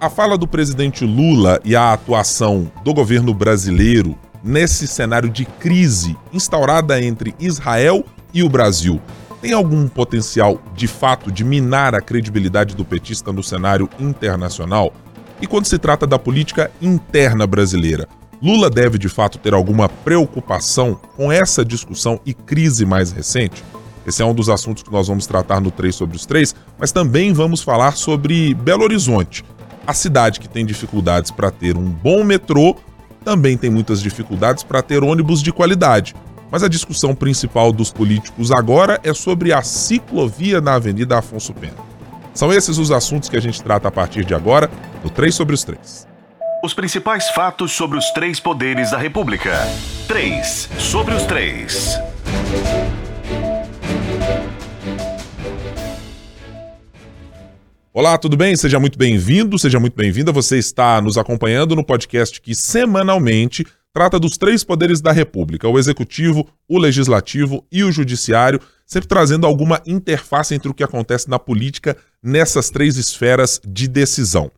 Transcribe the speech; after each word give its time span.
A 0.00 0.08
fala 0.08 0.38
do 0.38 0.48
presidente 0.48 1.04
Lula 1.04 1.60
e 1.62 1.76
a 1.76 1.92
atuação 1.92 2.72
do 2.82 2.94
governo 2.94 3.34
brasileiro 3.34 4.16
nesse 4.42 4.86
cenário 4.86 5.28
de 5.28 5.44
crise 5.44 6.16
instaurada 6.32 7.02
entre 7.02 7.34
Israel 7.38 8.02
e 8.32 8.42
o 8.42 8.48
Brasil 8.48 8.98
tem 9.42 9.52
algum 9.52 9.86
potencial 9.86 10.58
de 10.74 10.88
fato 10.88 11.30
de 11.30 11.44
minar 11.44 11.94
a 11.94 12.00
credibilidade 12.00 12.74
do 12.74 12.82
petista 12.82 13.30
no 13.30 13.42
cenário 13.42 13.90
internacional? 13.98 14.90
E 15.38 15.46
quando 15.46 15.66
se 15.66 15.78
trata 15.78 16.06
da 16.06 16.18
política 16.18 16.70
interna 16.80 17.46
brasileira, 17.46 18.08
Lula 18.42 18.70
deve 18.70 18.96
de 18.96 19.08
fato 19.10 19.36
ter 19.36 19.52
alguma 19.52 19.86
preocupação 19.86 20.98
com 21.14 21.30
essa 21.30 21.62
discussão 21.62 22.18
e 22.24 22.32
crise 22.32 22.86
mais 22.86 23.12
recente? 23.12 23.62
Esse 24.06 24.22
é 24.22 24.24
um 24.24 24.34
dos 24.34 24.48
assuntos 24.48 24.82
que 24.82 24.90
nós 24.90 25.08
vamos 25.08 25.26
tratar 25.26 25.60
no 25.60 25.70
3 25.70 25.94
sobre 25.94 26.16
os 26.16 26.24
3, 26.24 26.54
mas 26.78 26.90
também 26.90 27.34
vamos 27.34 27.60
falar 27.60 27.96
sobre 27.96 28.54
Belo 28.54 28.84
Horizonte, 28.84 29.44
a 29.86 29.94
cidade 29.94 30.40
que 30.40 30.48
tem 30.48 30.64
dificuldades 30.64 31.30
para 31.30 31.50
ter 31.50 31.76
um 31.76 31.88
bom 31.90 32.24
metrô, 32.24 32.76
também 33.24 33.56
tem 33.56 33.70
muitas 33.70 34.00
dificuldades 34.02 34.62
para 34.62 34.82
ter 34.82 35.02
ônibus 35.02 35.42
de 35.42 35.52
qualidade. 35.52 36.14
Mas 36.50 36.62
a 36.62 36.68
discussão 36.68 37.14
principal 37.14 37.72
dos 37.72 37.92
políticos 37.92 38.50
agora 38.50 39.00
é 39.04 39.14
sobre 39.14 39.52
a 39.52 39.62
ciclovia 39.62 40.60
na 40.60 40.74
Avenida 40.74 41.18
Afonso 41.18 41.52
Pena. 41.54 41.76
São 42.34 42.52
esses 42.52 42.78
os 42.78 42.90
assuntos 42.90 43.28
que 43.28 43.36
a 43.36 43.40
gente 43.40 43.62
trata 43.62 43.88
a 43.88 43.90
partir 43.90 44.24
de 44.24 44.34
agora 44.34 44.70
no 45.04 45.10
3 45.10 45.34
sobre 45.34 45.54
os 45.54 45.64
3. 45.64 46.08
Os 46.62 46.74
principais 46.74 47.28
fatos 47.30 47.72
sobre 47.72 47.96
os 47.98 48.10
três 48.10 48.38
poderes 48.38 48.90
da 48.90 48.98
República. 48.98 49.66
3 50.06 50.68
sobre 50.78 51.14
os 51.14 51.22
3. 51.24 51.98
Olá, 57.92 58.16
tudo 58.16 58.36
bem? 58.36 58.54
Seja 58.54 58.78
muito 58.78 58.96
bem-vindo, 58.96 59.58
seja 59.58 59.80
muito 59.80 59.96
bem-vinda. 59.96 60.30
Você 60.30 60.56
está 60.56 61.00
nos 61.00 61.18
acompanhando 61.18 61.74
no 61.74 61.84
podcast 61.84 62.40
que 62.40 62.54
semanalmente 62.54 63.66
trata 63.92 64.16
dos 64.16 64.38
três 64.38 64.62
poderes 64.62 65.00
da 65.00 65.10
República: 65.10 65.68
o 65.68 65.76
executivo, 65.76 66.46
o 66.68 66.78
legislativo 66.78 67.66
e 67.70 67.82
o 67.82 67.90
judiciário, 67.90 68.60
sempre 68.86 69.08
trazendo 69.08 69.44
alguma 69.44 69.82
interface 69.84 70.54
entre 70.54 70.70
o 70.70 70.74
que 70.74 70.84
acontece 70.84 71.28
na 71.28 71.36
política 71.36 71.96
nessas 72.22 72.70
três 72.70 72.96
esferas 72.96 73.60
de 73.66 73.88
decisão. 73.88 74.52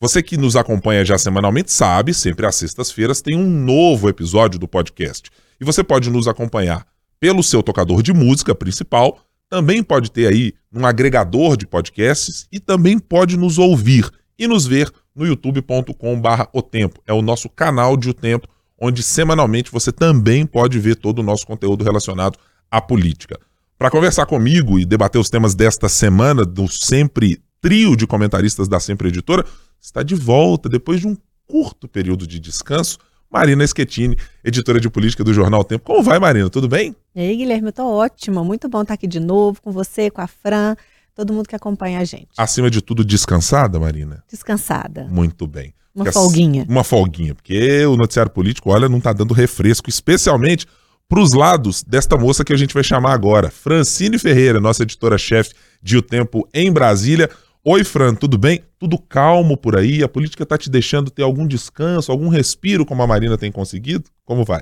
Você 0.00 0.22
que 0.22 0.38
nos 0.38 0.56
acompanha 0.56 1.04
já 1.04 1.18
semanalmente 1.18 1.70
sabe, 1.70 2.14
sempre 2.14 2.46
às 2.46 2.56
sextas-feiras 2.56 3.20
tem 3.20 3.36
um 3.36 3.46
novo 3.46 4.08
episódio 4.08 4.58
do 4.58 4.66
podcast. 4.66 5.30
E 5.60 5.66
você 5.66 5.84
pode 5.84 6.08
nos 6.08 6.26
acompanhar 6.26 6.86
pelo 7.20 7.42
seu 7.42 7.62
tocador 7.62 8.02
de 8.02 8.14
música 8.14 8.54
principal 8.54 9.18
também 9.50 9.82
pode 9.82 10.12
ter 10.12 10.28
aí 10.28 10.54
um 10.72 10.86
agregador 10.86 11.56
de 11.56 11.66
podcasts 11.66 12.46
e 12.52 12.60
também 12.60 12.98
pode 12.98 13.36
nos 13.36 13.58
ouvir 13.58 14.08
e 14.38 14.46
nos 14.46 14.64
ver 14.64 14.90
no 15.14 15.26
youtube.com/barra 15.26 16.48
o 16.52 16.62
tempo. 16.62 17.02
É 17.04 17.12
o 17.12 17.20
nosso 17.20 17.48
canal 17.48 17.96
de 17.96 18.08
O 18.08 18.14
Tempo, 18.14 18.46
onde 18.80 19.02
semanalmente 19.02 19.70
você 19.70 19.90
também 19.90 20.46
pode 20.46 20.78
ver 20.78 20.94
todo 20.94 21.18
o 21.18 21.22
nosso 21.22 21.44
conteúdo 21.44 21.84
relacionado 21.84 22.38
à 22.70 22.80
política. 22.80 23.38
Para 23.76 23.90
conversar 23.90 24.24
comigo 24.26 24.78
e 24.78 24.84
debater 24.84 25.20
os 25.20 25.28
temas 25.28 25.54
desta 25.54 25.88
semana 25.88 26.44
do 26.44 26.68
sempre 26.68 27.42
trio 27.60 27.96
de 27.96 28.06
comentaristas 28.06 28.68
da 28.68 28.78
Sempre 28.78 29.08
Editora, 29.08 29.44
está 29.80 30.02
de 30.02 30.14
volta 30.14 30.68
depois 30.68 31.00
de 31.00 31.08
um 31.08 31.16
curto 31.46 31.88
período 31.88 32.26
de 32.26 32.38
descanso 32.38 32.98
Marina 33.30 33.64
Schettini, 33.66 34.16
editora 34.42 34.80
de 34.80 34.90
política 34.90 35.22
do 35.22 35.32
Jornal 35.32 35.62
Tempo. 35.62 35.84
Como 35.84 36.02
vai, 36.02 36.18
Marina? 36.18 36.50
Tudo 36.50 36.68
bem? 36.68 36.96
E 37.14 37.20
aí, 37.20 37.36
Guilherme, 37.36 37.68
eu 37.68 37.72
tô 37.72 37.84
ótima. 37.84 38.44
Muito 38.44 38.68
bom 38.68 38.82
estar 38.82 38.94
aqui 38.94 39.06
de 39.06 39.18
novo 39.18 39.60
com 39.60 39.72
você, 39.72 40.10
com 40.10 40.20
a 40.20 40.28
Fran, 40.28 40.76
todo 41.14 41.32
mundo 41.32 41.48
que 41.48 41.56
acompanha 41.56 41.98
a 41.98 42.04
gente. 42.04 42.28
Acima 42.36 42.70
de 42.70 42.80
tudo, 42.80 43.04
descansada, 43.04 43.80
Marina? 43.80 44.22
Descansada. 44.30 45.08
Muito 45.10 45.46
bem. 45.46 45.74
Uma 45.94 46.04
porque 46.04 46.18
folguinha. 46.18 46.66
Uma 46.68 46.84
folguinha, 46.84 47.34
porque 47.34 47.84
o 47.84 47.96
noticiário 47.96 48.30
político, 48.30 48.70
olha, 48.70 48.88
não 48.88 49.00
tá 49.00 49.12
dando 49.12 49.34
refresco, 49.34 49.90
especialmente 49.90 50.66
para 51.08 51.20
os 51.20 51.32
lados 51.32 51.82
desta 51.82 52.16
moça 52.16 52.44
que 52.44 52.52
a 52.52 52.56
gente 52.56 52.72
vai 52.72 52.84
chamar 52.84 53.12
agora, 53.12 53.50
Francine 53.50 54.16
Ferreira, 54.16 54.60
nossa 54.60 54.84
editora-chefe 54.84 55.52
de 55.82 55.96
O 55.96 56.02
Tempo 56.02 56.48
em 56.54 56.70
Brasília. 56.70 57.28
Oi, 57.64 57.82
Fran, 57.82 58.14
tudo 58.14 58.38
bem? 58.38 58.62
Tudo 58.78 58.96
calmo 58.96 59.56
por 59.56 59.76
aí? 59.76 60.04
A 60.04 60.08
política 60.08 60.44
está 60.44 60.56
te 60.56 60.70
deixando 60.70 61.10
ter 61.10 61.24
algum 61.24 61.44
descanso, 61.44 62.12
algum 62.12 62.28
respiro, 62.28 62.86
como 62.86 63.02
a 63.02 63.06
Marina 63.08 63.36
tem 63.36 63.50
conseguido? 63.50 64.04
Como 64.24 64.44
vai? 64.44 64.60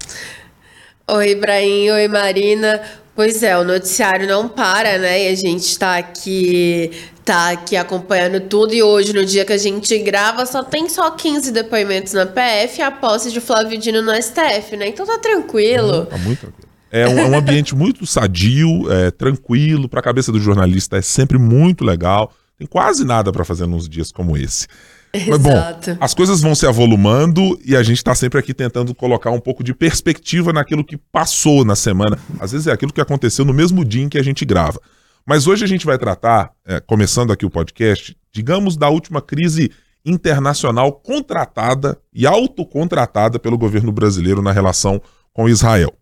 Oi, 1.11 1.31
Ibrahim. 1.31 1.89
Oi, 1.89 2.07
Marina. 2.07 2.83
Pois 3.17 3.43
é, 3.43 3.57
o 3.57 3.65
noticiário 3.65 4.29
não 4.29 4.47
para, 4.47 4.99
né? 4.99 5.25
E 5.25 5.29
a 5.29 5.35
gente 5.35 5.63
está 5.63 5.97
aqui, 5.97 6.91
tá 7.25 7.51
aqui 7.51 7.77
acompanhando 7.77 8.41
tudo. 8.41 8.75
E 8.75 8.83
hoje, 8.83 9.15
no 9.15 9.25
dia 9.25 9.43
que 9.43 9.55
a 9.55 9.57
gente 9.57 9.99
grava, 10.01 10.45
só 10.45 10.63
tem 10.63 10.87
só 10.87 11.11
15 11.11 11.51
depoimentos 11.51 12.13
na 12.13 12.27
PF 12.27 12.79
e 12.79 12.83
a 12.83 12.91
posse 12.91 13.33
de 13.33 13.41
Flávio 13.41 13.79
Dino 13.79 14.03
no 14.03 14.13
STF, 14.15 14.77
né? 14.77 14.89
Então 14.89 15.07
tá 15.07 15.19
tranquilo. 15.19 16.05
tá 16.05 16.19
muito 16.19 16.41
tranquilo. 16.41 16.69
É 16.91 17.09
um, 17.09 17.19
é 17.19 17.25
um 17.25 17.39
ambiente 17.39 17.75
muito 17.75 18.07
sadio, 18.07 18.93
é, 18.93 19.11
tranquilo, 19.11 19.89
para 19.89 20.01
a 20.01 20.03
cabeça 20.03 20.31
do 20.31 20.39
jornalista 20.39 20.99
é 20.99 21.03
sempre 21.03 21.39
muito 21.39 21.85
legal. 21.85 22.35
Tem 22.59 22.67
quase 22.67 23.03
nada 23.03 23.33
para 23.33 23.47
fazer 23.47 23.67
nos 23.67 23.89
dias 23.89 24.13
como 24.13 24.37
esse. 24.37 24.67
Mas 25.13 25.39
bom, 25.39 25.55
as 26.01 26.15
coisas 26.15 26.41
vão 26.41 26.55
se 26.55 26.67
avolumando 26.67 27.59
e 27.65 27.75
a 27.77 27.83
gente 27.83 27.99
está 27.99 28.15
sempre 28.15 28.39
aqui 28.39 28.53
tentando 28.53 28.95
colocar 28.95 29.31
um 29.31 29.41
pouco 29.41 29.65
de 29.65 29.75
perspectiva 29.75 30.53
naquilo 30.53 30.85
que 30.85 30.97
passou 30.97 31.65
na 31.65 31.75
semana. 31.75 32.19
Às 32.39 32.53
vezes 32.53 32.67
é 32.67 32.73
aquilo 32.73 32.93
que 32.93 33.01
aconteceu 33.01 33.45
no 33.45 33.55
mesmo 33.55 33.85
dia 33.85 34.03
em 34.03 34.09
que 34.09 34.19
a 34.19 34.23
gente 34.23 34.45
grava. 34.45 34.81
Mas 35.27 35.47
hoje 35.47 35.65
a 35.65 35.69
gente 35.69 35.85
vai 35.85 35.99
tratar, 35.99 36.53
é, 36.67 36.81
começando 36.81 37.33
aqui 37.33 37.45
o 37.45 37.51
podcast, 37.51 38.17
digamos, 38.33 38.77
da 38.77 38.89
última 38.89 39.21
crise 39.21 39.71
internacional 40.05 40.93
contratada 40.93 41.99
e 42.15 42.27
autocontratada 42.27 43.39
pelo 43.39 43.59
governo 43.59 43.93
brasileiro 43.93 44.41
na 44.41 44.53
relação 44.53 45.01
com 45.33 45.49
Israel. 45.49 45.93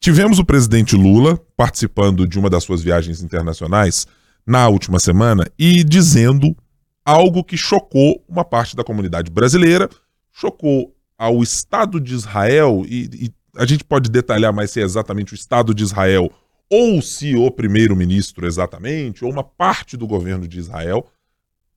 Tivemos 0.00 0.38
o 0.38 0.44
presidente 0.44 0.96
Lula 0.96 1.38
participando 1.56 2.26
de 2.26 2.38
uma 2.38 2.48
das 2.48 2.64
suas 2.64 2.82
viagens 2.82 3.22
internacionais 3.22 4.06
na 4.46 4.66
última 4.68 4.98
semana 4.98 5.46
e 5.58 5.84
dizendo 5.84 6.56
algo 7.04 7.42
que 7.44 7.56
chocou 7.56 8.24
uma 8.28 8.44
parte 8.44 8.76
da 8.76 8.84
comunidade 8.84 9.30
brasileira, 9.30 9.88
chocou 10.32 10.94
ao 11.18 11.42
Estado 11.42 12.00
de 12.00 12.14
Israel, 12.14 12.82
e, 12.86 13.10
e 13.12 13.30
a 13.56 13.66
gente 13.66 13.84
pode 13.84 14.10
detalhar 14.10 14.52
mais 14.52 14.70
se 14.70 14.80
é 14.80 14.84
exatamente 14.84 15.32
o 15.32 15.34
Estado 15.34 15.74
de 15.74 15.82
Israel 15.82 16.30
ou 16.70 17.02
se 17.02 17.34
o 17.34 17.50
primeiro-ministro 17.50 18.46
exatamente, 18.46 19.24
ou 19.24 19.30
uma 19.30 19.42
parte 19.42 19.96
do 19.96 20.06
governo 20.06 20.46
de 20.46 20.58
Israel, 20.60 21.04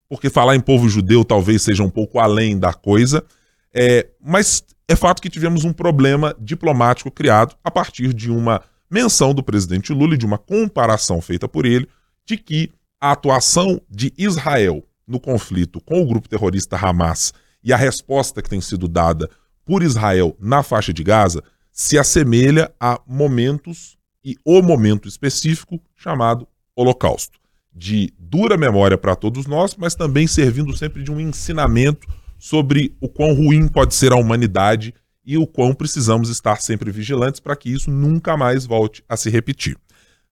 porque 0.07 0.29
falar 0.29 0.56
em 0.56 0.59
povo 0.59 0.88
judeu 0.88 1.25
talvez 1.25 1.63
seja 1.63 1.81
um 1.81 1.89
pouco 1.89 2.19
além 2.19 2.59
da 2.59 2.73
coisa, 2.73 3.25
é, 3.73 4.07
mas 4.23 4.63
é 4.88 4.95
fato 4.95 5.22
que 5.22 5.29
tivemos 5.29 5.63
um 5.63 5.73
problema 5.73 6.35
diplomático 6.39 7.09
criado 7.09 7.56
a 7.63 7.72
partir 7.72 8.13
de 8.13 8.29
uma 8.29 8.62
menção 8.89 9.33
do 9.33 9.41
presidente 9.41 9.91
Lula 9.91 10.13
e 10.13 10.17
de 10.17 10.25
uma 10.25 10.38
comparação 10.38 11.19
feita 11.19 11.47
por 11.47 11.66
ele 11.66 11.88
de 12.25 12.38
que 12.38 12.72
a 13.01 13.12
atuação 13.12 13.81
de 13.89 14.13
Israel 14.16 14.83
no 15.08 15.19
conflito 15.19 15.81
com 15.81 16.02
o 16.02 16.06
grupo 16.06 16.30
terrorista 16.30 16.78
Hamas 16.78 17.34
e 17.64 17.72
a 17.72 17.78
resposta 17.78 18.41
que 18.41 18.50
tem 18.50 18.62
sido 18.62 18.88
dada 18.88 19.30
por 19.66 19.84
Israel 19.84 20.36
na 20.40 20.64
faixa 20.64 20.94
de 20.94 21.03
Gaza 21.03 21.44
se 21.72 21.97
assemelha 21.97 22.72
a 22.80 23.00
momentos 23.08 23.97
e 24.24 24.36
o 24.46 24.62
momento 24.62 25.08
específico 25.08 25.80
chamado 25.96 26.47
Holocausto, 26.75 27.40
de 27.74 28.13
dura 28.18 28.58
memória 28.58 28.97
para 28.97 29.16
todos 29.16 29.46
nós, 29.46 29.75
mas 29.75 29.96
também 29.96 30.28
servindo 30.28 30.75
sempre 30.75 31.03
de 31.03 31.12
um 31.12 31.19
ensinamento 31.19 32.08
sobre 32.38 32.96
o 33.00 33.08
quão 33.08 33.34
ruim 33.34 33.68
pode 33.68 33.96
ser 33.96 34.12
a 34.12 34.18
humanidade 34.18 34.94
e 35.25 35.38
o 35.38 35.47
quão 35.47 35.74
precisamos 35.74 36.30
estar 36.30 36.62
sempre 36.62 36.92
vigilantes 36.92 37.40
para 37.40 37.56
que 37.56 37.72
isso 37.72 37.90
nunca 37.90 38.36
mais 38.36 38.66
volte 38.66 39.03
a 39.08 39.16
se 39.16 39.30
repetir. 39.30 39.78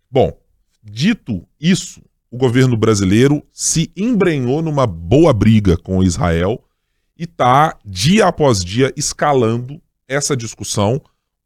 Bom, 0.09 0.37
Dito 0.83 1.47
isso, 1.59 2.01
o 2.31 2.37
governo 2.37 2.77
brasileiro 2.77 3.43
se 3.51 3.91
embrenhou 3.95 4.61
numa 4.61 4.87
boa 4.87 5.33
briga 5.33 5.75
com 5.75 6.01
Israel 6.01 6.63
e 7.17 7.25
está, 7.25 7.77
dia 7.85 8.25
após 8.25 8.63
dia, 8.63 8.91
escalando 8.95 9.81
essa 10.07 10.35
discussão 10.35 11.01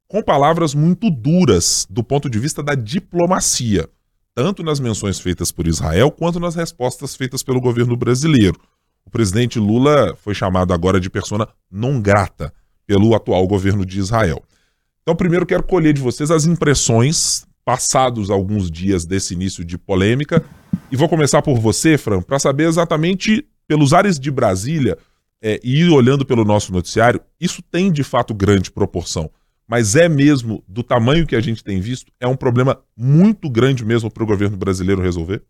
com 0.08 0.22
palavras 0.22 0.76
muito 0.76 1.10
duras 1.10 1.88
do 1.90 2.04
ponto 2.04 2.30
de 2.30 2.38
vista 2.38 2.62
da 2.62 2.76
diplomacia, 2.76 3.90
tanto 4.36 4.62
nas 4.62 4.80
menções 4.80 5.20
feitas 5.20 5.52
por 5.52 5.66
Israel 5.66 6.12
quanto 6.12 6.40
nas 6.40 6.54
respostas 6.54 7.16
feitas 7.16 7.42
pelo 7.42 7.60
governo 7.60 7.98
brasileiro. 7.98 8.60
O 9.04 9.10
presidente 9.10 9.60
Lula 9.60 10.16
foi 10.22 10.36
chamado 10.36 10.72
agora 10.72 11.00
de 11.00 11.10
persona 11.10 11.48
non 11.70 12.00
grata 12.00 12.54
pelo 12.86 13.16
atual 13.16 13.48
governo 13.48 13.84
de 13.84 14.00
Israel. 14.00 14.44
Então, 15.02 15.16
primeiro 15.16 15.46
quero 15.46 15.64
colher 15.64 15.94
de 15.94 16.02
vocês 16.02 16.30
as 16.30 16.46
impressões 16.46 17.46
passados 17.66 18.30
alguns 18.30 18.70
dias 18.70 19.06
desse 19.06 19.34
início 19.34 19.66
de 19.66 19.78
polêmica. 19.78 20.46
E 20.92 20.96
vou 20.96 21.10
começar 21.10 21.42
por 21.42 21.60
você, 21.60 21.98
Fran, 21.98 22.22
para 22.22 22.38
saber 22.38 22.68
exatamente 22.68 23.46
pelos 23.68 23.92
ares 23.92 24.20
de 24.20 24.30
Brasília 24.30 24.98
é, 25.42 25.60
e 25.64 25.90
olhando 25.90 26.26
pelo 26.26 26.46
nosso 26.46 26.72
noticiário, 26.72 27.20
isso 27.42 27.62
tem 27.64 27.92
de 27.92 28.04
fato 28.04 28.34
grande 28.34 28.72
proporção. 28.72 29.30
Mas 29.68 29.96
é 29.96 30.08
mesmo, 30.08 30.64
do 30.68 30.84
tamanho 30.84 31.26
que 31.26 31.36
a 31.36 31.42
gente 31.42 31.64
tem 31.64 31.80
visto, 31.80 32.12
é 32.20 32.28
um 32.28 32.36
problema 32.36 32.80
muito 32.96 33.50
grande 33.50 33.84
mesmo 33.84 34.12
para 34.12 34.24
o 34.24 34.28
governo 34.28 34.56
brasileiro 34.56 35.02
resolver? 35.02 35.44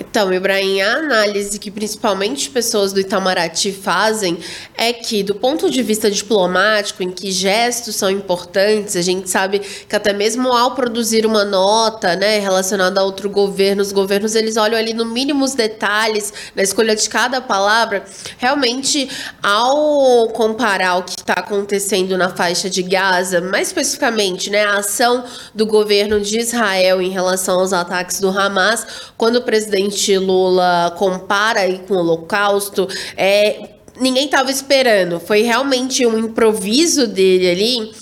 Então, 0.00 0.32
Ibrahim, 0.32 0.80
a 0.80 0.94
análise 0.94 1.58
que 1.58 1.72
principalmente 1.72 2.50
pessoas 2.50 2.92
do 2.92 3.00
Itamaraty 3.00 3.72
fazem 3.72 4.38
é 4.76 4.92
que, 4.92 5.24
do 5.24 5.34
ponto 5.34 5.68
de 5.68 5.82
vista 5.82 6.08
diplomático, 6.08 7.02
em 7.02 7.10
que 7.10 7.32
gestos 7.32 7.96
são 7.96 8.08
importantes, 8.08 8.94
a 8.94 9.02
gente 9.02 9.28
sabe 9.28 9.58
que 9.58 9.96
até 9.96 10.12
mesmo 10.12 10.52
ao 10.52 10.76
produzir 10.76 11.26
uma 11.26 11.44
nota 11.44 12.14
né, 12.14 12.38
relacionada 12.38 13.00
a 13.00 13.02
outro 13.02 13.28
governo, 13.28 13.82
os 13.82 13.90
governos 13.90 14.36
eles 14.36 14.56
olham 14.56 14.78
ali 14.78 14.94
no 14.94 15.04
mínimo 15.04 15.44
os 15.44 15.54
detalhes 15.54 16.32
na 16.54 16.62
escolha 16.62 16.94
de 16.94 17.08
cada 17.08 17.40
palavra. 17.40 18.04
Realmente, 18.38 19.10
ao 19.42 20.28
comparar 20.28 20.98
o 20.98 21.02
que 21.02 21.18
está 21.18 21.32
acontecendo 21.34 22.16
na 22.16 22.28
faixa 22.28 22.70
de 22.70 22.84
Gaza, 22.84 23.40
mais 23.40 23.68
especificamente 23.68 24.48
né, 24.48 24.64
a 24.64 24.78
ação 24.78 25.24
do 25.52 25.66
governo 25.66 26.20
de 26.20 26.38
Israel 26.38 27.02
em 27.02 27.10
relação 27.10 27.58
aos 27.58 27.72
ataques 27.72 28.20
do 28.20 28.28
Hamas, 28.28 28.86
quando 29.16 29.36
o 29.36 29.42
presidente 29.42 29.87
presidente 29.88 30.18
Lula 30.18 30.94
compara 30.96 31.60
aí 31.60 31.80
com 31.86 31.94
o 31.94 31.98
Holocausto, 31.98 32.86
é, 33.16 33.70
ninguém 34.00 34.26
estava 34.26 34.50
esperando. 34.50 35.18
Foi 35.18 35.42
realmente 35.42 36.06
um 36.06 36.18
improviso 36.18 37.06
dele 37.06 37.50
ali 37.50 37.92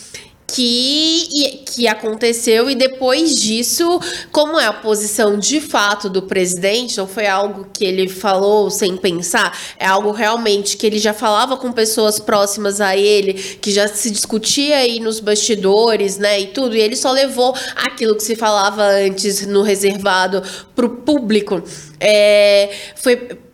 que, 0.47 1.63
que 1.67 1.89
aconteceu 1.89 2.71
e 2.71 2.75
depois 2.75 3.35
disso, 3.35 4.01
como 4.31 4.59
é 4.59 4.67
a 4.67 4.73
posição 4.73 5.39
de 5.39 5.61
fato 5.61 6.09
do 6.09 6.23
presidente, 6.23 6.97
não 6.97 7.07
foi 7.07 7.27
algo 7.27 7.67
que 7.73 7.85
ele 7.85 8.09
falou 8.09 8.71
sem 8.71 8.97
pensar, 8.97 9.57
é 9.79 9.87
algo 9.87 10.13
realmente 10.13 10.77
que 10.77 10.87
ele 10.87 10.99
já 10.99 11.13
falava 11.13 11.57
com 11.57 11.73
pessoas 11.73 12.21
próximas 12.21 12.81
a 12.81 12.97
ele, 12.97 13.35
que 13.35 13.73
já 13.73 13.89
se 13.89 14.11
discutia 14.11 14.77
aí 14.77 15.01
nos 15.01 15.21
bastidores, 15.21 16.19
né, 16.19 16.41
e 16.41 16.47
tudo, 16.49 16.77
e 16.77 16.81
ele 16.81 16.97
só 16.97 17.11
levou 17.11 17.55
aquilo 17.75 18.15
que 18.15 18.23
se 18.23 18.37
falava 18.37 18.83
antes 18.85 19.47
no 19.47 19.63
reservado 19.63 20.43
para 20.75 20.87
o 20.87 20.91
público. 20.91 21.63
É, 21.99 22.71
foi 22.95 23.46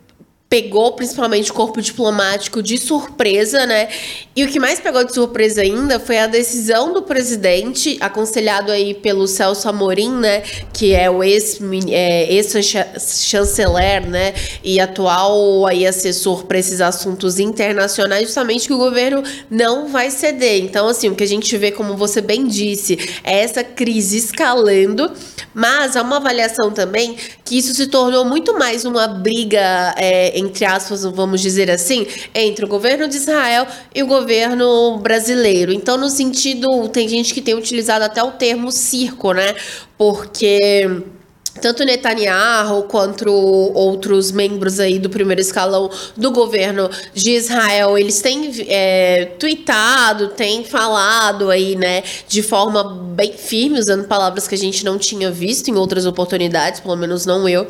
pegou 0.52 0.93
principalmente 0.93 1.50
o 1.50 1.54
corpo 1.54 1.81
diplomático 1.81 2.62
de 2.62 2.76
surpresa, 2.76 3.64
né? 3.64 3.88
E 4.37 4.44
o 4.44 4.49
que 4.49 4.60
mais 4.60 4.78
pegou 4.78 5.02
de 5.02 5.14
surpresa 5.14 5.62
ainda 5.62 5.99
foi 5.99 6.19
a 6.19 6.26
decisão 6.26 6.93
do 6.93 7.00
presidente, 7.00 7.96
aconselhado 8.02 8.70
aí 8.70 8.93
pelo 8.93 9.26
Celso 9.26 9.66
Amorim, 9.66 10.12
né? 10.12 10.43
Que 10.70 10.94
é 10.94 11.10
o 11.10 11.25
ex-chanceler, 11.25 13.82
é, 13.82 14.00
né? 14.00 14.34
E 14.62 14.78
atual 14.78 15.66
aí 15.66 15.87
assessor 15.87 16.44
para 16.44 16.58
esses 16.58 16.82
assuntos 16.82 17.38
internacionais, 17.38 18.25
justamente 18.25 18.66
que 18.66 18.75
o 18.75 18.78
governo 18.78 19.22
não 19.50 19.88
vai 19.88 20.10
ceder. 20.10 20.62
Então, 20.62 20.87
assim, 20.87 21.08
o 21.08 21.14
que 21.14 21.25
a 21.25 21.28
gente 21.28 21.56
vê, 21.56 21.72
como 21.72 21.96
você 21.96 22.20
bem 22.20 22.46
disse, 22.46 22.98
é 23.25 23.40
essa 23.40 23.64
crise 23.64 24.19
escalando, 24.19 25.10
mas 25.55 25.96
há 25.96 26.02
uma 26.02 26.19
avaliação 26.19 26.70
também 26.70 27.16
que 27.43 27.56
isso 27.56 27.75
se 27.75 27.87
tornou 27.87 28.26
muito 28.26 28.58
mais 28.58 28.84
uma 28.84 29.08
briga 29.08 29.94
é, 29.96 30.41
entre 30.42 30.64
aspas, 30.64 31.04
vamos 31.04 31.40
dizer 31.40 31.70
assim, 31.70 32.06
entre 32.34 32.64
o 32.64 32.68
governo 32.68 33.08
de 33.08 33.16
Israel 33.16 33.66
e 33.94 34.02
o 34.02 34.06
governo 34.06 34.98
brasileiro. 34.98 35.72
Então, 35.72 35.96
no 35.96 36.08
sentido, 36.08 36.88
tem 36.88 37.08
gente 37.08 37.32
que 37.32 37.40
tem 37.40 37.54
utilizado 37.54 38.04
até 38.04 38.22
o 38.22 38.32
termo 38.32 38.70
circo, 38.70 39.32
né? 39.32 39.54
Porque 39.96 41.02
tanto 41.60 41.84
Netanyahu 41.84 42.84
quanto 42.84 43.31
outros 43.31 44.32
membros 44.32 44.81
aí 44.81 44.99
do 44.99 45.10
primeiro 45.10 45.40
escalão 45.40 45.90
do 46.16 46.31
governo 46.31 46.88
de 47.12 47.32
Israel, 47.32 47.99
eles 47.99 48.20
têm 48.20 48.50
é, 48.69 49.26
tweetado, 49.38 50.28
têm 50.28 50.64
falado 50.64 51.50
aí, 51.50 51.76
né, 51.76 52.02
de 52.26 52.43
forma 52.43 52.82
bem 52.82 53.32
firme, 53.32 53.78
usando 53.78 54.06
palavras 54.06 54.49
que 54.49 54.54
a 54.54 54.58
gente 54.58 54.84
não 54.84 54.99
tinha 54.99 55.31
visto 55.31 55.69
em 55.69 55.76
outras 55.76 56.06
oportunidades, 56.06 56.81
pelo 56.81 56.96
menos 56.96 57.26
não 57.26 57.49
eu. 57.49 57.66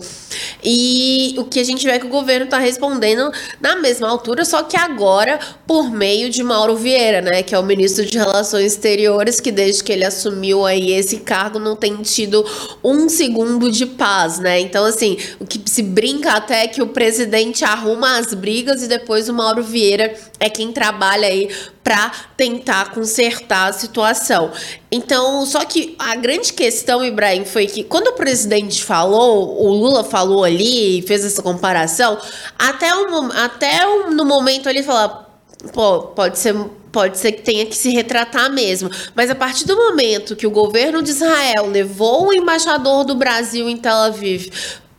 E 0.63 1.35
o 1.39 1.45
que 1.45 1.59
a 1.59 1.65
gente 1.65 1.85
vê 1.85 1.93
é 1.93 1.99
que 1.99 2.07
o 2.07 2.11
governo 2.11 2.45
está 2.45 2.59
respondendo 2.59 3.33
na 3.61 3.77
mesma 3.77 4.09
altura, 4.09 4.45
só 4.45 4.63
que 4.63 4.77
agora 4.77 5.39
por 5.67 5.91
meio 5.91 6.31
de 6.31 6.43
Mauro 6.43 6.77
Vieira, 6.77 7.21
né, 7.21 7.43
que 7.43 7.55
é 7.55 7.59
o 7.59 7.63
ministro 7.63 8.07
de 8.07 8.17
Relações 8.17 8.73
Exteriores, 8.73 9.41
que 9.41 9.51
desde 9.51 9.83
que 9.83 9.93
ele 9.93 10.05
assumiu 10.05 10.65
aí 10.65 10.93
esse 10.93 11.19
cargo 11.19 11.59
não 11.59 11.75
tem 11.75 11.97
tido 11.97 12.45
um 12.85 13.09
segundo 13.09 13.72
de 13.73 13.87
paz, 13.87 14.39
né? 14.39 14.61
Então, 14.61 14.85
assim, 14.85 15.17
o 15.41 15.47
que 15.47 15.61
se 15.67 15.83
brinca 15.83 16.33
até 16.33 16.65
é 16.65 16.69
que 16.69 16.83
o 16.83 16.89
presidente 16.89 17.65
arruma 17.65 18.19
as 18.19 18.35
brigas 18.35 18.83
e 18.83 18.89
depois 18.89 19.29
o 19.29 19.33
Mauro 19.33 19.63
Vieira 19.63 20.15
é 20.39 20.49
quem 20.49 20.71
trabalha 20.73 21.27
aí 21.27 21.49
para 21.83 22.13
tentar 22.37 22.93
consertar 22.93 23.71
a 23.71 23.73
situação. 23.73 24.53
Então, 24.91 25.45
só 25.47 25.65
que 25.65 25.97
a 25.99 26.15
grande 26.15 26.53
questão, 26.53 27.05
Ibrahim, 27.05 27.45
foi 27.45 27.67
que 27.67 27.83
quando 27.83 28.09
o 28.09 28.13
presidente 28.13 28.85
falou, 28.85 29.61
o 29.61 29.69
Lula 29.73 30.05
falou 30.05 30.45
ali 30.45 30.99
e 30.99 31.03
fez 31.03 31.25
essa 31.25 31.43
comparação, 31.43 32.19
até, 32.59 32.95
um, 32.95 33.33
até 33.33 33.85
no 34.11 34.25
momento 34.25 34.69
ele 34.69 34.83
falou, 34.83 35.27
pô, 35.73 36.03
pode 36.03 36.39
ser 36.39 36.55
pode 36.93 37.19
ser 37.19 37.33
que 37.33 37.43
tenha 37.43 37.65
que 37.67 37.75
se 37.75 37.91
retratar 37.91 38.53
mesmo. 38.53 38.91
Mas 39.15 39.31
a 39.31 39.35
partir 39.35 39.67
do 39.67 39.75
momento 39.75 40.37
que 40.37 40.47
o 40.47 40.51
governo 40.51 41.03
de 41.03 41.11
Israel 41.11 41.67
levou 41.67 42.29
o 42.29 42.35
embaixador 42.35 43.05
do 43.05 43.15
Brasil 43.15 43.69
em 43.69 43.77
Tel 43.77 43.97
Aviv 43.97 44.51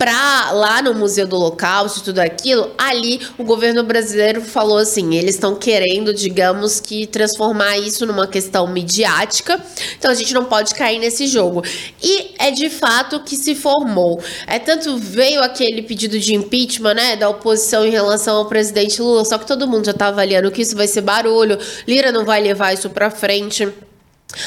para 0.04 0.52
lá 0.52 0.82
no 0.82 0.94
Museu 0.94 1.26
do 1.26 1.38
Holocausto 1.38 2.00
e 2.00 2.04
tudo 2.04 2.20
aquilo, 2.20 2.70
ali 2.78 3.22
o 3.38 3.44
governo 3.46 3.86
brasileiro 3.86 4.42
falou 4.42 4.78
assim, 4.78 5.16
eles 5.16 5.36
estão 5.36 5.56
querendo, 5.56 6.14
digamos 6.14 6.82
que 6.82 7.08
transformar 7.08 7.78
isso 7.78 8.06
numa 8.06 8.28
questão 8.28 8.68
midiática. 8.68 9.58
Então 9.98 10.12
a 10.12 10.14
gente 10.14 10.34
não 10.34 10.44
pode 10.44 10.76
cair 10.76 11.00
nesse 11.00 11.26
jogo. 11.26 11.64
E 12.02 12.32
é 12.38 12.52
de 12.52 12.70
fato 12.70 13.22
que 13.22 13.38
se 13.38 13.56
formou. 13.56 14.22
É 14.46 14.60
tanto 14.60 14.98
veio 14.98 15.42
aquele 15.42 15.82
pedido 15.82 16.20
de 16.20 16.36
impeachment, 16.36 16.96
né, 16.96 17.16
da 17.16 17.30
oposição 17.30 17.86
em 17.86 17.92
relação 17.92 18.36
ao 18.36 18.46
presidente 18.48 19.02
Lula, 19.02 19.24
só 19.24 19.38
que 19.38 19.48
todo 19.48 19.70
mundo 19.70 19.86
já 19.86 19.94
tá 19.94 20.08
avaliando 20.08 20.52
que 20.52 20.64
isso 20.64 20.76
vai 20.76 20.88
ser 20.88 21.00
barulho, 21.00 21.58
Lira 21.88 22.12
não 22.12 22.26
vai 22.26 22.42
levar 22.42 22.74
isso 22.74 22.90
para 22.90 23.10
frente. 23.10 23.70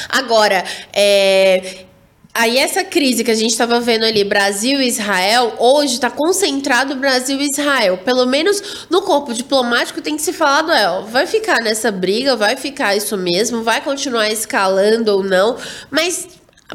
Agora, 0.09 0.63
é, 0.93 1.86
Aí 2.39 2.59
essa 2.59 2.83
crise 2.83 3.23
que 3.23 3.31
a 3.31 3.35
gente 3.35 3.49
estava 3.49 3.79
vendo 3.79 4.05
ali, 4.05 4.23
Brasil 4.23 4.79
e 4.79 4.87
Israel, 4.87 5.55
hoje 5.57 5.95
está 5.95 6.07
concentrado 6.07 6.95
Brasil 6.95 7.41
e 7.41 7.49
Israel. 7.49 7.97
Pelo 7.97 8.27
menos 8.27 8.85
no 8.91 9.01
corpo 9.01 9.33
diplomático 9.33 10.03
tem 10.03 10.15
que 10.15 10.21
se 10.21 10.31
falar 10.31 10.61
do 10.61 10.71
El. 10.71 11.05
Vai 11.05 11.25
ficar 11.25 11.57
nessa 11.63 11.91
briga, 11.91 12.35
vai 12.35 12.55
ficar 12.55 12.95
isso 12.95 13.17
mesmo, 13.17 13.63
vai 13.63 13.81
continuar 13.81 14.29
escalando 14.29 15.13
ou 15.13 15.23
não, 15.23 15.57
mas 15.89 16.27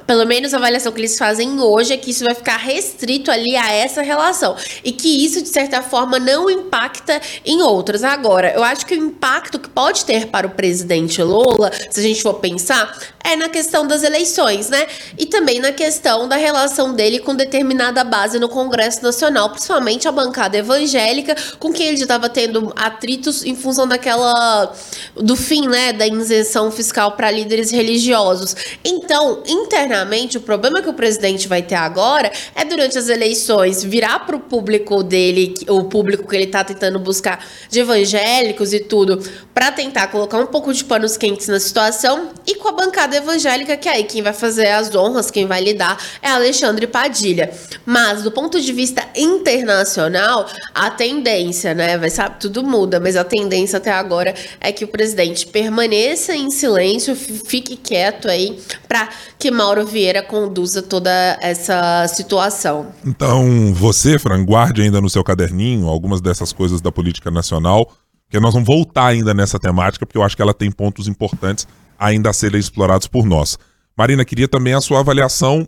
pelo 0.07 0.25
menos 0.27 0.55
a 0.55 0.57
avaliação 0.57 0.91
que 0.91 1.01
eles 1.01 1.19
fazem 1.19 1.61
hoje 1.61 1.93
é 1.93 1.97
que 1.99 2.11
isso 2.11 2.25
vai 2.25 2.35
ficar 2.35 2.57
restrito 2.57 3.31
ali 3.31 3.55
a 3.55 3.71
essa 3.73 4.01
relação 4.01 4.57
e 4.83 4.91
que 4.91 5.25
isso 5.25 5.43
de 5.43 5.49
certa 5.51 5.83
forma 5.83 6.19
não 6.19 6.49
impacta 6.49 7.21
em 7.45 7.61
outras. 7.61 8.03
Agora, 8.03 8.53
eu 8.55 8.65
acho 8.65 8.87
que 8.87 8.95
o 8.95 8.97
impacto 8.97 9.59
que 9.59 9.69
pode 9.69 10.05
ter 10.05 10.29
para 10.29 10.47
o 10.47 10.51
presidente 10.51 11.23
Lula, 11.23 11.71
se 11.91 12.01
a 12.01 12.03
gente 12.03 12.23
for 12.23 12.35
pensar, 12.35 12.99
é 13.23 13.37
na 13.37 13.49
questão 13.49 13.87
das 13.87 14.03
eleições, 14.03 14.69
né? 14.69 14.87
E 15.17 15.27
também 15.27 15.61
na 15.61 15.73
questão 15.73 16.27
da 16.27 16.37
relação 16.37 16.95
dele 16.95 17.19
com 17.19 17.35
determinada 17.35 18.03
base 18.03 18.39
no 18.39 18.49
Congresso 18.49 19.03
Nacional, 19.03 19.51
principalmente 19.51 20.09
a 20.09 20.13
bancada 20.13 20.57
evangélica, 20.57 21.37
com 21.59 21.73
quem 21.73 21.89
ele 21.89 21.97
já 21.99 22.05
estava 22.05 22.29
tendo 22.29 22.73
atritos 22.75 23.45
em 23.45 23.55
função 23.55 23.87
daquela 23.87 24.73
do 25.15 25.37
fim, 25.37 25.69
né, 25.69 25.93
da 25.93 26.07
isenção 26.07 26.71
fiscal 26.71 27.13
para 27.13 27.31
líderes 27.31 27.71
religiosos. 27.71 28.57
Então, 28.85 29.43
internamente, 29.83 30.39
o 30.39 30.41
problema 30.41 30.81
que 30.81 30.89
o 30.89 30.95
presidente 30.95 31.49
vai 31.49 31.63
ter 31.63 31.75
agora 31.75 32.31
é 32.55 32.65
durante 32.65 32.97
as 32.97 33.09
eleições 33.09 33.83
virar 33.83 34.21
para 34.21 34.37
o 34.37 34.41
público 34.41 35.03
dele, 35.03 35.55
o 35.69 35.85
público 35.85 36.29
que 36.29 36.37
ele 36.37 36.45
está 36.45 36.63
tentando 36.63 36.99
buscar 36.99 37.45
de 37.69 37.81
evangélicos 37.81 38.73
e 38.73 38.81
tudo, 38.81 39.23
para 39.53 39.73
tentar 39.73 40.07
colocar 40.09 40.39
um 40.39 40.47
pouco 40.47 40.73
de 40.73 40.85
panos 40.85 41.17
quentes 41.17 41.49
na 41.49 41.59
situação 41.59 42.31
e 42.47 42.55
com 42.55 42.69
a 42.69 42.73
bancada 42.73 43.17
evangélica, 43.17 43.77
que 43.77 43.89
aí 43.89 44.05
quem 44.05 44.23
vai 44.23 44.33
fazer 44.33 44.69
as 44.69 44.95
honras, 44.95 45.31
quem 45.31 45.47
vai 45.47 45.63
lidar 45.63 45.99
é 46.23 46.29
Alexandre 46.29 46.87
Padilha. 46.87 47.53
Mas 47.85 48.23
do 48.23 48.31
ponto 48.31 48.61
de 48.61 48.73
vista 48.73 49.05
internacional, 49.17 50.47
a 50.75 50.91
tendência, 50.91 51.75
né, 51.75 51.99
vai 51.99 52.11
saber, 52.11 52.37
tudo 52.39 52.63
muda, 52.63 53.01
mas 53.01 53.17
a 53.17 53.25
tendência 53.25 53.77
até 53.77 53.91
agora 53.91 54.35
é 54.61 54.73
que 54.73 54.85
o 54.85 54.89
presidente 54.89 55.47
permaneça 55.47 56.35
em 56.35 56.51
silêncio, 56.51 57.15
fique 57.17 57.77
quieto 57.77 58.29
aí 58.29 58.59
para 58.89 59.09
que 59.39 59.51
Vieira 59.81 60.23
conduza 60.23 60.83
toda 60.83 61.11
essa 61.41 62.07
situação. 62.09 62.93
Então, 63.05 63.73
você, 63.75 64.19
Fran, 64.19 64.45
guarde 64.45 64.83
ainda 64.83 65.01
no 65.01 65.11
seu 65.11 65.25
caderninho 65.25 65.89
algumas 65.89 66.21
dessas 66.21 66.53
coisas 66.53 66.81
da 66.81 66.93
política 66.93 67.31
nacional, 67.31 67.91
que 68.29 68.39
nós 68.39 68.55
vamos 68.55 68.67
voltar 68.67 69.07
ainda 69.07 69.35
nessa 69.35 69.59
temática, 69.59 70.07
porque 70.07 70.19
eu 70.19 70.23
acho 70.23 70.37
que 70.37 70.43
ela 70.43 70.55
tem 70.55 70.71
pontos 70.71 71.09
importantes 71.09 71.67
ainda 71.99 72.31
a 72.31 72.33
serem 72.33 72.61
explorados 72.61 73.07
por 73.07 73.25
nós. 73.25 73.59
Marina, 73.97 74.25
queria 74.25 74.49
também 74.49 74.75
a 74.75 74.81
sua 74.81 75.01
avaliação 75.01 75.67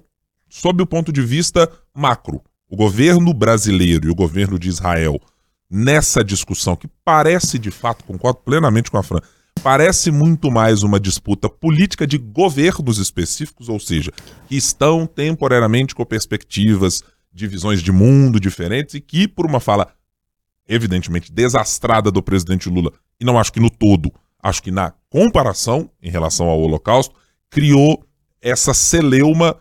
sob 0.49 0.83
o 0.83 0.87
ponto 0.87 1.13
de 1.13 1.21
vista 1.21 1.71
macro. 1.95 2.41
O 2.71 2.77
governo 2.77 3.33
brasileiro 3.35 4.09
e 4.09 4.11
o 4.11 4.15
governo 4.15 4.59
de 4.59 4.69
Israel, 4.69 5.21
nessa 5.71 6.25
discussão, 6.25 6.75
que 6.77 6.89
parece 7.05 7.59
de 7.59 7.71
fato, 7.71 8.05
concordo 8.05 8.41
plenamente 8.45 8.91
com 8.91 8.99
a 8.99 9.03
Fran, 9.03 9.21
parece 9.65 10.11
muito 10.11 10.51
mais 10.51 10.83
uma 10.83 11.01
disputa 11.01 11.49
política 11.49 12.07
de 12.07 12.19
governos 12.19 12.99
específicos, 12.99 13.71
ou 13.71 13.81
seja, 13.81 14.13
que 14.47 14.55
estão 14.55 15.07
temporariamente 15.07 15.95
com 15.95 16.05
perspectivas 16.05 17.03
de 17.33 17.47
visões 17.47 17.83
de 17.83 17.91
mundo 17.91 18.39
diferentes 18.39 18.95
e 18.95 19.01
que, 19.01 19.27
por 19.27 19.47
uma 19.47 19.61
fala 19.61 19.89
evidentemente 20.69 21.33
desastrada 21.33 22.11
do 22.11 22.23
presidente 22.23 22.69
Lula, 22.69 22.93
e 23.19 23.25
não 23.25 23.39
acho 23.39 23.55
que 23.55 23.59
no 23.59 23.71
todo, 23.71 24.13
acho 24.43 24.63
que 24.63 24.71
na 24.71 24.93
comparação 25.09 25.91
em 26.03 26.11
relação 26.11 26.47
ao 26.47 26.61
Holocausto, 26.61 27.15
criou 27.49 28.05
essa 28.43 28.75
celeuma 28.75 29.57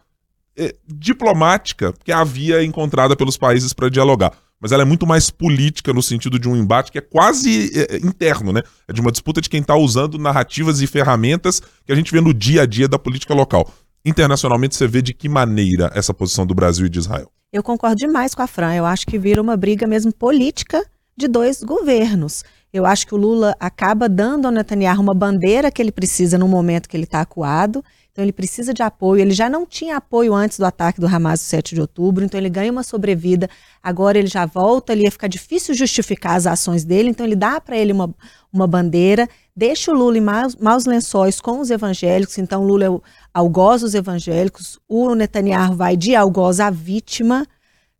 eh, 0.57 0.75
diplomática 0.86 1.93
que 2.03 2.12
havia 2.12 2.62
encontrada 2.62 3.15
pelos 3.15 3.38
países 3.38 3.72
para 3.72 3.88
dialogar. 3.88 4.33
Mas 4.63 4.72
ela 4.72 4.84
é 4.84 4.86
muito 4.86 5.05
mais 5.05 5.29
política 5.29 5.91
no 5.91 6.01
sentido 6.01 6.39
de 6.39 6.48
um 6.48 6.55
embate 6.55 6.89
que 6.89 6.98
é 6.98 7.01
quase 7.01 7.70
eh, 7.75 7.98
interno, 7.98 8.53
né? 8.53 8.62
É 8.88 8.93
de 8.93 9.01
uma 9.01 9.12
disputa 9.12 9.41
de 9.41 9.50
quem 9.50 9.60
está 9.60 9.75
usando 9.75 10.17
narrativas 10.17 10.79
e 10.79 10.88
ferramentas 10.88 11.62
que 11.86 11.91
a 11.91 11.96
gente 11.96 12.10
vê 12.13 12.22
no 12.22 12.34
dia 12.34 12.62
a 12.62 12.65
dia 12.65 12.88
da 12.88 12.98
política 12.98 13.34
local. 13.34 13.70
Internacionalmente, 14.05 14.77
você 14.77 14.88
vê 14.88 15.01
de 15.01 15.13
que 15.13 15.27
maneira 15.27 15.91
essa 15.93 16.13
posição 16.13 16.48
do 16.48 16.55
Brasil 16.55 16.86
e 16.86 16.89
de 16.89 16.98
Israel? 16.98 17.29
Eu 17.51 17.62
concordo 17.62 17.98
demais 17.98 18.34
com 18.34 18.41
a 18.41 18.48
Fran. 18.48 18.74
Eu 18.74 18.86
acho 18.86 19.05
que 19.05 19.20
vira 19.20 19.41
uma 19.41 19.58
briga 19.58 19.86
mesmo 19.86 20.13
política 20.13 20.82
de 21.17 21.27
dois 21.27 21.62
governos. 21.62 22.46
Eu 22.72 22.86
acho 22.86 23.05
que 23.05 23.13
o 23.13 23.17
Lula 23.17 23.53
acaba 23.60 24.08
dando 24.08 24.46
ao 24.46 24.51
Netanyahu 24.51 25.01
uma 25.01 25.13
bandeira 25.13 25.70
que 25.70 25.82
ele 25.82 25.91
precisa 25.91 26.38
no 26.38 26.48
momento 26.48 26.88
que 26.88 26.96
ele 26.96 27.03
está 27.03 27.20
acuado. 27.20 27.84
Então 28.13 28.24
ele 28.24 28.32
precisa 28.32 28.75
de 28.75 28.84
apoio. 28.84 29.22
Ele 29.22 29.32
já 29.32 29.50
não 29.50 29.65
tinha 29.65 29.98
apoio 29.98 30.36
antes 30.36 30.60
do 30.60 30.65
ataque 30.65 31.01
do 31.01 31.08
Hamas 31.08 31.41
no 31.41 31.48
7 31.48 31.74
de 31.74 31.82
outubro, 31.82 32.24
então 32.24 32.39
ele 32.39 32.50
ganha 32.50 32.72
uma 32.72 32.84
sobrevida. 32.84 33.50
Agora 33.82 34.20
ele 34.20 34.27
já 34.27 34.46
volta, 34.46 34.93
ali 34.93 35.05
ia 35.05 35.12
ficar 35.12 35.27
difícil 35.27 35.74
justificar 35.74 36.36
as 36.36 36.46
ações 36.46 36.84
dele, 36.84 37.10
então 37.10 37.25
ele 37.25 37.36
dá 37.36 37.60
para 37.60 37.75
ele 37.75 37.91
uma, 37.91 38.13
uma 38.53 38.67
bandeira, 38.67 39.27
deixa 39.55 39.91
o 39.91 39.96
Lula 39.96 40.15
em 40.20 40.22
maus, 40.22 40.55
maus 40.55 40.86
lençóis 40.86 41.41
com 41.41 41.60
os 41.60 41.72
evangélicos. 41.72 42.38
Então 42.38 42.63
Lula 42.63 42.86
é 42.86 42.89
o 42.89 43.01
algoz 43.34 43.82
dos 43.82 43.96
evangélicos, 43.96 44.79
o 44.88 45.15
Netanyahu 45.15 45.75
vai 45.75 45.98
de 45.98 46.15
algoz 46.15 46.60
à 46.60 46.70
vítima, 46.70 47.48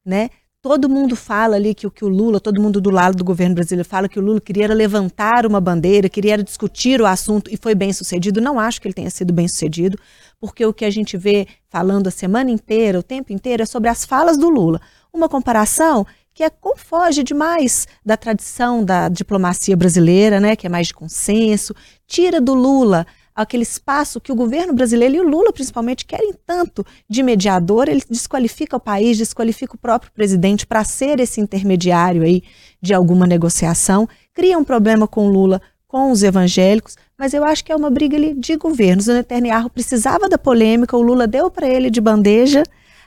né? 0.06 0.30
Todo 0.64 0.88
mundo 0.88 1.14
fala 1.14 1.58
ali 1.58 1.76
que 1.76 1.86
o 1.86 1.92
que 1.92 2.06
o 2.06 2.08
Lula, 2.08 2.40
todo 2.40 2.62
mundo 2.62 2.80
do 2.80 2.90
lado 2.90 3.18
do 3.18 3.24
governo 3.26 3.54
brasileiro 3.54 3.86
fala 3.86 4.08
que 4.08 4.18
o 4.18 4.22
Lula 4.22 4.40
queria 4.40 4.66
levantar 4.74 5.46
uma 5.46 5.60
bandeira, 5.60 6.08
queria 6.08 6.42
discutir 6.42 7.02
o 7.02 7.06
assunto 7.06 7.52
e 7.52 7.58
foi 7.58 7.76
bem 7.76 7.92
sucedido. 7.92 8.40
Não 8.40 8.58
acho 8.58 8.80
que 8.80 8.88
ele 8.88 8.94
tenha 8.94 9.10
sido 9.10 9.34
bem 9.34 9.46
sucedido, 9.46 10.00
porque 10.40 10.66
o 10.66 10.74
que 10.74 10.86
a 10.86 10.90
gente 10.90 11.18
vê 11.18 11.46
falando 11.68 12.08
a 12.08 12.12
semana 12.12 12.50
inteira, 12.50 12.98
o 12.98 13.04
tempo 13.04 13.34
inteiro, 13.34 13.62
é 13.62 13.66
sobre 13.66 13.90
as 13.90 14.06
falas 14.06 14.38
do 14.38 14.50
Lula. 14.50 14.80
Uma 15.12 15.28
comparação 15.28 16.08
que 16.34 16.46
é, 16.46 16.52
foge 16.78 17.24
demais 17.24 17.86
da 18.06 18.16
tradição 18.16 18.86
da 18.86 19.10
diplomacia 19.10 19.76
brasileira, 19.76 20.40
né, 20.40 20.56
que 20.56 20.66
é 20.66 20.70
mais 20.70 20.88
de 20.88 20.94
consenso, 20.94 21.76
tira 22.08 22.40
do 22.40 22.54
Lula 22.54 23.06
aquele 23.36 23.64
espaço 23.64 24.22
que 24.22 24.32
o 24.32 24.36
governo 24.36 24.74
brasileiro 24.74 25.16
e 25.16 25.20
o 25.20 25.28
Lula 25.28 25.52
principalmente 25.52 26.06
querem 26.06 26.34
tanto 26.46 26.86
de 27.10 27.24
mediador, 27.24 27.90
ele 27.90 28.04
desqualifica 28.10 28.78
o 28.78 28.80
país, 28.80 29.18
desqualifica 29.18 29.76
o 29.76 29.78
próprio 29.78 30.12
presidente 30.12 30.66
para 30.66 30.84
ser 30.84 31.20
esse 31.20 31.42
intermediário 31.42 32.24
aí 32.24 32.44
de 32.82 32.94
alguma 32.94 33.26
negociação, 33.26 34.08
cria 34.34 34.58
um 34.58 34.64
problema 34.64 35.08
com 35.08 35.28
o 35.28 35.32
Lula, 35.32 35.62
com 35.88 36.12
os 36.12 36.24
evangélicos, 36.24 36.98
mas 37.18 37.34
eu 37.34 37.44
acho 37.44 37.64
que 37.64 37.72
é 37.72 37.76
uma 37.76 37.90
briga 37.90 38.18
ali 38.18 38.34
de 38.34 38.58
governos. 38.58 39.08
O 39.08 39.14
Netanyahu 39.14 39.70
precisava 39.70 40.28
da 40.28 40.38
polêmica, 40.38 40.98
o 40.98 41.02
Lula 41.02 41.28
deu 41.28 41.52
para 41.52 41.68
ele 41.68 41.90
de 41.90 42.02
bandeja, 42.02 42.64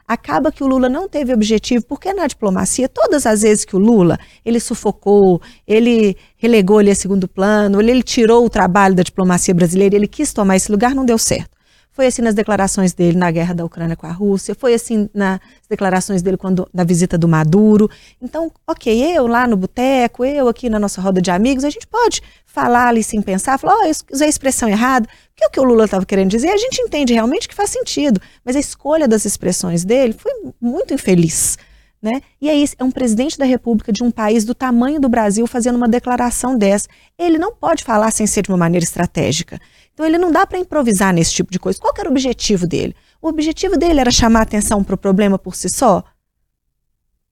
acaba 0.07 0.53
que 0.53 0.63
o 0.63 0.67
Lula 0.67 0.89
não 0.89 1.09
teve 1.09 1.33
objetivo, 1.33 1.85
porque 1.87 2.13
na 2.13 2.27
diplomacia, 2.27 2.89
todas 2.89 3.27
as 3.27 3.43
vezes 3.43 3.65
que 3.65 3.75
o 3.75 3.79
Lula, 3.79 4.19
ele 4.45 4.61
sufocou, 4.61 5.41
ele 5.67 6.17
relegou 6.37 6.81
ele 6.81 6.91
a 6.91 6.95
segundo 6.95 7.27
plano, 7.27 7.81
ele, 7.81 7.91
ele 7.91 8.03
tirou 8.03 8.45
o 8.45 8.51
trabalho 8.51 8.95
da 8.95 9.03
diplomacia 9.03 9.55
brasileira, 9.55 9.97
ele 9.97 10.07
quis 10.07 10.33
tomar 10.33 10.57
esse 10.57 10.71
lugar, 10.71 10.95
não 10.95 11.05
deu 11.05 11.19
certo. 11.19 11.56
Foi 11.97 12.07
assim 12.07 12.21
nas 12.21 12.35
declarações 12.35 12.93
dele 12.93 13.17
na 13.17 13.31
guerra 13.31 13.55
da 13.55 13.65
Ucrânia 13.65 13.97
com 13.97 14.07
a 14.07 14.13
Rússia, 14.13 14.55
foi 14.55 14.75
assim 14.75 15.09
nas 15.15 15.41
declarações 15.67 16.21
dele 16.21 16.37
quando 16.37 16.69
na 16.71 16.85
visita 16.85 17.17
do 17.17 17.27
Maduro. 17.27 17.91
Então, 18.21 18.53
ok, 18.67 19.17
eu 19.17 19.27
lá 19.27 19.49
no 19.49 19.57
boteco, 19.57 20.23
eu 20.23 20.47
aqui 20.47 20.69
na 20.69 20.79
nossa 20.79 21.01
roda 21.01 21.23
de 21.23 21.31
amigos, 21.31 21.65
a 21.65 21.71
gente 21.71 21.87
pode 21.87 22.21
falar 22.45 22.89
ali 22.89 23.03
sem 23.03 23.23
pensar, 23.23 23.59
falar, 23.59 23.79
oh, 23.81 23.87
eu 23.87 23.93
usei 24.13 24.27
a 24.27 24.29
expressão 24.29 24.69
errada, 24.69 25.09
porque 25.31 25.47
o 25.47 25.51
que 25.51 25.59
o 25.59 25.65
Lula 25.65 25.87
estava 25.87 26.05
querendo 26.05 26.29
dizer, 26.29 26.51
a 26.51 26.59
gente 26.59 26.83
entende 26.83 27.15
realmente 27.15 27.49
que 27.49 27.55
faz 27.55 27.71
sentido, 27.71 28.21
mas 28.45 28.57
a 28.57 28.61
escolha 28.61 29.09
das 29.09 29.25
expressões 29.25 29.83
dele 29.83 30.13
foi 30.13 30.33
muito 30.61 30.93
infeliz. 30.93 31.57
Né? 32.03 32.21
E 32.41 32.51
aí 32.51 32.63
é 32.79 32.85
um 32.85 32.91
presidente 32.91 33.39
da 33.39 33.47
República 33.47 33.91
de 33.91 34.05
um 34.05 34.11
país 34.11 34.45
do 34.45 34.55
tamanho 34.55 35.01
do 35.01 35.09
Brasil 35.09 35.47
fazendo 35.47 35.77
uma 35.77 35.89
declaração 35.89 36.57
dessa. 36.57 36.87
Ele 37.19 37.39
não 37.39 37.55
pode 37.55 37.83
falar 37.83 38.11
sem 38.11 38.27
ser 38.27 38.43
de 38.43 38.51
uma 38.51 38.59
maneira 38.59 38.85
estratégica. 38.85 39.59
Então 39.97 40.05
ele 40.05 40.19
não 40.19 40.31
dá 40.31 40.47
para 40.47 40.59
improvisar 40.59 41.11
nesse 41.15 41.33
tipo 41.33 41.51
de 41.51 41.59
coisa. 41.59 41.79
Qual 41.79 41.95
era 41.97 42.07
o 42.07 42.13
objetivo 42.13 42.67
dele? 42.67 42.95
O 43.21 43.29
objetivo 43.29 43.79
dele 43.79 43.99
era 43.99 44.11
chamar 44.11 44.43
atenção 44.43 44.85
para 44.85 44.95
o 44.95 44.99
problema 44.99 45.39
por 45.39 45.57
si 45.57 45.71
só? 45.71 46.05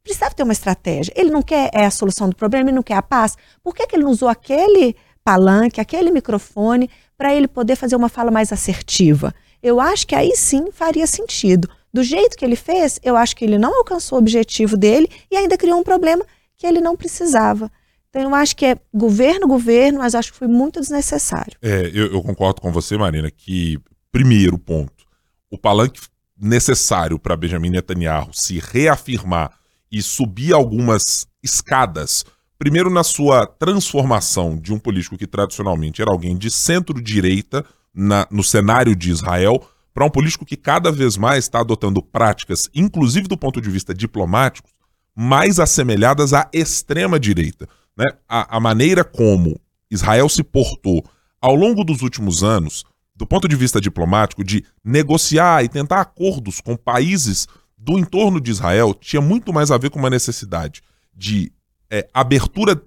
Precisava 0.02 0.35
ter 0.35 0.44
uma 0.44 0.54
estratégia. 0.54 1.12
Ele 1.14 1.30
não 1.30 1.42
quer 1.42 1.68
é 1.75 1.85
a 1.85 1.90
solução 1.90 2.26
do 2.26 2.35
problema, 2.35 2.71
ele 2.71 2.76
não 2.76 2.83
quer 2.83 2.94
a 2.94 3.02
paz. 3.02 3.37
Por 3.62 3.75
que, 3.75 3.87
que 3.87 3.94
ele 3.94 4.04
não 4.04 4.11
usou 4.11 4.30
aquele 4.30 4.97
palanque, 5.23 5.78
aquele 5.78 6.11
microfone, 6.11 6.88
para 7.18 7.35
ele 7.35 7.47
poder 7.47 7.76
fazer 7.76 7.97
uma 7.97 8.09
fala 8.09 8.30
mais 8.30 8.50
assertiva? 8.50 9.35
Eu 9.62 9.78
acho 9.78 10.06
que 10.06 10.14
aí 10.14 10.35
sim 10.35 10.73
faria 10.73 11.06
sentido. 11.06 11.68
Do 11.92 12.02
jeito 12.02 12.35
que 12.35 12.47
ele 12.47 12.56
fez, 12.56 12.99
eu 13.02 13.14
acho 13.14 13.37
que 13.37 13.44
ele 13.44 13.59
não 13.59 13.76
alcançou 13.76 14.16
o 14.16 14.23
objetivo 14.23 14.75
dele 14.75 15.06
e 15.30 15.37
ainda 15.37 15.59
criou 15.59 15.78
um 15.78 15.85
problema 15.85 16.25
que 16.56 16.66
ele 16.66 16.80
não 16.80 16.97
precisava. 16.97 17.71
Então, 18.14 18.23
eu 18.30 18.35
acho 18.37 18.54
que 18.54 18.64
é 18.64 18.76
governo, 18.94 19.49
governo, 19.49 19.99
mas 19.99 20.14
acho 20.14 20.30
que 20.30 20.38
foi 20.38 20.47
muito 20.47 20.78
desnecessário. 20.78 21.59
É, 21.61 21.90
eu, 21.92 22.12
eu 22.12 22.23
concordo 22.23 22.61
com 22.61 22.71
você, 22.71 22.97
Marina, 22.97 23.28
que, 23.28 23.76
primeiro 24.12 24.56
ponto, 24.56 25.04
o 25.50 25.59
palanque 25.59 26.00
necessário 26.38 27.18
para 27.18 27.37
Benjamin 27.37 27.71
Netanyahu 27.71 28.33
se 28.33 28.61
reafirmar 28.61 29.50
e 29.90 30.00
subir 30.00 30.52
algumas 30.52 31.26
escadas, 31.42 32.25
primeiro 32.56 32.88
na 32.88 33.02
sua 33.02 33.49
transformação 33.49 34.56
de 34.56 34.73
um 34.73 34.78
político 34.78 35.18
que 35.18 35.26
tradicionalmente 35.26 36.00
era 36.00 36.12
alguém 36.12 36.37
de 36.37 36.52
centro-direita 36.52 37.64
no 38.30 38.44
cenário 38.44 38.94
de 38.94 39.11
Israel, 39.11 39.61
para 39.92 40.04
um 40.04 40.11
político 40.11 40.44
que 40.44 40.56
cada 40.56 40.92
vez 40.92 41.16
mais 41.16 41.44
está 41.44 41.61
adotando 41.61 42.00
práticas, 42.00 42.71
inclusive 42.73 43.26
do 43.26 43.37
ponto 43.37 43.61
de 43.61 43.71
vista 43.71 43.92
diplomático, 43.92 44.68
mais 45.16 45.59
assemelhadas 45.59 46.33
à 46.33 46.49
extrema-direita 46.52 47.68
né, 47.96 48.06
a, 48.28 48.56
a 48.56 48.60
maneira 48.60 49.04
como 49.04 49.58
Israel 49.90 50.28
se 50.28 50.42
portou 50.42 51.04
ao 51.40 51.54
longo 51.54 51.84
dos 51.84 52.02
últimos 52.02 52.42
anos, 52.42 52.84
do 53.14 53.26
ponto 53.26 53.46
de 53.46 53.54
vista 53.54 53.80
diplomático, 53.80 54.42
de 54.42 54.64
negociar 54.82 55.62
e 55.62 55.68
tentar 55.68 56.00
acordos 56.00 56.60
com 56.60 56.76
países 56.76 57.46
do 57.76 57.98
entorno 57.98 58.40
de 58.40 58.50
Israel, 58.50 58.94
tinha 58.94 59.20
muito 59.20 59.52
mais 59.52 59.70
a 59.70 59.78
ver 59.78 59.90
com 59.90 59.98
uma 59.98 60.10
necessidade 60.10 60.82
de 61.14 61.52
é, 61.90 62.08
abertura 62.12 62.82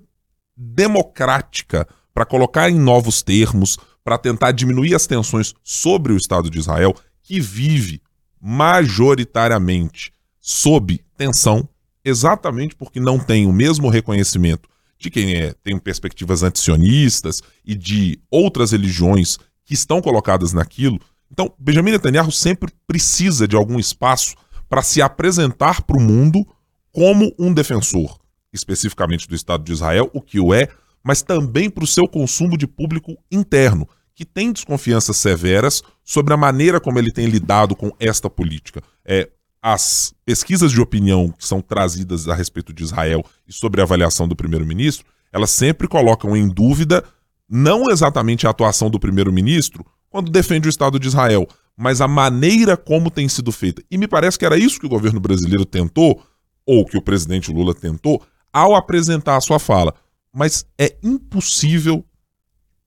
democrática 0.55 1.87
para 2.13 2.25
colocar 2.25 2.69
em 2.69 2.79
novos 2.79 3.21
termos, 3.21 3.77
para 4.03 4.17
tentar 4.17 4.51
diminuir 4.51 4.95
as 4.95 5.05
tensões 5.05 5.53
sobre 5.63 6.11
o 6.11 6.17
Estado 6.17 6.49
de 6.49 6.57
Israel, 6.57 6.95
que 7.21 7.39
vive 7.39 8.01
majoritariamente 8.41 10.11
sob 10.39 10.99
tensão, 11.15 11.69
exatamente 12.03 12.75
porque 12.75 12.99
não 12.99 13.19
tem 13.19 13.45
o 13.45 13.53
mesmo 13.53 13.87
reconhecimento 13.87 14.67
de 14.97 15.09
quem 15.09 15.35
é, 15.35 15.53
tem 15.63 15.77
perspectivas 15.77 16.43
antisionistas 16.43 17.41
e 17.65 17.75
de 17.75 18.19
outras 18.29 18.71
religiões 18.71 19.37
que 19.65 19.73
estão 19.73 20.01
colocadas 20.01 20.53
naquilo. 20.53 20.99
Então, 21.31 21.53
Benjamin 21.59 21.91
Netanyahu 21.91 22.31
sempre 22.31 22.71
precisa 22.87 23.47
de 23.47 23.55
algum 23.55 23.79
espaço 23.79 24.35
para 24.69 24.81
se 24.81 25.01
apresentar 25.01 25.81
para 25.83 25.97
o 25.97 26.01
mundo 26.01 26.45
como 26.91 27.33
um 27.37 27.53
defensor, 27.53 28.17
especificamente 28.51 29.27
do 29.27 29.35
Estado 29.35 29.63
de 29.63 29.71
Israel, 29.71 30.09
o 30.13 30.21
que 30.21 30.39
o 30.39 30.53
é, 30.53 30.69
mas 31.03 31.21
também 31.21 31.69
para 31.69 31.83
o 31.83 31.87
seu 31.87 32.07
consumo 32.07 32.57
de 32.57 32.65
público 32.65 33.17
interno, 33.31 33.87
que 34.15 34.25
tem 34.25 34.51
desconfianças 34.51 35.17
severas 35.17 35.83
sobre 36.03 36.33
a 36.33 36.37
maneira 36.37 36.79
como 36.81 36.97
ele 36.97 37.11
tem 37.11 37.27
lidado 37.27 37.75
com 37.75 37.91
esta 37.99 38.29
política. 38.29 38.81
É, 39.05 39.29
as 39.69 40.13
pesquisas 40.23 40.71
de 40.71 40.79
opinião 40.79 41.29
que 41.29 41.45
são 41.45 41.59
trazidas 41.59 42.25
a 42.29 42.33
respeito 42.33 42.71
de 42.71 42.83
Israel 42.83 43.21
e 43.45 43.51
sobre 43.51 43.81
a 43.81 43.83
avaliação 43.83 44.25
do 44.25 44.33
primeiro-ministro, 44.33 45.05
elas 45.29 45.49
sempre 45.49 45.89
colocam 45.89 46.37
em 46.37 46.47
dúvida 46.47 47.03
não 47.49 47.91
exatamente 47.91 48.47
a 48.47 48.51
atuação 48.51 48.89
do 48.89 48.97
primeiro-ministro 48.97 49.85
quando 50.09 50.31
defende 50.31 50.69
o 50.69 50.71
Estado 50.71 50.97
de 50.97 51.09
Israel, 51.09 51.45
mas 51.75 51.99
a 51.99 52.07
maneira 52.07 52.77
como 52.77 53.11
tem 53.11 53.27
sido 53.27 53.51
feita. 53.51 53.83
E 53.91 53.97
me 53.97 54.07
parece 54.07 54.39
que 54.39 54.45
era 54.45 54.57
isso 54.57 54.79
que 54.79 54.85
o 54.85 54.89
governo 54.89 55.19
brasileiro 55.19 55.65
tentou, 55.65 56.23
ou 56.65 56.85
que 56.85 56.97
o 56.97 57.01
presidente 57.01 57.51
Lula 57.51 57.75
tentou, 57.75 58.23
ao 58.53 58.73
apresentar 58.73 59.35
a 59.35 59.41
sua 59.41 59.59
fala. 59.59 59.93
Mas 60.33 60.65
é 60.77 60.95
impossível, 61.03 62.05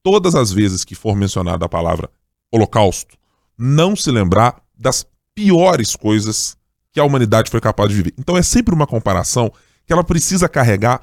todas 0.03 0.35
as 0.35 0.51
vezes 0.51 0.83
que 0.83 0.95
for 0.95 1.15
mencionada 1.15 1.67
a 1.67 1.69
palavra 1.69 2.09
holocausto, 2.51 3.19
não 3.59 3.95
se 3.95 4.11
lembrar 4.11 4.63
das 4.75 5.05
piores 5.35 5.95
coisas 5.95 6.59
que 6.93 7.01
a 7.01 7.05
humanidade 7.05 7.51
foi 7.51 7.61
capaz 7.61 7.91
de 7.91 7.97
viver. 7.97 8.15
Então 8.19 8.37
é 8.37 8.43
sempre 8.43 8.75
uma 8.75 8.87
comparação 8.87 9.53
que 9.87 9.93
ela 9.93 10.05
precisa 10.05 10.49
carregar 10.49 11.01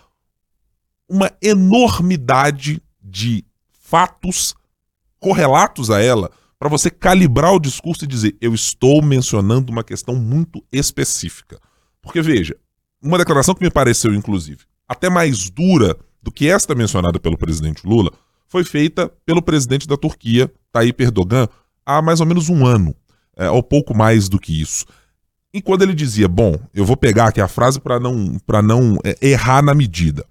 uma 1.09 1.31
enormidade 1.41 2.81
de 3.01 3.45
fatos 3.71 4.55
correlatos 5.19 5.89
a 5.89 6.01
ela 6.01 6.29
para 6.59 6.69
você 6.69 6.89
calibrar 6.89 7.53
o 7.53 7.59
discurso 7.59 8.03
e 8.03 8.07
dizer: 8.07 8.35
eu 8.41 8.53
estou 8.53 9.01
mencionando 9.01 9.71
uma 9.71 9.83
questão 9.83 10.15
muito 10.15 10.63
específica. 10.71 11.59
Porque, 12.01 12.21
veja, 12.21 12.55
uma 13.01 13.17
declaração 13.17 13.53
que 13.53 13.63
me 13.63 13.69
pareceu, 13.69 14.13
inclusive, 14.13 14.65
até 14.87 15.09
mais 15.09 15.49
dura 15.49 15.95
do 16.21 16.31
que 16.31 16.49
esta 16.49 16.73
mencionada 16.73 17.19
pelo 17.19 17.37
presidente 17.37 17.85
Lula, 17.85 18.11
foi 18.47 18.63
feita 18.63 19.11
pelo 19.25 19.41
presidente 19.41 19.87
da 19.87 19.97
Turquia, 19.97 20.51
Tayyip 20.71 21.03
Erdogan, 21.03 21.47
há 21.85 22.01
mais 22.01 22.19
ou 22.19 22.25
menos 22.25 22.49
um 22.49 22.65
ano, 22.65 22.95
é, 23.35 23.49
ou 23.49 23.61
pouco 23.61 23.95
mais 23.95 24.27
do 24.27 24.39
que 24.39 24.61
isso. 24.61 24.85
E 25.57 25.61
quando 25.61 25.81
ele 25.81 25.95
dizia, 25.95 26.27
bom, 26.27 26.55
eu 26.71 26.85
vou 26.85 26.95
pegar 26.95 27.29
aqui 27.29 27.41
a 27.41 27.47
frase 27.47 27.79
para 27.79 27.99
não, 27.99 28.37
não 28.63 28.99
é, 29.03 29.17
errar 29.19 29.63
na 29.63 29.73
medida. 29.73 30.23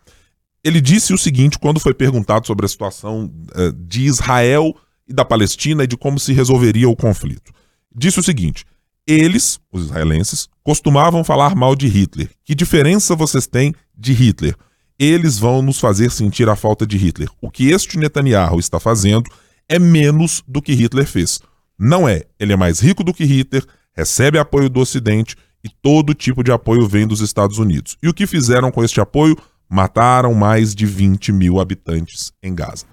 Ele 0.62 0.80
disse 0.80 1.12
o 1.12 1.18
seguinte 1.18 1.58
quando 1.58 1.80
foi 1.80 1.92
perguntado 1.92 2.46
sobre 2.46 2.64
a 2.64 2.68
situação 2.68 3.28
é, 3.56 3.72
de 3.76 4.04
Israel 4.04 4.72
e 5.04 5.12
da 5.12 5.24
Palestina 5.24 5.82
e 5.82 5.86
de 5.88 5.96
como 5.96 6.20
se 6.20 6.32
resolveria 6.32 6.88
o 6.88 6.94
conflito. 6.94 7.52
Disse 7.92 8.20
o 8.20 8.22
seguinte: 8.22 8.64
eles, 9.04 9.58
os 9.72 9.86
israelenses, 9.86 10.48
costumavam 10.62 11.24
falar 11.24 11.56
mal 11.56 11.74
de 11.74 11.88
Hitler. 11.88 12.30
Que 12.44 12.54
diferença 12.54 13.16
vocês 13.16 13.48
têm 13.48 13.74
de 13.98 14.12
Hitler? 14.12 14.54
Eles 14.96 15.40
vão 15.40 15.60
nos 15.60 15.80
fazer 15.80 16.12
sentir 16.12 16.48
a 16.48 16.54
falta 16.54 16.86
de 16.86 16.96
Hitler. 16.96 17.28
O 17.40 17.50
que 17.50 17.72
este 17.72 17.98
Netanyahu 17.98 18.60
está 18.60 18.78
fazendo 18.78 19.28
é 19.68 19.76
menos 19.76 20.44
do 20.46 20.62
que 20.62 20.72
Hitler 20.72 21.04
fez. 21.04 21.40
Não 21.76 22.08
é. 22.08 22.22
Ele 22.38 22.52
é 22.52 22.56
mais 22.56 22.78
rico 22.78 23.02
do 23.02 23.12
que 23.12 23.24
Hitler, 23.24 23.66
recebe 23.96 24.38
apoio 24.38 24.68
do 24.68 24.80
Ocidente 24.80 25.36
e 25.64 25.68
todo 25.68 26.14
tipo 26.14 26.44
de 26.44 26.52
apoio 26.52 26.86
vem 26.86 27.06
dos 27.06 27.20
Estados 27.20 27.58
Unidos. 27.58 27.96
E 28.02 28.08
o 28.08 28.14
que 28.14 28.26
fizeram 28.26 28.70
com 28.70 28.84
este 28.84 29.00
apoio? 29.00 29.36
Mataram 29.68 30.32
mais 30.34 30.74
de 30.74 30.86
20 30.86 31.32
mil 31.32 31.58
habitantes 31.58 32.32
em 32.42 32.54
Gaza. 32.54 32.86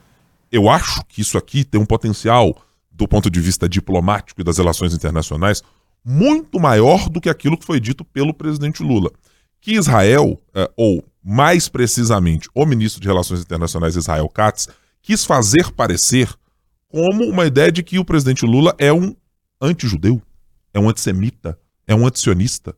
Eu 0.52 0.70
acho 0.70 1.04
que 1.06 1.22
isso 1.22 1.38
aqui 1.38 1.64
tem 1.64 1.80
um 1.80 1.86
potencial, 1.86 2.56
do 2.92 3.08
ponto 3.08 3.30
de 3.30 3.40
vista 3.40 3.68
diplomático 3.68 4.42
e 4.42 4.44
das 4.44 4.58
relações 4.58 4.94
internacionais, 4.94 5.62
muito 6.04 6.60
maior 6.60 7.10
do 7.10 7.22
que 7.22 7.30
aquilo 7.30 7.58
que 7.58 7.66
foi 7.66 7.80
dito 7.80 8.04
pelo 8.04 8.34
presidente 8.34 8.82
Lula. 8.82 9.12
Que 9.62 9.74
Israel, 9.76 10.42
é, 10.54 10.70
ou 10.76 11.04
mais 11.24 11.70
precisamente 11.70 12.50
o 12.54 12.66
ministro 12.66 13.02
de 13.02 13.08
Relações 13.08 13.42
Internacionais 13.42 13.96
Israel 13.96 14.28
Katz, 14.28 14.68
quis 15.02 15.24
fazer 15.26 15.72
parecer 15.72 16.30
como 16.90 17.24
uma 17.26 17.46
ideia 17.46 17.72
de 17.72 17.82
que 17.82 17.98
o 17.98 18.06
presidente 18.06 18.46
Lula 18.46 18.76
é 18.78 18.92
um 18.92 19.16
anti-judeu, 19.62 20.22
é 20.74 20.80
um 20.80 20.90
antissemita, 20.90 21.58
é 21.88 21.94
um 21.94 22.06
antisionista. 22.06 22.76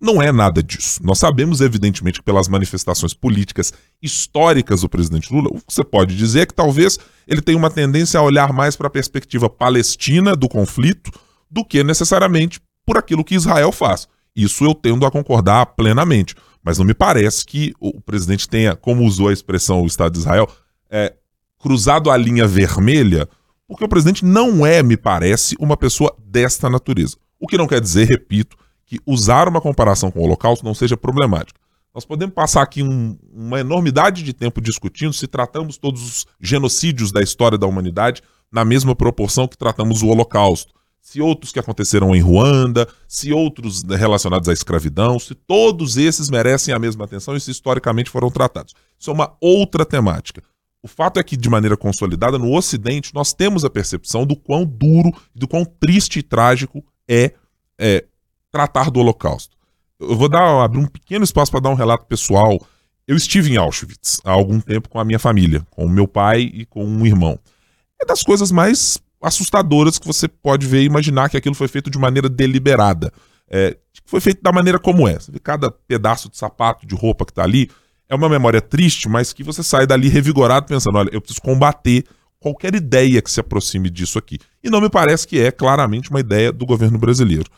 Não 0.00 0.20
é 0.20 0.30
nada 0.30 0.62
disso. 0.62 1.00
Nós 1.02 1.18
sabemos, 1.18 1.60
evidentemente, 1.60 2.18
que 2.18 2.24
pelas 2.24 2.48
manifestações 2.48 3.14
políticas 3.14 3.72
históricas 4.02 4.82
do 4.82 4.88
presidente 4.88 5.32
Lula, 5.32 5.48
o 5.50 5.58
que 5.58 5.72
você 5.72 5.82
pode 5.82 6.14
dizer 6.16 6.40
é 6.40 6.46
que 6.46 6.54
talvez 6.54 6.98
ele 7.26 7.40
tenha 7.40 7.56
uma 7.56 7.70
tendência 7.70 8.20
a 8.20 8.22
olhar 8.22 8.52
mais 8.52 8.76
para 8.76 8.88
a 8.88 8.90
perspectiva 8.90 9.48
palestina 9.48 10.36
do 10.36 10.48
conflito 10.48 11.10
do 11.50 11.64
que 11.64 11.82
necessariamente 11.82 12.60
por 12.84 12.98
aquilo 12.98 13.24
que 13.24 13.34
Israel 13.34 13.72
faz. 13.72 14.06
Isso 14.34 14.64
eu 14.64 14.74
tendo 14.74 15.06
a 15.06 15.10
concordar 15.10 15.64
plenamente. 15.66 16.34
Mas 16.62 16.78
não 16.78 16.84
me 16.84 16.94
parece 16.94 17.46
que 17.46 17.72
o 17.80 18.00
presidente 18.00 18.48
tenha, 18.48 18.76
como 18.76 19.04
usou 19.04 19.28
a 19.28 19.32
expressão 19.32 19.82
o 19.82 19.86
Estado 19.86 20.12
de 20.12 20.18
Israel, 20.18 20.48
é, 20.90 21.14
cruzado 21.58 22.10
a 22.10 22.16
linha 22.16 22.46
vermelha, 22.46 23.28
porque 23.66 23.84
o 23.84 23.88
presidente 23.88 24.24
não 24.24 24.66
é, 24.66 24.82
me 24.82 24.96
parece, 24.96 25.56
uma 25.58 25.76
pessoa 25.76 26.14
desta 26.18 26.68
natureza. 26.68 27.16
O 27.38 27.46
que 27.46 27.58
não 27.58 27.66
quer 27.66 27.80
dizer, 27.80 28.06
repito, 28.08 28.56
que 28.86 28.98
usar 29.04 29.48
uma 29.48 29.60
comparação 29.60 30.10
com 30.10 30.20
o 30.20 30.22
Holocausto 30.22 30.64
não 30.64 30.74
seja 30.74 30.96
problemático. 30.96 31.58
Nós 31.94 32.04
podemos 32.04 32.34
passar 32.34 32.62
aqui 32.62 32.82
um, 32.82 33.18
uma 33.32 33.60
enormidade 33.60 34.22
de 34.22 34.32
tempo 34.32 34.60
discutindo 34.60 35.12
se 35.12 35.26
tratamos 35.26 35.78
todos 35.78 36.02
os 36.02 36.26
genocídios 36.40 37.10
da 37.10 37.22
história 37.22 37.56
da 37.56 37.66
humanidade 37.66 38.22
na 38.52 38.64
mesma 38.64 38.94
proporção 38.94 39.48
que 39.48 39.56
tratamos 39.56 40.02
o 40.02 40.08
Holocausto. 40.08 40.74
Se 41.00 41.20
outros 41.20 41.52
que 41.52 41.58
aconteceram 41.58 42.14
em 42.14 42.20
Ruanda, 42.20 42.86
se 43.08 43.32
outros 43.32 43.82
relacionados 43.82 44.48
à 44.48 44.52
escravidão, 44.52 45.18
se 45.18 45.34
todos 45.34 45.96
esses 45.96 46.28
merecem 46.28 46.74
a 46.74 46.78
mesma 46.78 47.04
atenção 47.04 47.34
e 47.36 47.40
se 47.40 47.50
historicamente 47.50 48.10
foram 48.10 48.30
tratados. 48.30 48.74
Isso 48.98 49.10
é 49.10 49.14
uma 49.14 49.34
outra 49.40 49.84
temática. 49.84 50.42
O 50.82 50.88
fato 50.88 51.18
é 51.18 51.22
que, 51.22 51.36
de 51.36 51.48
maneira 51.48 51.76
consolidada, 51.76 52.38
no 52.38 52.54
Ocidente, 52.54 53.14
nós 53.14 53.32
temos 53.32 53.64
a 53.64 53.70
percepção 53.70 54.26
do 54.26 54.36
quão 54.36 54.64
duro 54.64 55.12
do 55.34 55.48
quão 55.48 55.64
triste 55.64 56.18
e 56.18 56.22
trágico 56.22 56.84
é, 57.08 57.32
é 57.78 58.04
tratar 58.50 58.90
do 58.90 59.00
Holocausto. 59.00 59.56
Eu 59.98 60.16
vou 60.16 60.28
dar, 60.28 60.62
abrir 60.62 60.78
um 60.78 60.86
pequeno 60.86 61.24
espaço 61.24 61.50
para 61.50 61.60
dar 61.60 61.70
um 61.70 61.74
relato 61.74 62.06
pessoal. 62.06 62.58
Eu 63.06 63.16
estive 63.16 63.52
em 63.52 63.56
Auschwitz 63.56 64.20
há 64.24 64.32
algum 64.32 64.60
tempo 64.60 64.88
com 64.88 64.98
a 64.98 65.04
minha 65.04 65.18
família, 65.18 65.66
com 65.70 65.84
o 65.84 65.88
meu 65.88 66.06
pai 66.06 66.50
e 66.52 66.66
com 66.66 66.84
um 66.84 67.06
irmão. 67.06 67.38
É 68.00 68.04
das 68.04 68.22
coisas 68.22 68.50
mais 68.50 68.98
assustadoras 69.22 69.98
que 69.98 70.06
você 70.06 70.28
pode 70.28 70.66
ver 70.66 70.82
e 70.82 70.86
imaginar 70.86 71.30
que 71.30 71.36
aquilo 71.36 71.54
foi 71.54 71.68
feito 71.68 71.90
de 71.90 71.98
maneira 71.98 72.28
deliberada. 72.28 73.12
É, 73.48 73.76
foi 74.04 74.20
feito 74.20 74.42
da 74.42 74.52
maneira 74.52 74.78
como 74.78 75.08
é. 75.08 75.18
Cada 75.42 75.70
pedaço 75.70 76.28
de 76.28 76.36
sapato, 76.36 76.86
de 76.86 76.94
roupa 76.94 77.24
que 77.24 77.32
está 77.32 77.42
ali, 77.42 77.70
é 78.08 78.14
uma 78.14 78.28
memória 78.28 78.60
triste, 78.60 79.08
mas 79.08 79.32
que 79.32 79.42
você 79.42 79.62
sai 79.62 79.86
dali 79.86 80.08
revigorado 80.08 80.66
pensando: 80.66 80.98
olha, 80.98 81.10
eu 81.12 81.20
preciso 81.20 81.42
combater 81.42 82.04
qualquer 82.46 82.76
ideia 82.76 83.20
que 83.20 83.30
se 83.30 83.40
aproxime 83.40 83.90
disso 83.90 84.18
aqui. 84.18 84.38
E 84.62 84.70
não 84.70 84.80
me 84.80 84.88
parece 84.88 85.26
que 85.26 85.40
é 85.40 85.50
claramente 85.50 86.10
uma 86.10 86.20
ideia 86.20 86.52
do 86.52 86.64
governo 86.64 86.96
brasileiro. 86.96 87.50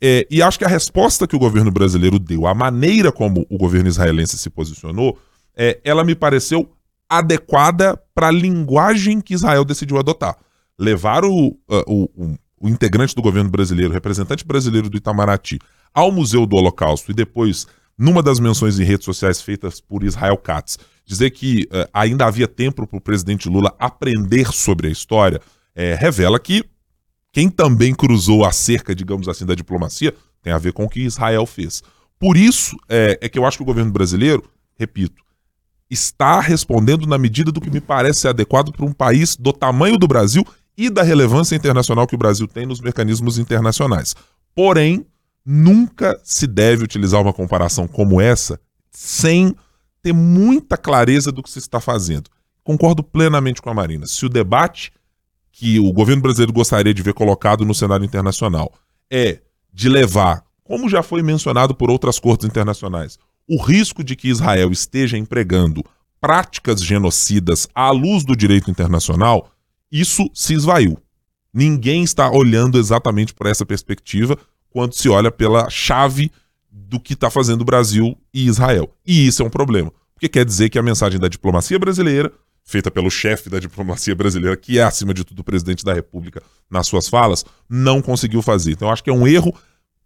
É, 0.00 0.26
e 0.28 0.42
acho 0.42 0.58
que 0.58 0.64
a 0.64 0.68
resposta 0.68 1.28
que 1.28 1.36
o 1.36 1.38
governo 1.38 1.70
brasileiro 1.70 2.18
deu, 2.18 2.48
a 2.48 2.52
maneira 2.52 3.12
como 3.12 3.46
o 3.48 3.56
governo 3.56 3.88
israelense 3.88 4.36
se 4.36 4.50
posicionou, 4.50 5.16
é, 5.56 5.80
ela 5.84 6.02
me 6.02 6.16
pareceu 6.16 6.72
adequada 7.08 7.96
para 8.12 8.28
a 8.28 8.32
linguagem 8.32 9.20
que 9.20 9.34
Israel 9.34 9.64
decidiu 9.64 9.96
adotar. 9.96 10.36
Levar 10.76 11.24
o, 11.24 11.50
uh, 11.50 11.84
o, 11.86 12.04
o, 12.16 12.38
o 12.62 12.68
integrante 12.68 13.14
do 13.14 13.22
governo 13.22 13.48
brasileiro, 13.48 13.92
representante 13.92 14.44
brasileiro 14.44 14.90
do 14.90 14.96
Itamaraty, 14.96 15.60
ao 15.94 16.10
Museu 16.10 16.46
do 16.46 16.56
Holocausto 16.56 17.12
e 17.12 17.14
depois, 17.14 17.66
numa 17.96 18.22
das 18.22 18.40
menções 18.40 18.80
em 18.80 18.84
redes 18.84 19.04
sociais 19.04 19.40
feitas 19.40 19.80
por 19.80 20.02
Israel 20.02 20.36
Katz, 20.36 20.78
dizer 21.04 21.30
que 21.30 21.68
uh, 21.70 21.88
ainda 21.92 22.26
havia 22.26 22.48
tempo 22.48 22.86
para 22.86 22.96
o 22.96 23.00
presidente 23.00 23.48
Lula 23.48 23.74
aprender 23.78 24.52
sobre 24.52 24.88
a 24.88 24.90
história, 24.90 25.40
é, 25.74 25.94
revela 25.94 26.38
que 26.38 26.64
quem 27.32 27.48
também 27.48 27.94
cruzou 27.94 28.44
a 28.44 28.52
cerca, 28.52 28.94
digamos 28.94 29.28
assim, 29.28 29.46
da 29.46 29.54
diplomacia, 29.54 30.14
tem 30.42 30.52
a 30.52 30.58
ver 30.58 30.72
com 30.72 30.84
o 30.84 30.88
que 30.88 31.00
Israel 31.00 31.46
fez. 31.46 31.82
Por 32.18 32.36
isso 32.36 32.76
é, 32.88 33.18
é 33.20 33.28
que 33.28 33.38
eu 33.38 33.46
acho 33.46 33.56
que 33.56 33.62
o 33.62 33.66
governo 33.66 33.90
brasileiro, 33.90 34.44
repito, 34.78 35.22
está 35.90 36.40
respondendo 36.40 37.06
na 37.06 37.18
medida 37.18 37.50
do 37.50 37.60
que 37.60 37.70
me 37.70 37.80
parece 37.80 38.20
ser 38.20 38.28
adequado 38.28 38.72
para 38.72 38.84
um 38.84 38.92
país 38.92 39.36
do 39.36 39.52
tamanho 39.52 39.98
do 39.98 40.06
Brasil 40.06 40.46
e 40.76 40.88
da 40.88 41.02
relevância 41.02 41.54
internacional 41.54 42.06
que 42.06 42.14
o 42.14 42.18
Brasil 42.18 42.46
tem 42.46 42.66
nos 42.66 42.80
mecanismos 42.80 43.38
internacionais. 43.38 44.14
Porém, 44.54 45.06
nunca 45.44 46.18
se 46.22 46.46
deve 46.46 46.84
utilizar 46.84 47.20
uma 47.20 47.32
comparação 47.32 47.86
como 47.86 48.20
essa 48.20 48.60
sem 48.90 49.54
ter 50.02 50.12
muita 50.12 50.76
clareza 50.76 51.30
do 51.30 51.42
que 51.42 51.50
se 51.50 51.58
está 51.58 51.80
fazendo. 51.80 52.30
Concordo 52.64 53.02
plenamente 53.02 53.62
com 53.62 53.70
a 53.70 53.74
Marina. 53.74 54.06
Se 54.06 54.26
o 54.26 54.28
debate 54.28 54.92
que 55.52 55.78
o 55.78 55.92
governo 55.92 56.22
brasileiro 56.22 56.52
gostaria 56.52 56.94
de 56.94 57.02
ver 57.02 57.14
colocado 57.14 57.64
no 57.64 57.74
cenário 57.74 58.04
internacional 58.04 58.72
é 59.10 59.40
de 59.72 59.88
levar, 59.88 60.44
como 60.64 60.88
já 60.88 61.02
foi 61.02 61.22
mencionado 61.22 61.74
por 61.74 61.90
outras 61.90 62.18
cortes 62.18 62.46
internacionais, 62.46 63.18
o 63.48 63.62
risco 63.62 64.02
de 64.02 64.16
que 64.16 64.28
Israel 64.28 64.70
esteja 64.70 65.18
empregando 65.18 65.84
práticas 66.20 66.82
genocidas 66.82 67.68
à 67.74 67.90
luz 67.90 68.24
do 68.24 68.36
direito 68.36 68.70
internacional, 68.70 69.50
isso 69.90 70.30
se 70.32 70.54
esvaiu. 70.54 70.98
Ninguém 71.52 72.02
está 72.02 72.30
olhando 72.30 72.78
exatamente 72.78 73.34
por 73.34 73.46
essa 73.46 73.66
perspectiva 73.66 74.38
quando 74.70 74.94
se 74.94 75.08
olha 75.08 75.30
pela 75.30 75.68
chave 75.68 76.30
do 76.92 77.00
que 77.00 77.14
está 77.14 77.30
fazendo 77.30 77.62
o 77.62 77.64
Brasil 77.64 78.14
e 78.34 78.46
Israel. 78.46 78.94
E 79.06 79.26
isso 79.26 79.42
é 79.42 79.46
um 79.46 79.50
problema, 79.50 79.90
porque 80.14 80.28
quer 80.28 80.44
dizer 80.44 80.68
que 80.68 80.78
a 80.78 80.82
mensagem 80.82 81.18
da 81.18 81.26
diplomacia 81.26 81.78
brasileira 81.78 82.30
feita 82.64 82.90
pelo 82.90 83.10
chefe 83.10 83.50
da 83.50 83.58
diplomacia 83.58 84.14
brasileira, 84.14 84.56
que 84.56 84.78
é, 84.78 84.82
acima 84.82 85.12
de 85.12 85.24
tudo, 85.24 85.40
o 85.40 85.44
presidente 85.44 85.84
da 85.84 85.92
República, 85.92 86.42
nas 86.70 86.86
suas 86.86 87.08
falas, 87.08 87.44
não 87.68 88.00
conseguiu 88.00 88.40
fazer. 88.40 88.72
Então, 88.72 88.90
acho 88.90 89.02
que 89.02 89.10
é 89.10 89.12
um 89.12 89.26
erro 89.26 89.52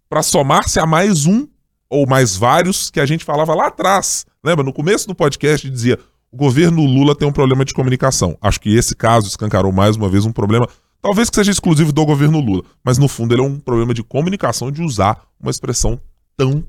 para 0.09 0.23
somar-se 0.23 0.79
a 0.79 0.87
mais 0.87 1.27
um 1.27 1.47
ou 1.91 2.07
mais 2.07 2.37
vários 2.37 2.91
que 2.91 3.01
a 3.01 3.07
gente 3.07 3.25
falava 3.25 3.55
lá 3.55 3.67
atrás. 3.67 4.25
Lembra? 4.43 4.65
No 4.65 4.73
começo 4.73 5.07
do 5.07 5.15
podcast 5.15 5.69
dizia: 5.69 5.99
o 6.31 6.37
governo 6.37 6.85
Lula 6.85 7.15
tem 7.15 7.29
um 7.29 7.33
problema 7.33 7.65
de 7.65 7.75
comunicação. 7.75 8.39
Acho 8.41 8.61
que 8.61 8.75
esse 8.75 8.95
caso 8.95 9.29
escancarou 9.29 9.73
mais 9.73 9.97
uma 9.97 10.09
vez 10.09 10.25
um 10.25 10.33
problema, 10.33 10.69
talvez 11.03 11.29
que 11.29 11.37
seja 11.37 11.51
exclusivo 11.51 11.93
do 11.93 12.07
governo 12.07 12.41
Lula, 12.41 12.63
mas 12.83 12.97
no 12.97 13.07
fundo 13.09 13.35
ele 13.35 13.43
é 13.43 13.45
um 13.45 13.59
problema 13.59 13.93
de 13.93 14.03
comunicação, 14.03 14.71
de 14.71 14.83
usar 14.83 15.23
uma 15.39 15.51
expressão 15.51 16.01
tão 16.37 16.65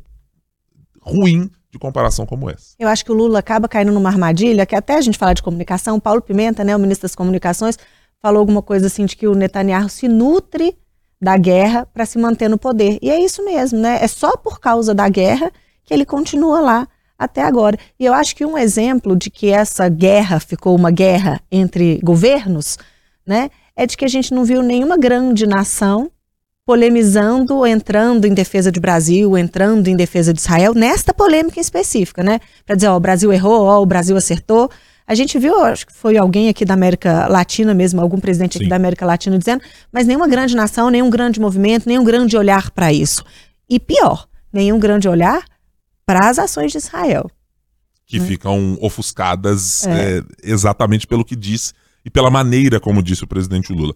ruim 1.07 1.49
de 1.71 1.79
comparação 1.79 2.25
como 2.25 2.49
essa. 2.49 2.75
Eu 2.79 2.87
acho 2.87 3.03
que 3.03 3.11
o 3.11 3.15
Lula 3.15 3.39
acaba 3.39 3.67
caindo 3.67 3.91
numa 3.91 4.09
armadilha, 4.09 4.65
que 4.65 4.75
até 4.75 4.95
a 4.95 5.01
gente 5.01 5.17
fala 5.17 5.33
de 5.33 5.43
comunicação, 5.43 5.99
Paulo 5.99 6.21
Pimenta, 6.21 6.63
né, 6.63 6.75
o 6.75 6.79
ministro 6.79 7.03
das 7.03 7.15
Comunicações, 7.15 7.77
falou 8.21 8.39
alguma 8.39 8.61
coisa 8.61 8.87
assim 8.87 9.05
de 9.05 9.15
que 9.15 9.27
o 9.27 9.35
Netanyahu 9.35 9.89
se 9.89 10.07
nutre 10.07 10.75
da 11.21 11.37
guerra 11.37 11.85
para 11.85 12.05
se 12.05 12.17
manter 12.17 12.49
no 12.49 12.57
poder. 12.57 12.99
E 13.01 13.09
é 13.09 13.19
isso 13.19 13.43
mesmo, 13.43 13.79
né? 13.79 13.99
É 14.01 14.07
só 14.07 14.37
por 14.37 14.59
causa 14.59 14.93
da 14.93 15.09
guerra 15.09 15.51
que 15.83 15.93
ele 15.93 16.05
continua 16.05 16.59
lá 16.59 16.87
até 17.17 17.41
agora. 17.41 17.77
E 17.99 18.05
eu 18.05 18.13
acho 18.13 18.35
que 18.35 18.45
um 18.45 18.57
exemplo 18.57 19.15
de 19.15 19.29
que 19.29 19.49
essa 19.49 19.89
guerra 19.89 20.39
ficou 20.39 20.75
uma 20.75 20.91
guerra 20.91 21.41
entre 21.51 21.99
governos, 22.03 22.77
né, 23.25 23.49
é 23.75 23.85
de 23.85 23.97
que 23.97 24.05
a 24.05 24.07
gente 24.07 24.33
não 24.33 24.45
viu 24.45 24.61
nenhuma 24.61 24.97
grande 24.97 25.45
nação 25.45 26.11
polemizando, 26.67 27.65
entrando 27.65 28.25
em 28.25 28.34
defesa 28.34 28.69
de 28.69 28.77
Brasil, 28.77 29.38
entrando 29.38 29.88
em 29.88 29.95
defesa 29.95 30.34
de 30.34 30.41
Israel, 30.41 30.73
nesta 30.73 31.13
polêmica 31.13 31.62
específica, 31.62 32.21
né? 32.21 32.41
Para 32.65 32.75
dizer, 32.75 32.89
ó, 32.89 32.97
o 32.97 32.99
Brasil 32.99 33.32
errou, 33.32 33.63
ó, 33.63 33.82
o 33.82 33.86
Brasil 33.86 34.17
acertou. 34.17 34.69
A 35.08 35.15
gente 35.15 35.39
viu, 35.39 35.63
acho 35.63 35.88
que 35.88 35.93
foi 35.93 36.17
alguém 36.17 36.49
aqui 36.49 36.65
da 36.65 36.73
América 36.73 37.25
Latina 37.27 37.73
mesmo, 37.73 38.01
algum 38.01 38.19
presidente 38.19 38.58
aqui 38.58 38.65
Sim. 38.65 38.69
da 38.69 38.75
América 38.75 39.06
Latina 39.06 39.38
dizendo, 39.39 39.63
mas 39.93 40.06
nenhuma 40.06 40.27
grande 40.27 40.58
nação, 40.58 40.89
nenhum 40.89 41.10
grande 41.10 41.39
movimento, 41.39 41.88
nenhum 41.88 42.03
grande 42.03 42.36
olhar 42.36 42.69
para 42.71 42.91
isso. 42.91 43.23
E 43.69 43.80
pior, 43.80 44.27
nenhum 44.51 44.77
grande 44.77 45.08
olhar 45.08 45.45
para 46.06 46.27
as 46.27 46.38
ações 46.38 46.73
de 46.73 46.80
Israel. 46.80 47.32
Que 48.06 48.19
né? 48.19 48.25
ficam 48.25 48.77
ofuscadas 48.82 49.88
é. 49.88 50.17
É, 50.17 50.23
exatamente 50.43 51.08
pelo 51.08 51.23
que 51.23 51.36
disse 51.36 51.71
e 52.03 52.10
pela 52.10 52.30
maneira 52.30 52.77
como 52.77 53.01
disse 53.01 53.23
o 53.23 53.27
presidente 53.27 53.71
Lula. 53.71 53.93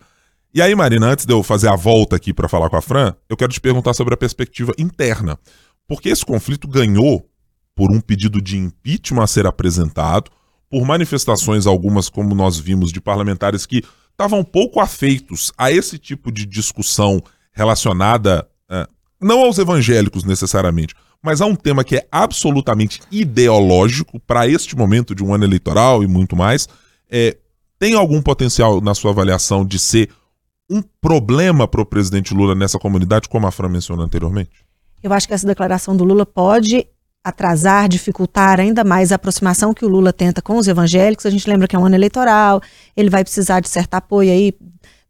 E 0.53 0.61
aí, 0.61 0.75
Marina, 0.75 1.07
antes 1.07 1.25
de 1.25 1.31
eu 1.31 1.41
fazer 1.41 1.69
a 1.69 1.77
volta 1.77 2.17
aqui 2.17 2.33
para 2.33 2.49
falar 2.49 2.69
com 2.69 2.75
a 2.75 2.81
Fran, 2.81 3.15
eu 3.29 3.37
quero 3.37 3.53
te 3.53 3.61
perguntar 3.61 3.93
sobre 3.93 4.13
a 4.13 4.17
perspectiva 4.17 4.73
interna. 4.77 5.39
Porque 5.87 6.09
esse 6.09 6.25
conflito 6.25 6.67
ganhou 6.67 7.25
por 7.73 7.89
um 7.89 8.01
pedido 8.01 8.41
de 8.41 8.57
impeachment 8.57 9.23
a 9.23 9.27
ser 9.27 9.47
apresentado, 9.47 10.29
por 10.69 10.85
manifestações 10.85 11.65
algumas, 11.65 12.09
como 12.09 12.35
nós 12.35 12.59
vimos, 12.59 12.91
de 12.91 12.99
parlamentares 12.99 13.65
que 13.65 13.81
estavam 14.11 14.43
pouco 14.43 14.81
afeitos 14.81 15.53
a 15.57 15.71
esse 15.71 15.97
tipo 15.97 16.29
de 16.29 16.45
discussão 16.45 17.21
relacionada, 17.53 18.45
é, 18.69 18.85
não 19.21 19.39
aos 19.41 19.57
evangélicos 19.57 20.25
necessariamente, 20.25 20.93
mas 21.23 21.39
a 21.39 21.45
um 21.45 21.55
tema 21.55 21.83
que 21.83 21.95
é 21.95 22.07
absolutamente 22.11 22.99
ideológico 23.09 24.19
para 24.19 24.47
este 24.47 24.75
momento 24.75 25.15
de 25.15 25.23
um 25.23 25.33
ano 25.33 25.45
eleitoral 25.45 26.03
e 26.03 26.07
muito 26.07 26.35
mais. 26.35 26.67
É, 27.09 27.37
tem 27.79 27.95
algum 27.95 28.21
potencial, 28.21 28.81
na 28.81 28.93
sua 28.93 29.11
avaliação, 29.11 29.65
de 29.65 29.79
ser 29.79 30.09
um 30.71 30.81
problema 31.01 31.67
para 31.67 31.81
o 31.81 31.85
presidente 31.85 32.33
Lula 32.33 32.55
nessa 32.55 32.79
comunidade, 32.79 33.27
como 33.27 33.45
a 33.45 33.51
Fran 33.51 33.67
mencionou 33.67 34.05
anteriormente? 34.05 34.51
Eu 35.03 35.11
acho 35.11 35.27
que 35.27 35.33
essa 35.33 35.45
declaração 35.45 35.95
do 35.95 36.05
Lula 36.05 36.25
pode 36.25 36.87
atrasar, 37.23 37.89
dificultar 37.89 38.59
ainda 38.59 38.83
mais 38.83 39.11
a 39.11 39.15
aproximação 39.15 39.73
que 39.73 39.85
o 39.85 39.89
Lula 39.89 40.13
tenta 40.13 40.41
com 40.41 40.55
os 40.55 40.67
evangélicos. 40.67 41.25
A 41.25 41.29
gente 41.29 41.47
lembra 41.47 41.67
que 41.67 41.75
é 41.75 41.79
um 41.79 41.85
ano 41.85 41.95
eleitoral, 41.95 42.61
ele 42.95 43.09
vai 43.09 43.23
precisar 43.23 43.59
de 43.59 43.67
certo 43.67 43.95
apoio 43.95 44.31
aí 44.31 44.53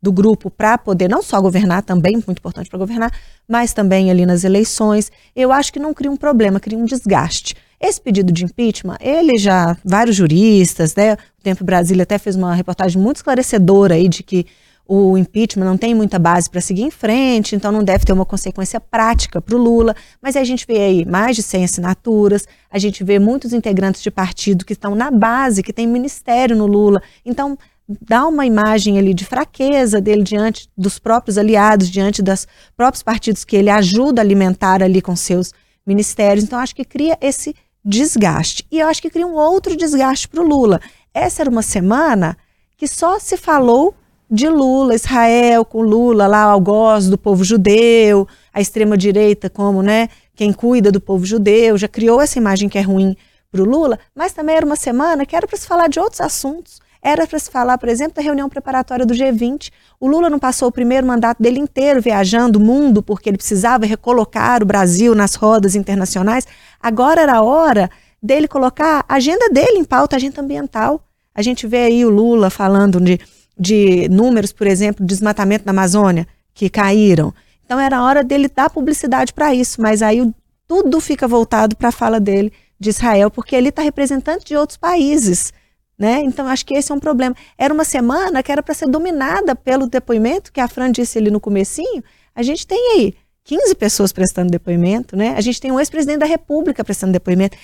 do 0.02 0.12
grupo 0.12 0.50
para 0.50 0.80
poder 0.80 1.08
não 1.08 1.22
só 1.22 1.40
governar, 1.40 1.84
também 1.84 2.14
muito 2.14 2.40
importante 2.40 2.70
para 2.70 2.80
governar, 2.80 3.12
mas 3.48 3.72
também 3.72 4.10
ali 4.10 4.26
nas 4.26 4.44
eleições. 4.44 5.12
Eu 5.36 5.52
acho 5.52 5.72
que 5.72 5.80
não 5.80 5.94
cria 5.94 6.10
um 6.10 6.18
problema, 6.18 6.60
cria 6.60 6.78
um 6.78 6.86
desgaste. 6.86 7.56
Esse 7.80 8.02
pedido 8.02 8.32
de 8.32 8.46
impeachment, 8.46 8.98
ele 9.00 9.38
já, 9.38 9.78
vários 9.86 10.16
juristas, 10.16 10.96
né, 10.96 11.14
o 11.14 11.44
Tempo 11.44 11.64
Brasília 11.64 12.04
até 12.04 12.18
fez 12.18 12.36
uma 12.36 12.56
reportagem 12.56 13.00
muito 13.00 13.18
esclarecedora 13.18 13.96
aí 13.96 14.08
de 14.08 14.24
que 14.24 14.46
o 14.94 15.18
impeachment 15.18 15.64
não 15.64 15.78
tem 15.78 15.96
muita 15.96 16.20
base 16.20 16.50
para 16.50 16.60
seguir 16.60 16.82
em 16.82 16.92
frente, 16.92 17.56
então 17.56 17.72
não 17.72 17.82
deve 17.82 18.04
ter 18.04 18.12
uma 18.12 18.26
consequência 18.26 18.78
prática 18.78 19.42
para 19.42 19.56
o 19.56 19.58
Lula. 19.58 19.96
Mas 20.22 20.36
a 20.36 20.44
gente 20.44 20.68
vê 20.68 20.80
aí 20.80 21.06
mais 21.06 21.38
de 21.38 21.44
100 21.44 21.64
assinaturas, 21.64 22.46
a 22.70 22.78
gente 22.78 23.02
vê 23.02 23.18
muitos 23.18 23.54
integrantes 23.54 24.04
de 24.04 24.12
partido 24.12 24.66
que 24.66 24.74
estão 24.74 24.94
na 24.94 25.10
base, 25.10 25.64
que 25.64 25.72
tem 25.72 25.88
ministério 25.88 26.58
no 26.58 26.66
Lula. 26.66 27.02
Então 27.24 27.58
dá 27.88 28.28
uma 28.28 28.46
imagem 28.46 29.00
ali 29.00 29.14
de 29.14 29.24
fraqueza 29.24 30.02
dele 30.02 30.24
diante 30.24 30.68
dos 30.78 31.00
próprios 31.00 31.38
aliados, 31.38 31.90
diante 31.90 32.22
dos 32.22 32.46
próprios 32.76 33.02
partidos 33.02 33.46
que 33.46 33.56
ele 33.56 33.70
ajuda 33.70 34.22
a 34.22 34.26
alimentar 34.26 34.84
ali 34.84 35.02
com 35.02 35.16
seus 35.16 35.54
ministérios. 35.88 36.44
Então 36.44 36.60
acho 36.60 36.76
que 36.76 36.84
cria 36.84 37.18
esse 37.22 37.56
desgaste. 37.82 38.68
E 38.70 38.82
eu 38.82 38.90
acho 38.90 39.02
que 39.02 39.10
cria 39.10 39.26
um 39.26 39.36
outro 39.36 39.74
desgaste 39.74 40.28
para 40.28 40.42
o 40.42 40.46
Lula. 40.46 40.82
Essa 41.14 41.44
era 41.44 41.50
uma 41.50 41.62
semana 41.62 42.36
que 42.76 42.90
só 42.90 43.18
se 43.20 43.38
falou 43.38 43.96
de 44.32 44.48
Lula, 44.48 44.96
Israel 44.96 45.66
com 45.66 45.82
Lula, 45.82 46.26
lá 46.26 46.44
algoz 46.44 47.10
do 47.10 47.18
povo 47.18 47.44
judeu, 47.44 48.26
a 48.54 48.62
extrema-direita 48.62 49.50
como 49.50 49.84
né, 49.84 50.08
quem 50.34 50.54
cuida 50.54 50.90
do 50.90 51.02
povo 51.02 51.26
judeu, 51.26 51.78
já 51.78 51.90
criou 51.90 52.22
essa 52.22 52.40
imagem 52.40 52.70
que 52.70 52.78
é 52.78 52.82
ruim 52.82 53.18
para 53.52 53.62
o 53.62 53.66
Lula, 53.66 54.00
mas 54.16 54.32
também 54.32 54.56
era 54.56 54.66
uma 54.66 54.78
semana 54.78 55.26
que 55.26 55.36
era 55.36 55.46
para 55.46 55.58
se 55.58 55.68
falar 55.68 55.90
de 55.90 56.00
outros 56.00 56.22
assuntos. 56.22 56.80
Era 57.04 57.26
para 57.26 57.40
se 57.40 57.50
falar, 57.50 57.80
por 57.80 57.90
exemplo, 57.90 58.14
da 58.14 58.22
reunião 58.22 58.48
preparatória 58.48 59.06
do 59.06 59.14
G20. 59.14 59.72
O 60.00 60.08
Lula 60.08 60.30
não 60.30 60.38
passou 60.38 60.68
o 60.68 60.72
primeiro 60.72 61.06
mandato 61.06 61.42
dele 61.42 61.60
inteiro 61.60 62.00
viajando 62.00 62.60
o 62.60 62.62
mundo 62.62 63.02
porque 63.02 63.28
ele 63.28 63.38
precisava 63.38 63.88
recolocar 63.88 64.62
o 64.62 64.66
Brasil 64.68 65.16
nas 65.16 65.34
rodas 65.34 65.76
internacionais. 65.76 66.48
Agora 66.80 67.22
era 67.22 67.38
a 67.38 67.42
hora 67.42 67.90
dele 68.22 68.48
colocar 68.48 69.04
a 69.10 69.16
agenda 69.16 69.50
dele 69.50 69.80
em 69.80 69.84
pauta, 69.84 70.16
a 70.16 70.18
agenda 70.18 70.42
ambiental. 70.42 71.04
A 71.34 71.42
gente 71.42 71.66
vê 71.66 71.86
aí 71.86 72.06
o 72.06 72.10
Lula 72.10 72.52
falando 72.52 73.02
de 73.02 73.20
de 73.58 74.08
números, 74.10 74.52
por 74.52 74.68
exemplo, 74.68 75.06
de 75.06 75.14
desmatamento 75.14 75.66
na 75.66 75.72
Amazônia, 75.72 76.28
que 76.54 76.70
caíram. 76.70 77.34
Então 77.66 77.80
era 77.80 78.04
hora 78.04 78.24
dele 78.24 78.50
dar 78.54 78.70
publicidade 78.70 79.34
para 79.34 79.54
isso, 79.54 79.82
mas 79.82 80.02
aí 80.02 80.30
tudo 80.68 81.00
fica 81.00 81.28
voltado 81.28 81.76
para 81.76 81.90
a 81.90 81.92
fala 81.92 82.20
dele 82.20 82.52
de 82.80 82.90
Israel, 82.90 83.30
porque 83.30 83.56
ele 83.56 83.70
está 83.70 83.82
representante 83.82 84.46
de 84.46 84.56
outros 84.56 84.78
países. 84.78 85.54
Né? 85.98 86.22
Então 86.22 86.48
acho 86.48 86.66
que 86.66 86.74
esse 86.74 86.92
é 86.92 86.96
um 86.96 87.00
problema. 87.00 87.36
Era 87.58 87.74
uma 87.74 87.86
semana 87.86 88.42
que 88.42 88.52
era 88.52 88.64
para 88.64 88.74
ser 88.74 88.88
dominada 88.88 89.56
pelo 89.56 89.86
depoimento 89.86 90.52
que 90.52 90.60
a 90.60 90.68
Fran 90.68 90.92
disse 90.92 91.20
ali 91.20 91.30
no 91.30 91.40
comecinho. 91.40 92.04
A 92.34 92.42
gente 92.42 92.66
tem 92.66 92.96
aí 92.96 93.14
15 93.44 93.76
pessoas 93.76 94.12
prestando 94.12 94.50
depoimento, 94.50 95.16
né? 95.16 95.36
A 95.38 95.42
gente 95.42 95.62
tem 95.62 95.72
um 95.72 95.80
ex-presidente 95.80 96.20
da 96.20 96.26
República 96.26 96.84
prestando 96.84 97.14
depoimento. 97.14 97.56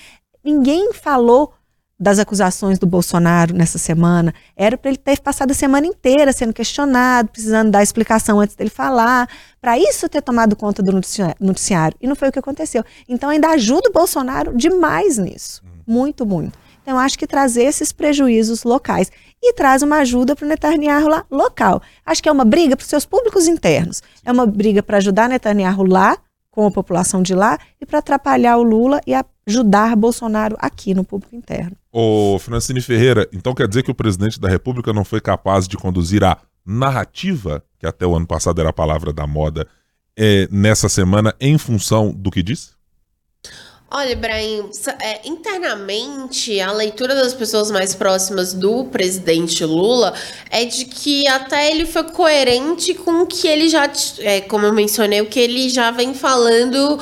Ninguém 0.44 0.92
falou 0.92 1.52
das 1.98 2.18
acusações 2.18 2.78
do 2.78 2.86
Bolsonaro 2.86 3.52
nessa 3.52 3.76
semana 3.76 4.32
era 4.56 4.78
para 4.78 4.90
ele 4.90 4.98
ter 4.98 5.20
passado 5.20 5.50
a 5.50 5.54
semana 5.54 5.86
inteira 5.86 6.32
sendo 6.32 6.52
questionado, 6.52 7.28
precisando 7.28 7.70
dar 7.70 7.82
explicação 7.82 8.38
antes 8.38 8.54
dele 8.54 8.70
falar, 8.70 9.28
para 9.60 9.76
isso 9.76 10.08
ter 10.08 10.22
tomado 10.22 10.54
conta 10.54 10.82
do 10.82 10.92
noticiário. 10.92 11.96
E 12.00 12.06
não 12.06 12.14
foi 12.14 12.28
o 12.28 12.32
que 12.32 12.38
aconteceu. 12.38 12.84
Então 13.08 13.30
ainda 13.30 13.48
ajuda 13.48 13.88
o 13.88 13.92
Bolsonaro 13.92 14.56
demais 14.56 15.18
nisso. 15.18 15.62
Muito, 15.86 16.24
muito. 16.24 16.58
Então 16.82 16.98
acho 16.98 17.18
que 17.18 17.26
trazer 17.26 17.64
esses 17.64 17.92
prejuízos 17.92 18.62
locais 18.62 19.10
e 19.42 19.52
traz 19.52 19.82
uma 19.82 19.98
ajuda 19.98 20.34
para 20.34 20.46
o 20.46 20.48
Netanyahu 20.48 21.08
lá 21.08 21.24
local. 21.30 21.82
Acho 22.06 22.22
que 22.22 22.28
é 22.28 22.32
uma 22.32 22.44
briga 22.44 22.76
para 22.76 22.82
os 22.82 22.88
seus 22.88 23.04
públicos 23.04 23.46
internos. 23.46 24.02
É 24.24 24.32
uma 24.32 24.46
briga 24.46 24.82
para 24.82 24.96
ajudar 24.96 25.28
Netanyahu 25.28 25.84
lá, 25.84 26.16
com 26.58 26.66
a 26.66 26.72
população 26.72 27.22
de 27.22 27.36
lá, 27.36 27.56
e 27.80 27.86
para 27.86 28.00
atrapalhar 28.00 28.56
o 28.56 28.64
Lula 28.64 29.00
e 29.06 29.12
ajudar 29.46 29.94
Bolsonaro 29.94 30.56
aqui 30.58 30.92
no 30.92 31.04
público 31.04 31.36
interno. 31.36 31.76
Ô, 31.92 32.36
Francine 32.40 32.80
Ferreira, 32.80 33.28
então 33.32 33.54
quer 33.54 33.68
dizer 33.68 33.84
que 33.84 33.92
o 33.92 33.94
presidente 33.94 34.40
da 34.40 34.48
República 34.48 34.92
não 34.92 35.04
foi 35.04 35.20
capaz 35.20 35.68
de 35.68 35.76
conduzir 35.76 36.24
a 36.24 36.36
narrativa, 36.66 37.62
que 37.78 37.86
até 37.86 38.04
o 38.04 38.16
ano 38.16 38.26
passado 38.26 38.60
era 38.60 38.70
a 38.70 38.72
palavra 38.72 39.12
da 39.12 39.24
moda, 39.24 39.68
é, 40.18 40.48
nessa 40.50 40.88
semana 40.88 41.32
em 41.40 41.56
função 41.56 42.10
do 42.10 42.28
que 42.28 42.42
disse? 42.42 42.70
Olha, 43.90 44.12
Ibrahim, 44.12 44.68
é, 45.00 45.26
internamente, 45.26 46.60
a 46.60 46.70
leitura 46.72 47.14
das 47.14 47.32
pessoas 47.32 47.70
mais 47.70 47.94
próximas 47.94 48.52
do 48.52 48.84
presidente 48.84 49.64
Lula 49.64 50.12
é 50.50 50.66
de 50.66 50.84
que 50.84 51.26
até 51.26 51.70
ele 51.70 51.86
foi 51.86 52.04
coerente 52.04 52.92
com 52.92 53.22
o 53.22 53.26
que 53.26 53.48
ele 53.48 53.66
já, 53.66 53.90
é, 54.18 54.42
como 54.42 54.66
eu 54.66 54.74
mencionei, 54.74 55.22
o 55.22 55.26
que 55.26 55.40
ele 55.40 55.70
já 55.70 55.90
vem 55.90 56.12
falando 56.12 56.98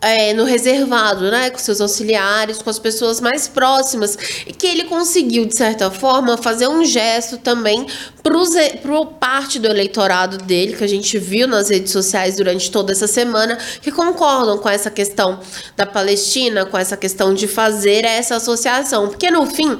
é, 0.00 0.32
no 0.34 0.44
reservado, 0.44 1.30
né, 1.30 1.50
com 1.50 1.58
seus 1.58 1.80
auxiliares, 1.80 2.60
com 2.60 2.70
as 2.70 2.78
pessoas 2.78 3.20
mais 3.20 3.48
próximas, 3.48 4.16
e 4.46 4.52
que 4.52 4.66
ele 4.66 4.84
conseguiu, 4.84 5.44
de 5.44 5.56
certa 5.56 5.90
forma, 5.90 6.36
fazer 6.36 6.68
um 6.68 6.84
gesto 6.84 7.38
também 7.38 7.86
para 8.22 9.04
parte 9.20 9.58
do 9.58 9.66
eleitorado 9.66 10.38
dele, 10.38 10.76
que 10.76 10.84
a 10.84 10.88
gente 10.88 11.18
viu 11.18 11.46
nas 11.46 11.70
redes 11.70 11.92
sociais 11.92 12.36
durante 12.36 12.70
toda 12.70 12.92
essa 12.92 13.06
semana, 13.06 13.58
que 13.82 13.90
concordam 13.90 14.58
com 14.58 14.68
essa 14.68 14.90
questão 14.90 15.40
da 15.76 15.86
Palestina, 15.86 16.64
com 16.64 16.78
essa 16.78 16.96
questão 16.96 17.34
de 17.34 17.46
fazer 17.46 18.04
essa 18.04 18.36
associação. 18.36 19.08
Porque, 19.08 19.30
no 19.30 19.46
fim, 19.46 19.78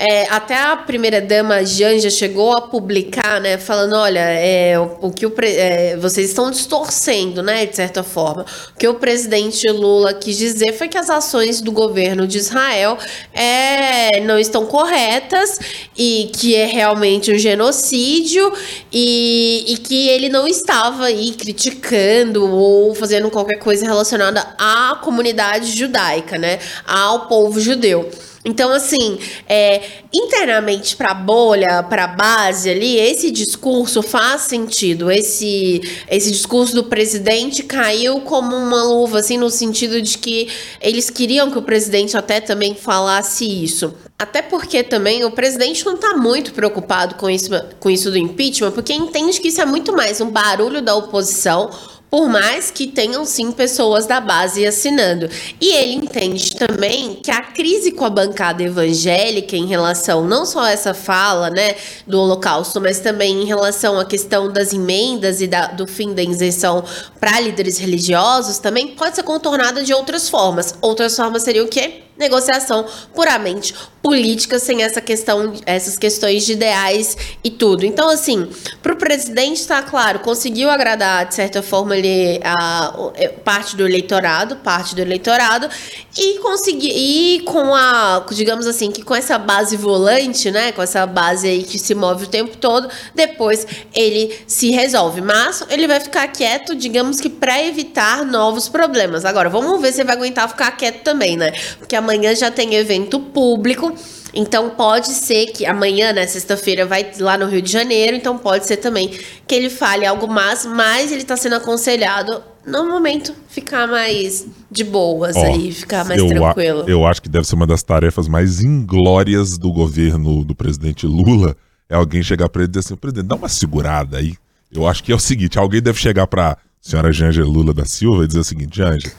é, 0.00 0.26
até 0.30 0.56
a 0.56 0.76
primeira 0.78 1.20
dama 1.20 1.62
Janja 1.62 2.08
chegou 2.08 2.52
a 2.56 2.62
publicar, 2.62 3.38
né, 3.38 3.58
falando, 3.58 3.94
olha, 3.96 4.20
é, 4.20 4.78
o, 4.78 5.08
o 5.08 5.10
que 5.10 5.26
o 5.26 5.34
é, 5.42 5.94
vocês 5.98 6.30
estão 6.30 6.50
distorcendo, 6.50 7.42
né, 7.42 7.66
de 7.66 7.76
certa 7.76 8.02
forma. 8.02 8.46
O 8.74 8.78
que 8.78 8.88
o 8.88 8.94
presidente 8.94 9.68
Lula 9.68 10.14
quis 10.14 10.38
dizer 10.38 10.72
foi 10.72 10.88
que 10.88 10.96
as 10.96 11.10
ações 11.10 11.60
do 11.60 11.70
governo 11.70 12.26
de 12.26 12.38
Israel 12.38 12.96
é, 13.34 14.20
não 14.20 14.38
estão 14.38 14.64
corretas 14.64 15.58
e 15.94 16.30
que 16.34 16.54
é 16.54 16.64
realmente 16.64 17.30
um 17.30 17.38
genocídio 17.38 18.50
e, 18.90 19.66
e 19.68 19.76
que 19.76 20.08
ele 20.08 20.30
não 20.30 20.48
estava 20.48 21.06
aí 21.06 21.32
criticando 21.32 22.50
ou 22.50 22.94
fazendo 22.94 23.30
qualquer 23.30 23.58
coisa 23.58 23.84
relacionada 23.84 24.40
à 24.58 24.98
comunidade 25.02 25.76
judaica, 25.76 26.38
né, 26.38 26.58
ao 26.86 27.28
povo 27.28 27.60
judeu. 27.60 28.10
Então, 28.42 28.72
assim, 28.72 29.18
é, 29.46 29.82
internamente 30.14 30.96
para 30.96 31.10
a 31.10 31.14
bolha, 31.14 31.82
para 31.82 32.04
a 32.04 32.08
base 32.08 32.70
ali, 32.70 32.98
esse 32.98 33.30
discurso 33.30 34.02
faz 34.02 34.42
sentido. 34.42 35.10
Esse, 35.10 35.82
esse 36.10 36.30
discurso 36.30 36.74
do 36.74 36.84
presidente 36.84 37.62
caiu 37.62 38.20
como 38.22 38.56
uma 38.56 38.82
luva, 38.82 39.18
assim, 39.18 39.36
no 39.36 39.50
sentido 39.50 40.00
de 40.00 40.16
que 40.16 40.48
eles 40.80 41.10
queriam 41.10 41.50
que 41.50 41.58
o 41.58 41.62
presidente 41.62 42.16
até 42.16 42.40
também 42.40 42.74
falasse 42.74 43.44
isso. 43.44 43.94
Até 44.18 44.40
porque 44.40 44.82
também 44.82 45.22
o 45.24 45.30
presidente 45.30 45.84
não 45.84 45.94
está 45.94 46.16
muito 46.16 46.52
preocupado 46.52 47.16
com 47.16 47.28
isso, 47.28 47.50
com 47.78 47.90
isso 47.90 48.10
do 48.10 48.16
impeachment, 48.16 48.70
porque 48.72 48.92
entende 48.94 49.38
que 49.38 49.48
isso 49.48 49.60
é 49.60 49.66
muito 49.66 49.92
mais 49.94 50.20
um 50.20 50.30
barulho 50.30 50.80
da 50.80 50.94
oposição, 50.94 51.70
por 52.10 52.28
mais 52.28 52.70
que 52.70 52.88
tenham 52.88 53.24
sim 53.24 53.52
pessoas 53.52 54.06
da 54.06 54.20
base 54.20 54.66
assinando. 54.66 55.30
E 55.60 55.74
ele 55.76 55.94
entende 55.94 56.56
também 56.56 57.14
que 57.14 57.30
a 57.30 57.40
crise 57.40 57.92
com 57.92 58.04
a 58.04 58.10
bancada 58.10 58.62
evangélica 58.62 59.56
em 59.56 59.66
relação 59.66 60.26
não 60.26 60.44
só 60.44 60.60
a 60.60 60.72
essa 60.72 60.92
fala, 60.92 61.48
né, 61.48 61.76
do 62.06 62.18
Holocausto, 62.18 62.80
mas 62.80 62.98
também 62.98 63.42
em 63.42 63.46
relação 63.46 63.98
à 63.98 64.04
questão 64.04 64.52
das 64.52 64.72
emendas 64.72 65.40
e 65.40 65.46
da, 65.46 65.68
do 65.68 65.86
fim 65.86 66.12
da 66.12 66.22
isenção 66.22 66.84
para 67.20 67.40
líderes 67.40 67.78
religiosos, 67.78 68.58
também 68.58 68.88
pode 68.88 69.14
ser 69.14 69.22
contornada 69.22 69.82
de 69.84 69.94
outras 69.94 70.28
formas. 70.28 70.74
Outras 70.80 71.14
formas 71.14 71.42
seriam 71.42 71.66
o 71.66 71.68
quê? 71.68 72.02
Negociação 72.20 72.86
puramente 73.14 73.74
política, 74.02 74.58
sem 74.58 74.82
essa 74.82 75.00
questão, 75.00 75.52
essas 75.66 75.96
questões 75.96 76.46
de 76.46 76.52
ideais 76.52 77.16
e 77.44 77.50
tudo. 77.50 77.84
Então, 77.84 78.08
assim, 78.08 78.48
para 78.82 78.92
o 78.92 78.96
presidente, 78.96 79.66
tá 79.66 79.82
claro, 79.82 80.20
conseguiu 80.20 80.70
agradar, 80.70 81.26
de 81.26 81.34
certa 81.34 81.62
forma, 81.62 81.94
ali, 81.94 82.40
a, 82.42 82.94
é, 83.14 83.28
parte 83.28 83.76
do 83.76 83.86
eleitorado, 83.86 84.56
parte 84.56 84.94
do 84.94 85.02
eleitorado, 85.02 85.68
e 86.16 86.38
conseguir, 86.38 86.92
e 86.94 87.40
com 87.40 87.74
a, 87.74 88.24
digamos 88.30 88.66
assim, 88.66 88.90
que 88.90 89.02
com 89.02 89.14
essa 89.14 89.38
base 89.38 89.76
volante, 89.76 90.50
né, 90.50 90.72
com 90.72 90.82
essa 90.82 91.06
base 91.06 91.46
aí 91.46 91.62
que 91.62 91.78
se 91.78 91.94
move 91.94 92.24
o 92.24 92.28
tempo 92.28 92.56
todo, 92.56 92.88
depois 93.14 93.66
ele 93.94 94.34
se 94.46 94.70
resolve. 94.70 95.20
Mas 95.20 95.62
ele 95.68 95.86
vai 95.86 96.00
ficar 96.00 96.26
quieto, 96.28 96.74
digamos 96.74 97.20
que 97.20 97.28
para 97.28 97.62
evitar 97.62 98.24
novos 98.24 98.68
problemas. 98.68 99.24
Agora, 99.24 99.50
vamos 99.50 99.80
ver 99.80 99.92
se 99.92 100.00
ele 100.00 100.06
vai 100.06 100.16
aguentar 100.16 100.48
ficar 100.48 100.70
quieto 100.72 101.02
também, 101.02 101.36
né? 101.36 101.52
Porque 101.78 101.94
amanhã 101.94 102.09
amanhã 102.10 102.34
já 102.34 102.50
tem 102.50 102.74
evento 102.74 103.20
público. 103.20 103.94
Então 104.32 104.70
pode 104.70 105.08
ser 105.08 105.46
que 105.46 105.66
amanhã, 105.66 106.12
né, 106.12 106.26
sexta-feira, 106.26 106.86
vai 106.86 107.10
lá 107.18 107.36
no 107.36 107.46
Rio 107.46 107.62
de 107.62 107.70
Janeiro, 107.70 108.16
então 108.16 108.38
pode 108.38 108.66
ser 108.66 108.76
também 108.76 109.10
que 109.46 109.54
ele 109.54 109.68
fale 109.68 110.06
algo 110.06 110.28
mais, 110.28 110.64
mas 110.64 111.10
ele 111.10 111.22
está 111.22 111.36
sendo 111.36 111.56
aconselhado 111.56 112.40
no 112.64 112.88
momento 112.88 113.34
ficar 113.48 113.88
mais 113.88 114.46
de 114.70 114.84
boas 114.84 115.34
Ó, 115.34 115.44
aí, 115.44 115.72
ficar 115.72 116.04
mais 116.04 116.20
eu 116.20 116.28
tranquilo. 116.28 116.84
A, 116.86 116.90
eu 116.90 117.04
acho 117.06 117.22
que 117.22 117.28
deve 117.28 117.46
ser 117.46 117.56
uma 117.56 117.66
das 117.66 117.82
tarefas 117.82 118.28
mais 118.28 118.62
inglórias 118.62 119.58
do 119.58 119.72
governo 119.72 120.44
do 120.44 120.54
presidente 120.54 121.06
Lula, 121.06 121.56
é 121.88 121.96
alguém 121.96 122.22
chegar 122.22 122.48
para 122.48 122.62
ele 122.62 122.68
e 122.68 122.72
dizer 122.72 122.80
assim, 122.86 122.96
presidente, 122.96 123.26
dá 123.26 123.34
uma 123.34 123.48
segurada 123.48 124.18
aí. 124.18 124.34
Eu 124.72 124.86
acho 124.86 125.02
que 125.02 125.10
é 125.10 125.14
o 125.14 125.18
seguinte, 125.18 125.58
alguém 125.58 125.82
deve 125.82 125.98
chegar 125.98 126.28
para 126.28 126.56
senhora 126.80 127.10
Janja 127.12 127.44
Lula 127.44 127.74
da 127.74 127.84
Silva 127.84 128.22
e 128.22 128.28
dizer 128.28 128.38
o 128.38 128.44
seguinte, 128.44 128.76
Janja, 128.76 129.10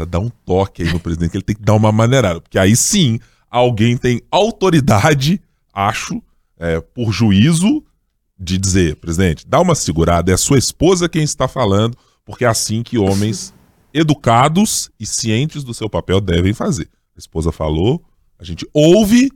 precisa 0.00 0.06
dar 0.06 0.20
um 0.20 0.28
toque 0.28 0.82
aí 0.82 0.92
no 0.92 1.00
presidente, 1.00 1.30
que 1.30 1.36
ele 1.36 1.44
tem 1.44 1.56
que 1.56 1.62
dar 1.62 1.74
uma 1.74 1.92
maneirada. 1.92 2.40
Porque 2.40 2.58
aí 2.58 2.76
sim, 2.76 3.18
alguém 3.50 3.96
tem 3.96 4.20
autoridade, 4.30 5.40
acho, 5.72 6.22
é, 6.58 6.80
por 6.80 7.12
juízo, 7.12 7.84
de 8.38 8.56
dizer, 8.56 8.96
presidente, 8.96 9.46
dá 9.46 9.60
uma 9.60 9.74
segurada, 9.74 10.30
é 10.30 10.34
a 10.34 10.38
sua 10.38 10.58
esposa 10.58 11.08
quem 11.08 11.22
está 11.22 11.46
falando, 11.46 11.96
porque 12.24 12.44
é 12.44 12.48
assim 12.48 12.82
que 12.82 12.98
homens 12.98 13.52
educados 13.92 14.90
e 14.98 15.04
cientes 15.04 15.62
do 15.62 15.74
seu 15.74 15.90
papel 15.90 16.20
devem 16.20 16.54
fazer. 16.54 16.88
A 17.14 17.18
esposa 17.18 17.52
falou, 17.52 18.02
a 18.38 18.44
gente 18.44 18.66
ouve 18.72 19.30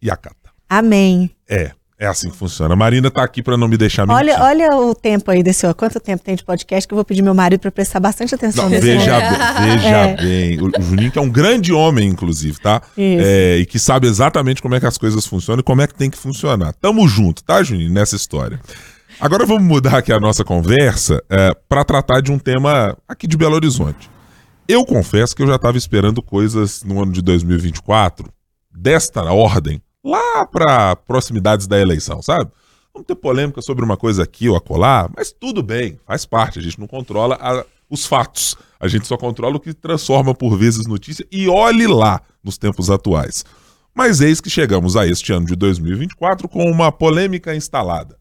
e 0.00 0.10
acata. 0.10 0.50
Amém. 0.68 1.30
É. 1.48 1.72
É 2.02 2.06
assim 2.08 2.30
que 2.30 2.36
funciona. 2.36 2.74
A 2.74 2.76
Marina 2.76 3.12
tá 3.12 3.22
aqui 3.22 3.40
para 3.44 3.56
não 3.56 3.68
me 3.68 3.76
deixar 3.76 4.04
mentir. 4.04 4.18
Olha, 4.18 4.42
olha 4.42 4.76
o 4.76 4.92
tempo 4.92 5.30
aí 5.30 5.40
desse. 5.40 5.72
Quanto 5.74 6.00
tempo 6.00 6.24
tem 6.24 6.34
de 6.34 6.42
podcast 6.42 6.88
que 6.88 6.92
eu 6.92 6.96
vou 6.96 7.04
pedir 7.04 7.22
meu 7.22 7.32
marido 7.32 7.60
para 7.60 7.70
prestar 7.70 8.00
bastante 8.00 8.34
atenção 8.34 8.64
não, 8.64 8.70
nesse 8.70 8.84
Veja, 8.84 9.20
bem, 9.20 9.78
veja 9.78 9.88
é. 9.88 10.16
bem. 10.16 10.60
O, 10.60 10.66
o, 10.66 10.82
Juninho 10.82 11.12
que 11.12 11.18
é 11.20 11.22
um 11.22 11.30
grande 11.30 11.72
homem, 11.72 12.08
inclusive, 12.08 12.58
tá? 12.58 12.82
É, 12.98 13.58
e 13.58 13.66
que 13.66 13.78
sabe 13.78 14.08
exatamente 14.08 14.60
como 14.60 14.74
é 14.74 14.80
que 14.80 14.86
as 14.86 14.98
coisas 14.98 15.24
funcionam 15.24 15.60
e 15.60 15.62
como 15.62 15.80
é 15.80 15.86
que 15.86 15.94
tem 15.94 16.10
que 16.10 16.18
funcionar. 16.18 16.72
Tamo 16.72 17.06
junto, 17.06 17.44
tá, 17.44 17.62
Juninho, 17.62 17.92
nessa 17.92 18.16
história. 18.16 18.58
Agora 19.20 19.46
vamos 19.46 19.62
mudar 19.62 19.98
aqui 19.98 20.12
a 20.12 20.18
nossa 20.18 20.42
conversa 20.42 21.22
é, 21.30 21.54
para 21.68 21.84
tratar 21.84 22.20
de 22.20 22.32
um 22.32 22.38
tema 22.38 22.98
aqui 23.06 23.28
de 23.28 23.36
Belo 23.36 23.54
Horizonte. 23.54 24.10
Eu 24.66 24.84
confesso 24.84 25.36
que 25.36 25.42
eu 25.44 25.46
já 25.46 25.54
estava 25.54 25.78
esperando 25.78 26.20
coisas 26.20 26.82
no 26.82 27.00
ano 27.00 27.12
de 27.12 27.22
2024 27.22 28.28
desta 28.74 29.22
ordem 29.22 29.80
lá 30.04 30.46
para 30.46 30.96
proximidades 30.96 31.66
da 31.66 31.78
eleição, 31.78 32.20
sabe? 32.22 32.50
Vamos 32.92 33.06
ter 33.06 33.14
polêmica 33.14 33.62
sobre 33.62 33.84
uma 33.84 33.96
coisa 33.96 34.22
aqui 34.22 34.48
ou 34.48 34.56
acolá, 34.56 35.08
mas 35.16 35.32
tudo 35.32 35.62
bem, 35.62 35.98
faz 36.06 36.26
parte, 36.26 36.58
a 36.58 36.62
gente 36.62 36.78
não 36.78 36.86
controla 36.86 37.38
a, 37.40 37.64
os 37.88 38.04
fatos. 38.06 38.56
A 38.78 38.88
gente 38.88 39.06
só 39.06 39.16
controla 39.16 39.56
o 39.56 39.60
que 39.60 39.72
transforma 39.72 40.34
por 40.34 40.56
vezes 40.58 40.86
notícia 40.86 41.26
e 41.30 41.48
olhe 41.48 41.86
lá 41.86 42.20
nos 42.42 42.58
tempos 42.58 42.90
atuais. 42.90 43.44
Mas 43.94 44.20
eis 44.20 44.40
que 44.40 44.50
chegamos 44.50 44.96
a 44.96 45.06
este 45.06 45.32
ano 45.32 45.46
de 45.46 45.54
2024 45.54 46.48
com 46.48 46.70
uma 46.70 46.90
polêmica 46.90 47.54
instalada. 47.54 48.18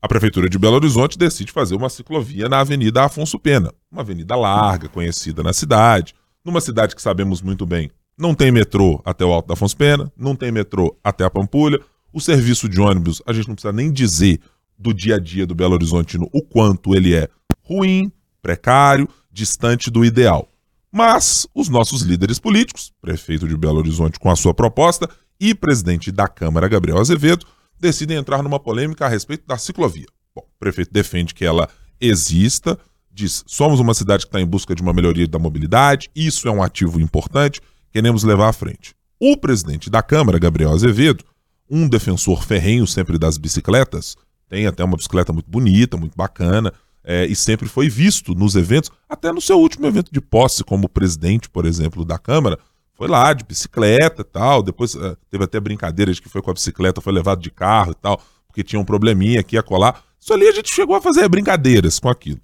A 0.00 0.08
Prefeitura 0.08 0.48
de 0.48 0.58
Belo 0.58 0.76
Horizonte 0.76 1.18
decide 1.18 1.52
fazer 1.52 1.76
uma 1.76 1.88
ciclovia 1.88 2.48
na 2.48 2.60
Avenida 2.60 3.04
Afonso 3.04 3.38
Pena, 3.38 3.72
uma 3.90 4.02
avenida 4.02 4.34
larga, 4.34 4.88
conhecida 4.88 5.42
na 5.42 5.52
cidade, 5.52 6.14
numa 6.44 6.60
cidade 6.60 6.96
que 6.96 7.02
sabemos 7.02 7.40
muito 7.40 7.64
bem 7.64 7.90
não 8.16 8.34
tem 8.34 8.50
metrô 8.50 9.00
até 9.04 9.24
o 9.24 9.32
Alto 9.32 9.48
da 9.48 9.54
Afonso 9.54 9.76
Pena, 9.76 10.12
não 10.16 10.36
tem 10.36 10.52
metrô 10.52 10.96
até 11.02 11.24
a 11.24 11.30
Pampulha. 11.30 11.80
O 12.12 12.20
serviço 12.20 12.68
de 12.68 12.80
ônibus, 12.80 13.22
a 13.26 13.32
gente 13.32 13.48
não 13.48 13.54
precisa 13.54 13.72
nem 13.72 13.90
dizer 13.90 14.40
do 14.78 14.92
dia 14.92 15.16
a 15.16 15.18
dia 15.18 15.46
do 15.46 15.54
Belo 15.54 15.74
Horizontino 15.74 16.28
o 16.32 16.42
quanto 16.42 16.94
ele 16.94 17.14
é 17.14 17.28
ruim, 17.62 18.10
precário, 18.42 19.08
distante 19.30 19.90
do 19.90 20.04
ideal. 20.04 20.48
Mas 20.90 21.46
os 21.54 21.68
nossos 21.68 22.02
líderes 22.02 22.38
políticos, 22.38 22.92
prefeito 23.00 23.48
de 23.48 23.56
Belo 23.56 23.78
Horizonte 23.78 24.18
com 24.18 24.30
a 24.30 24.36
sua 24.36 24.52
proposta 24.52 25.08
e 25.40 25.54
presidente 25.54 26.12
da 26.12 26.28
Câmara, 26.28 26.68
Gabriel 26.68 26.98
Azevedo, 26.98 27.46
decidem 27.80 28.18
entrar 28.18 28.42
numa 28.42 28.60
polêmica 28.60 29.06
a 29.06 29.08
respeito 29.08 29.46
da 29.46 29.56
ciclovia. 29.56 30.06
Bom, 30.34 30.42
o 30.42 30.58
prefeito 30.58 30.92
defende 30.92 31.34
que 31.34 31.44
ela 31.44 31.68
exista, 32.00 32.78
diz: 33.10 33.42
somos 33.46 33.80
uma 33.80 33.94
cidade 33.94 34.24
que 34.24 34.28
está 34.28 34.40
em 34.40 34.46
busca 34.46 34.74
de 34.74 34.82
uma 34.82 34.92
melhoria 34.92 35.26
da 35.26 35.38
mobilidade, 35.38 36.10
isso 36.14 36.46
é 36.46 36.50
um 36.50 36.62
ativo 36.62 37.00
importante, 37.00 37.60
queremos 37.92 38.24
levar 38.24 38.48
à 38.48 38.52
frente. 38.52 38.94
O 39.20 39.36
presidente 39.36 39.88
da 39.88 40.02
Câmara, 40.02 40.38
Gabriel 40.38 40.72
Azevedo, 40.72 41.24
um 41.70 41.88
defensor 41.88 42.44
ferrenho 42.44 42.86
sempre 42.86 43.18
das 43.18 43.38
bicicletas, 43.38 44.16
tem 44.48 44.66
até 44.66 44.82
uma 44.82 44.96
bicicleta 44.96 45.32
muito 45.32 45.48
bonita, 45.48 45.96
muito 45.96 46.16
bacana, 46.16 46.72
é, 47.04 47.26
e 47.26 47.34
sempre 47.34 47.68
foi 47.68 47.88
visto 47.88 48.34
nos 48.34 48.54
eventos, 48.54 48.90
até 49.08 49.32
no 49.32 49.40
seu 49.40 49.58
último 49.58 49.86
evento 49.86 50.12
de 50.12 50.20
posse, 50.20 50.64
como 50.64 50.88
presidente, 50.88 51.48
por 51.48 51.66
exemplo, 51.66 52.04
da 52.04 52.18
Câmara, 52.18 52.58
foi 52.94 53.08
lá 53.08 53.32
de 53.32 53.44
bicicleta 53.44 54.22
e 54.22 54.24
tal, 54.24 54.62
depois 54.62 54.94
é, 54.94 55.16
teve 55.30 55.44
até 55.44 55.58
brincadeira 55.58 56.12
de 56.12 56.20
que 56.20 56.28
foi 56.28 56.42
com 56.42 56.50
a 56.50 56.54
bicicleta, 56.54 57.00
foi 57.00 57.12
levado 57.12 57.40
de 57.40 57.50
carro 57.50 57.92
e 57.92 57.94
tal, 57.94 58.20
porque 58.46 58.62
tinha 58.62 58.78
um 58.78 58.84
probleminha 58.84 59.40
aqui 59.40 59.56
a 59.56 59.62
colar. 59.62 60.04
Isso 60.20 60.32
ali 60.32 60.46
a 60.46 60.52
gente 60.52 60.72
chegou 60.72 60.94
a 60.94 61.02
fazer 61.02 61.28
brincadeiras 61.28 61.98
com 61.98 62.08
aquilo. 62.08 62.40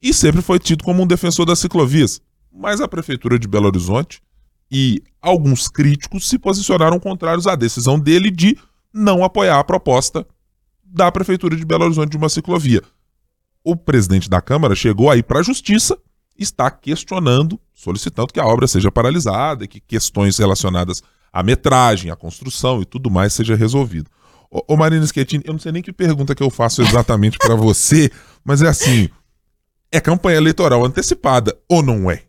E 0.00 0.14
sempre 0.14 0.40
foi 0.40 0.58
tido 0.58 0.84
como 0.84 1.02
um 1.02 1.06
defensor 1.06 1.44
das 1.44 1.58
ciclovias. 1.58 2.20
Mas 2.52 2.80
a 2.80 2.88
Prefeitura 2.88 3.38
de 3.38 3.48
Belo 3.48 3.66
Horizonte 3.66 4.22
e 4.70 5.02
alguns 5.20 5.68
críticos 5.68 6.28
se 6.28 6.38
posicionaram 6.38 6.98
contrários 6.98 7.46
à 7.46 7.54
decisão 7.54 7.98
dele 7.98 8.30
de 8.30 8.56
não 8.92 9.24
apoiar 9.24 9.58
a 9.58 9.64
proposta 9.64 10.26
da 10.84 11.10
Prefeitura 11.10 11.56
de 11.56 11.64
Belo 11.64 11.84
Horizonte 11.84 12.10
de 12.10 12.16
uma 12.16 12.28
ciclovia. 12.28 12.82
O 13.62 13.76
presidente 13.76 14.30
da 14.30 14.40
Câmara 14.40 14.74
chegou 14.74 15.10
aí 15.10 15.22
para 15.22 15.40
a 15.40 15.42
Justiça 15.42 15.98
está 16.38 16.70
questionando, 16.70 17.58
solicitando 17.74 18.32
que 18.32 18.40
a 18.40 18.46
obra 18.46 18.66
seja 18.66 18.90
paralisada 18.90 19.64
e 19.64 19.68
que 19.68 19.80
questões 19.80 20.38
relacionadas 20.38 21.02
à 21.32 21.42
metragem, 21.42 22.10
à 22.10 22.16
construção 22.16 22.80
e 22.82 22.84
tudo 22.84 23.10
mais 23.10 23.32
seja 23.32 23.54
resolvido. 23.56 24.10
Ô, 24.50 24.62
ô 24.68 24.76
Marina 24.76 25.06
Schettini, 25.06 25.44
eu 25.46 25.52
não 25.52 25.60
sei 25.60 25.72
nem 25.72 25.82
que 25.82 25.92
pergunta 25.92 26.34
que 26.34 26.42
eu 26.42 26.50
faço 26.50 26.82
exatamente 26.82 27.38
para 27.38 27.54
você, 27.54 28.10
mas 28.44 28.62
é 28.62 28.68
assim, 28.68 29.08
é 29.90 30.00
campanha 30.00 30.36
eleitoral 30.36 30.84
antecipada 30.84 31.56
ou 31.68 31.82
não 31.82 32.10
é? 32.10 32.22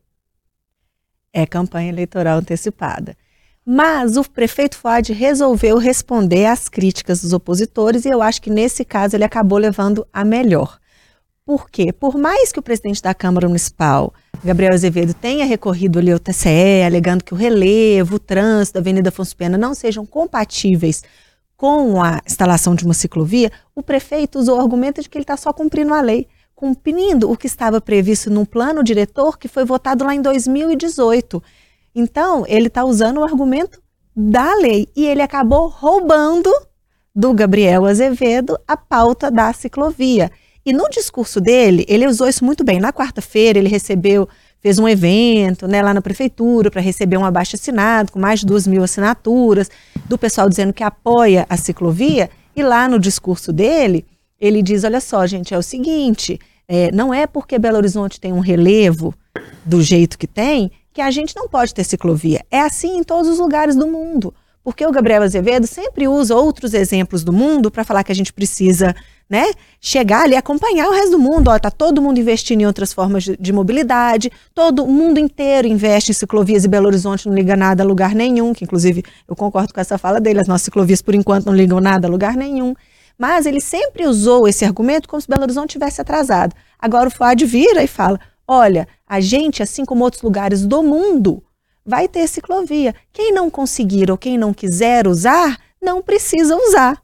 É 1.38 1.46
campanha 1.46 1.90
eleitoral 1.90 2.40
antecipada. 2.40 3.16
Mas 3.64 4.18
o 4.18 4.24
prefeito 4.24 4.76
Fuad 4.76 5.14
resolveu 5.14 5.78
responder 5.78 6.46
às 6.46 6.68
críticas 6.68 7.22
dos 7.22 7.32
opositores 7.32 8.06
e 8.06 8.10
eu 8.10 8.24
acho 8.24 8.42
que 8.42 8.50
nesse 8.50 8.84
caso 8.84 9.16
ele 9.16 9.24
acabou 9.24 9.60
levando 9.60 10.08
a 10.12 10.26
melhor. 10.26 10.80
Por 11.46 11.70
quê? 11.70 11.94
Por 11.94 12.18
mais 12.18 12.52
que 12.52 12.60
o 12.60 12.64
presidente 12.64 13.04
da 13.04 13.14
Câmara 13.14 13.48
Municipal, 13.48 14.14
Gabriel 14.44 14.74
Azevedo, 14.74 15.14
tenha 15.14 15.46
recorrido 15.46 16.00
ali 16.00 16.12
ao 16.12 16.20
TCE, 16.20 16.84
alegando 16.86 17.24
que 17.24 17.34
o 17.34 17.38
relevo, 17.38 18.16
o 18.16 18.20
trânsito 18.20 18.74
da 18.74 18.80
Avenida 18.80 19.10
Afonso 19.10 19.36
Pena 19.36 19.58
não 19.58 19.76
sejam 19.76 20.06
compatíveis 20.06 21.04
com 21.56 22.02
a 22.02 22.20
instalação 22.26 22.74
de 22.74 22.84
uma 22.84 22.94
ciclovia, 22.94 23.52
o 23.76 23.84
prefeito 23.84 24.40
usou 24.40 24.58
o 24.58 24.62
argumento 24.62 25.02
de 25.02 25.10
que 25.10 25.18
ele 25.18 25.24
está 25.24 25.38
só 25.38 25.54
cumprindo 25.54 25.94
a 25.94 26.02
lei 26.02 26.28
cumprindo 26.58 27.32
o 27.32 27.38
que 27.38 27.46
estava 27.46 27.80
previsto 27.80 28.32
no 28.32 28.44
plano 28.44 28.84
diretor 28.84 29.38
que 29.38 29.48
foi 29.48 29.64
votado 29.64 30.04
lá 30.04 30.16
em 30.16 30.22
2018. 30.24 31.42
Então, 31.94 32.46
ele 32.48 32.66
está 32.66 32.84
usando 32.84 33.20
o 33.20 33.24
argumento 33.24 33.80
da 34.16 34.56
lei 34.56 34.88
e 34.96 35.06
ele 35.06 35.22
acabou 35.22 35.68
roubando 35.68 36.52
do 37.16 37.32
Gabriel 37.32 37.86
Azevedo 37.86 38.58
a 38.68 38.76
pauta 38.76 39.30
da 39.30 39.54
ciclovia. 39.54 40.32
E 40.66 40.74
no 40.74 40.90
discurso 40.90 41.40
dele, 41.40 41.86
ele 41.88 42.08
usou 42.08 42.28
isso 42.28 42.44
muito 42.44 42.64
bem. 42.64 42.80
Na 42.80 42.92
quarta-feira, 42.92 43.60
ele 43.60 43.70
recebeu 43.70 44.28
fez 44.60 44.80
um 44.80 44.88
evento 44.88 45.68
né, 45.68 45.84
lá 45.84 45.94
na 45.94 46.02
prefeitura 46.02 46.72
para 46.72 46.82
receber 46.82 47.18
um 47.18 47.24
abaixo 47.24 47.56
assinado 47.56 48.12
com 48.12 48.18
mais 48.18 48.40
de 48.40 48.48
duas 48.48 48.66
mil 48.66 48.84
assinaturas 48.84 49.70
do 50.10 50.18
pessoal 50.18 50.50
dizendo 50.50 50.74
que 50.74 50.84
apoia 50.84 51.46
a 51.48 51.56
ciclovia. 51.56 52.32
E 52.56 52.64
lá 52.64 52.88
no 52.88 52.98
discurso 52.98 53.54
dele, 53.54 54.08
ele 54.40 54.62
diz: 54.62 54.84
olha 54.84 55.02
só, 55.02 55.26
gente, 55.26 55.54
é 55.54 55.58
o 55.58 55.64
seguinte, 55.64 56.40
é, 56.68 56.92
não 56.92 57.14
é 57.14 57.26
porque 57.26 57.58
Belo 57.58 57.78
Horizonte 57.78 58.20
tem 58.20 58.34
um 58.34 58.40
relevo 58.40 59.14
do 59.66 59.82
jeito 59.82 60.18
que 60.18 60.28
tem 60.28 60.72
que 60.98 61.02
a 61.02 61.12
gente 61.12 61.36
não 61.36 61.48
pode 61.48 61.76
ter 61.76 61.84
ciclovia. 61.84 62.44
É 62.50 62.60
assim 62.60 62.98
em 62.98 63.04
todos 63.04 63.30
os 63.30 63.38
lugares 63.38 63.76
do 63.76 63.86
mundo. 63.86 64.34
Porque 64.64 64.84
o 64.84 64.92
Gabriel 64.92 65.22
Azevedo 65.22 65.68
sempre 65.68 66.08
usa 66.08 66.36
outros 66.36 66.74
exemplos 66.74 67.24
do 67.24 67.32
mundo 67.32 67.70
para 67.70 67.84
falar 67.84 68.04
que 68.04 68.12
a 68.12 68.16
gente 68.16 68.34
precisa 68.34 68.96
né, 69.30 69.46
chegar 69.80 70.24
ali 70.24 70.34
e 70.34 70.38
acompanhar 70.38 70.88
o 70.90 70.92
resto 70.92 71.12
do 71.12 71.20
mundo. 71.20 71.50
Ó, 71.50 71.60
tá 71.60 71.70
todo 71.70 72.02
mundo 72.02 72.20
investindo 72.20 72.62
em 72.62 72.66
outras 72.66 72.92
formas 72.92 73.24
de, 73.24 73.38
de, 73.38 73.54
mobilidade, 73.54 74.32
todo 74.54 74.88
mundo 74.88 75.20
inteiro 75.20 75.68
investe 75.68 76.12
em 76.12 76.14
ciclovias 76.14 76.66
e 76.66 76.68
Belo 76.68 76.88
Horizonte 76.88 77.30
não 77.30 77.36
liga 77.36 77.56
nada 77.56 77.84
a 77.84 77.86
lugar 77.86 78.16
nenhum, 78.16 78.54
que 78.54 78.64
inclusive 78.64 79.04
eu 79.28 79.36
concordo 79.36 79.72
com 79.72 79.80
essa 79.80 79.98
fala 79.98 80.20
dele, 80.20 80.40
as 80.40 80.48
nossas 80.48 80.64
ciclovias 80.64 81.02
por 81.02 81.14
enquanto 81.14 81.46
não 81.46 81.56
ligam 81.56 81.80
nada 81.80 82.08
a 82.08 82.12
lugar 82.12 82.36
nenhum. 82.36 82.74
Mas 83.18 83.46
ele 83.46 83.60
sempre 83.60 84.06
usou 84.06 84.48
esse 84.48 84.64
argumento 84.64 85.10
como 85.10 85.20
se 85.20 85.28
Belo 85.28 85.44
Horizonte 85.44 85.72
tivesse 85.72 86.00
atrasado. 86.00 86.56
Agora 86.78 87.08
o 87.08 87.12
FUAD 87.12 87.46
vira 87.46 87.84
e 87.84 87.88
fala: 87.88 88.20
olha, 88.48 88.88
a 89.08 89.20
gente, 89.20 89.64
assim 89.64 89.84
como 89.84 90.04
outros 90.04 90.22
lugares 90.22 90.66
do 90.66 90.84
mundo, 90.84 91.44
vai 91.86 92.08
ter 92.08 92.28
ciclovia. 92.28 92.94
Quem 93.12 93.34
não 93.34 93.50
conseguir 93.50 94.12
ou 94.12 94.18
quem 94.18 94.38
não 94.38 94.54
quiser 94.54 95.08
usar, 95.08 95.58
não 95.82 96.02
precisa 96.02 96.56
usar. 96.56 97.02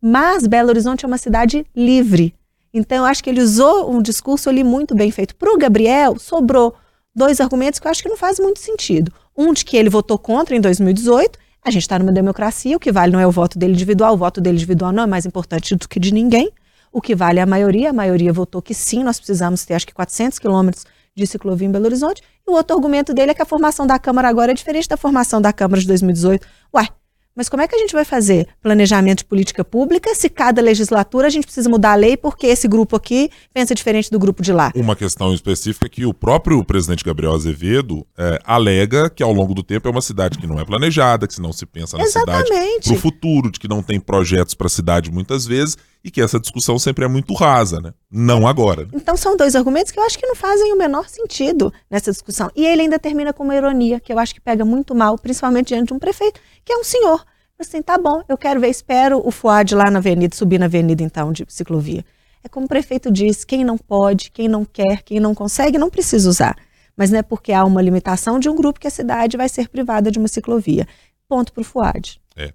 Mas 0.00 0.46
Belo 0.46 0.68
Horizonte 0.68 1.04
é 1.04 1.08
uma 1.08 1.18
cidade 1.18 1.66
livre. 1.74 2.34
Então, 2.72 2.98
eu 2.98 3.04
acho 3.06 3.24
que 3.24 3.30
ele 3.30 3.40
usou 3.40 3.90
um 3.90 4.02
discurso 4.02 4.50
ali 4.50 4.62
muito 4.62 4.94
bem 4.94 5.10
feito. 5.10 5.34
Para 5.34 5.52
o 5.52 5.56
Gabriel, 5.56 6.18
sobrou 6.18 6.74
dois 7.14 7.40
argumentos 7.40 7.80
que 7.80 7.86
eu 7.86 7.90
acho 7.90 8.02
que 8.02 8.08
não 8.08 8.16
faz 8.16 8.38
muito 8.38 8.60
sentido. 8.60 9.10
Um 9.34 9.54
de 9.54 9.64
que 9.64 9.76
ele 9.76 9.88
votou 9.88 10.18
contra 10.18 10.54
em 10.54 10.60
2018. 10.60 11.38
A 11.66 11.70
gente 11.72 11.82
está 11.82 11.98
numa 11.98 12.12
democracia, 12.12 12.76
o 12.76 12.78
que 12.78 12.92
vale 12.92 13.10
não 13.10 13.18
é 13.18 13.26
o 13.26 13.30
voto 13.32 13.58
dele 13.58 13.72
individual, 13.72 14.14
o 14.14 14.16
voto 14.16 14.40
dele 14.40 14.54
individual 14.54 14.92
não 14.92 15.02
é 15.02 15.06
mais 15.06 15.26
importante 15.26 15.74
do 15.74 15.88
que 15.88 15.98
de 15.98 16.14
ninguém. 16.14 16.48
O 16.92 17.00
que 17.00 17.12
vale 17.12 17.40
é 17.40 17.42
a 17.42 17.46
maioria. 17.46 17.90
A 17.90 17.92
maioria 17.92 18.32
votou 18.32 18.62
que 18.62 18.72
sim, 18.72 19.02
nós 19.02 19.18
precisamos 19.18 19.64
ter 19.64 19.74
acho 19.74 19.84
que 19.84 19.92
400 19.92 20.38
quilômetros 20.38 20.84
de 21.12 21.26
ciclovia 21.26 21.66
em 21.66 21.72
Belo 21.72 21.86
Horizonte. 21.86 22.22
E 22.46 22.48
o 22.48 22.54
outro 22.54 22.76
argumento 22.76 23.12
dele 23.12 23.32
é 23.32 23.34
que 23.34 23.42
a 23.42 23.44
formação 23.44 23.84
da 23.84 23.98
Câmara 23.98 24.28
agora 24.28 24.52
é 24.52 24.54
diferente 24.54 24.88
da 24.88 24.96
formação 24.96 25.40
da 25.40 25.52
Câmara 25.52 25.80
de 25.80 25.88
2018. 25.88 26.46
Uai, 26.72 26.88
mas 27.36 27.50
como 27.50 27.62
é 27.62 27.68
que 27.68 27.76
a 27.76 27.78
gente 27.78 27.92
vai 27.92 28.04
fazer 28.04 28.48
planejamento 28.62 29.18
de 29.18 29.26
política 29.26 29.62
pública 29.62 30.14
se 30.14 30.30
cada 30.30 30.62
legislatura 30.62 31.26
a 31.26 31.30
gente 31.30 31.44
precisa 31.44 31.68
mudar 31.68 31.92
a 31.92 31.94
lei 31.94 32.16
porque 32.16 32.46
esse 32.46 32.66
grupo 32.66 32.96
aqui 32.96 33.30
pensa 33.52 33.74
diferente 33.74 34.10
do 34.10 34.18
grupo 34.18 34.42
de 34.42 34.52
lá? 34.52 34.72
Uma 34.74 34.96
questão 34.96 35.34
específica 35.34 35.86
é 35.86 35.88
que 35.90 36.06
o 36.06 36.14
próprio 36.14 36.64
presidente 36.64 37.04
Gabriel 37.04 37.34
Azevedo 37.34 38.06
é, 38.16 38.40
alega 38.44 39.10
que 39.10 39.22
ao 39.22 39.32
longo 39.32 39.54
do 39.54 39.62
tempo 39.62 39.86
é 39.86 39.90
uma 39.90 40.00
cidade 40.00 40.38
que 40.38 40.46
não 40.46 40.58
é 40.58 40.64
planejada, 40.64 41.26
que 41.26 41.34
se 41.34 41.42
não 41.42 41.52
se 41.52 41.66
pensa 41.66 41.98
na 41.98 42.04
Exatamente. 42.04 42.46
cidade 42.48 42.80
para 42.82 42.92
o 42.94 42.96
futuro, 42.96 43.50
de 43.50 43.60
que 43.60 43.68
não 43.68 43.82
tem 43.82 44.00
projetos 44.00 44.54
para 44.54 44.66
a 44.68 44.70
cidade 44.70 45.10
muitas 45.10 45.46
vezes 45.46 45.76
e 46.06 46.10
que 46.10 46.22
essa 46.22 46.38
discussão 46.38 46.78
sempre 46.78 47.04
é 47.04 47.08
muito 47.08 47.34
rasa, 47.34 47.80
né? 47.80 47.92
Não 48.08 48.46
agora. 48.46 48.84
Né? 48.84 48.90
Então 48.94 49.16
são 49.16 49.36
dois 49.36 49.56
argumentos 49.56 49.90
que 49.90 49.98
eu 49.98 50.04
acho 50.04 50.16
que 50.16 50.24
não 50.24 50.36
fazem 50.36 50.72
o 50.72 50.78
menor 50.78 51.08
sentido 51.08 51.72
nessa 51.90 52.12
discussão. 52.12 52.48
E 52.54 52.64
ele 52.64 52.82
ainda 52.82 52.96
termina 52.96 53.32
com 53.32 53.42
uma 53.42 53.56
ironia 53.56 53.98
que 53.98 54.12
eu 54.12 54.18
acho 54.20 54.32
que 54.32 54.40
pega 54.40 54.64
muito 54.64 54.94
mal, 54.94 55.18
principalmente 55.18 55.74
diante 55.74 55.88
de 55.88 55.94
um 55.94 55.98
prefeito, 55.98 56.40
que 56.64 56.72
é 56.72 56.76
um 56.76 56.84
senhor. 56.84 57.24
Assim, 57.58 57.82
tá 57.82 57.98
bom, 57.98 58.22
eu 58.28 58.38
quero 58.38 58.60
ver, 58.60 58.68
espero 58.68 59.20
o 59.26 59.32
FUAD 59.32 59.74
lá 59.74 59.90
na 59.90 59.98
avenida, 59.98 60.36
subir 60.36 60.60
na 60.60 60.66
avenida 60.66 61.02
então 61.02 61.32
de 61.32 61.44
ciclovia. 61.48 62.04
É 62.44 62.48
como 62.48 62.66
o 62.66 62.68
prefeito 62.68 63.10
diz, 63.10 63.42
quem 63.42 63.64
não 63.64 63.76
pode, 63.76 64.30
quem 64.30 64.46
não 64.46 64.64
quer, 64.64 65.02
quem 65.02 65.18
não 65.18 65.34
consegue, 65.34 65.76
não 65.76 65.90
precisa 65.90 66.28
usar. 66.28 66.54
Mas 66.96 67.10
não 67.10 67.18
é 67.18 67.22
porque 67.22 67.52
há 67.52 67.64
uma 67.64 67.82
limitação 67.82 68.38
de 68.38 68.48
um 68.48 68.54
grupo 68.54 68.78
que 68.78 68.86
a 68.86 68.90
cidade 68.90 69.36
vai 69.36 69.48
ser 69.48 69.68
privada 69.68 70.08
de 70.08 70.20
uma 70.20 70.28
ciclovia. 70.28 70.86
Ponto 71.28 71.52
para 71.52 71.62
o 71.62 71.64
FUAD. 71.64 72.20
É. 72.36 72.52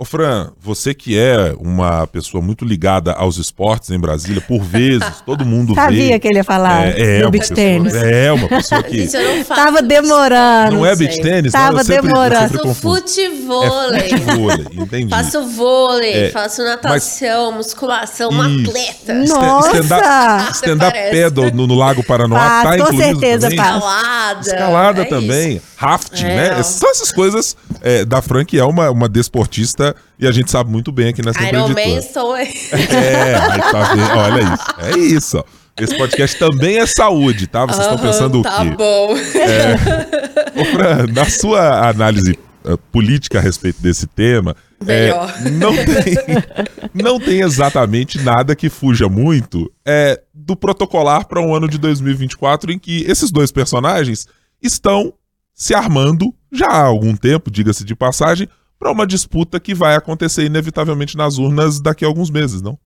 Ô 0.00 0.04
Fran, 0.06 0.50
você 0.58 0.94
que 0.94 1.18
é 1.18 1.54
uma 1.60 2.06
pessoa 2.06 2.42
muito 2.42 2.64
ligada 2.64 3.12
aos 3.12 3.36
esportes 3.36 3.90
em 3.90 3.98
Brasília, 4.00 4.40
por 4.40 4.62
vezes 4.62 5.04
todo 5.26 5.44
mundo 5.44 5.74
Sabia 5.74 6.14
vê... 6.14 6.18
que 6.18 6.26
ele 6.26 6.38
ia 6.38 6.44
falar 6.44 6.86
é, 6.98 7.18
é 7.18 7.20
do 7.20 7.30
beach 7.30 7.52
tênis. 7.52 7.92
É, 7.92 8.32
uma 8.32 8.48
pessoa 8.48 8.82
que... 8.82 8.96
Isso 9.04 9.18
eu 9.18 9.36
não 9.36 9.44
faço. 9.44 9.62
Tava 9.62 9.82
demorando. 9.82 10.76
Não 10.76 10.86
é 10.86 10.96
beach 10.96 11.20
tênis? 11.20 11.52
Tava 11.52 11.84
sempre, 11.84 12.08
demorando. 12.08 12.58
Faço 12.60 12.74
futevôlei. 12.76 14.00
É 14.00 14.08
futevôlei, 14.08 14.66
entendi. 14.72 15.10
Faço 15.10 15.46
vôlei, 15.48 16.14
é, 16.14 16.30
faço 16.30 16.64
natação, 16.64 17.52
mas... 17.52 17.66
musculação, 17.66 18.30
uma 18.30 18.46
atleta. 18.46 19.12
Nossa! 19.12 20.50
Stand-up 20.54 20.98
paddle 21.10 21.52
no, 21.52 21.66
no, 21.66 21.74
Lago 21.74 22.02
Paranoá 22.02 22.60
ah, 22.60 22.62
tá 22.62 22.86
com 22.86 22.96
certeza, 22.96 23.50
também. 23.50 23.58
Escalada. 23.58 24.40
Escalada 24.40 25.02
é 25.02 25.04
também. 25.04 25.56
Isso. 25.56 25.69
Rafting, 25.80 26.26
é. 26.26 26.36
né? 26.36 26.62
São 26.62 26.90
essas 26.90 27.10
coisas 27.10 27.56
é, 27.80 28.04
da 28.04 28.20
Fran, 28.20 28.44
que 28.44 28.58
é 28.58 28.64
uma, 28.64 28.90
uma 28.90 29.08
desportista 29.08 29.96
e 30.18 30.26
a 30.26 30.30
gente 30.30 30.50
sabe 30.50 30.70
muito 30.70 30.92
bem 30.92 31.08
aqui 31.08 31.24
nessa 31.24 31.42
Iron 31.42 31.68
Man 31.68 32.02
sou 32.02 32.36
É, 32.36 32.46
aí 33.50 33.60
tá 33.62 34.14
olha 34.14 34.42
isso. 34.42 34.64
É 34.78 34.98
isso, 34.98 35.38
ó. 35.38 35.44
Esse 35.82 35.96
podcast 35.96 36.38
também 36.38 36.76
é 36.76 36.86
saúde, 36.86 37.46
tá? 37.46 37.64
Vocês 37.64 37.80
estão 37.80 37.96
pensando 37.96 38.42
tá 38.42 38.60
o 38.60 38.62
quê? 38.62 38.70
Tá 38.70 38.76
bom. 38.76 39.16
É, 39.16 40.60
ô 40.60 40.64
Fran, 40.66 41.06
na 41.14 41.24
sua 41.24 41.88
análise 41.88 42.38
uh, 42.62 42.76
política 42.92 43.38
a 43.38 43.40
respeito 43.40 43.80
desse 43.80 44.06
tema, 44.06 44.54
é, 44.86 45.12
não, 45.52 45.72
tem, 45.74 46.14
não 46.92 47.18
tem 47.18 47.40
exatamente 47.40 48.20
nada 48.20 48.54
que 48.54 48.68
fuja 48.68 49.08
muito 49.08 49.72
é, 49.86 50.20
do 50.34 50.54
protocolar 50.54 51.26
para 51.26 51.40
um 51.40 51.54
ano 51.54 51.66
de 51.66 51.78
2024 51.78 52.70
em 52.70 52.78
que 52.78 53.02
esses 53.04 53.30
dois 53.30 53.50
personagens 53.50 54.26
estão 54.62 55.14
se 55.60 55.74
armando 55.74 56.34
já 56.50 56.68
há 56.68 56.86
algum 56.86 57.14
tempo, 57.14 57.50
diga-se 57.50 57.84
de 57.84 57.94
passagem, 57.94 58.48
para 58.78 58.90
uma 58.90 59.06
disputa 59.06 59.60
que 59.60 59.74
vai 59.74 59.94
acontecer 59.94 60.46
inevitavelmente 60.46 61.18
nas 61.18 61.36
urnas 61.36 61.78
daqui 61.78 62.02
a 62.02 62.08
alguns 62.08 62.30
meses, 62.30 62.62
não? 62.62 62.78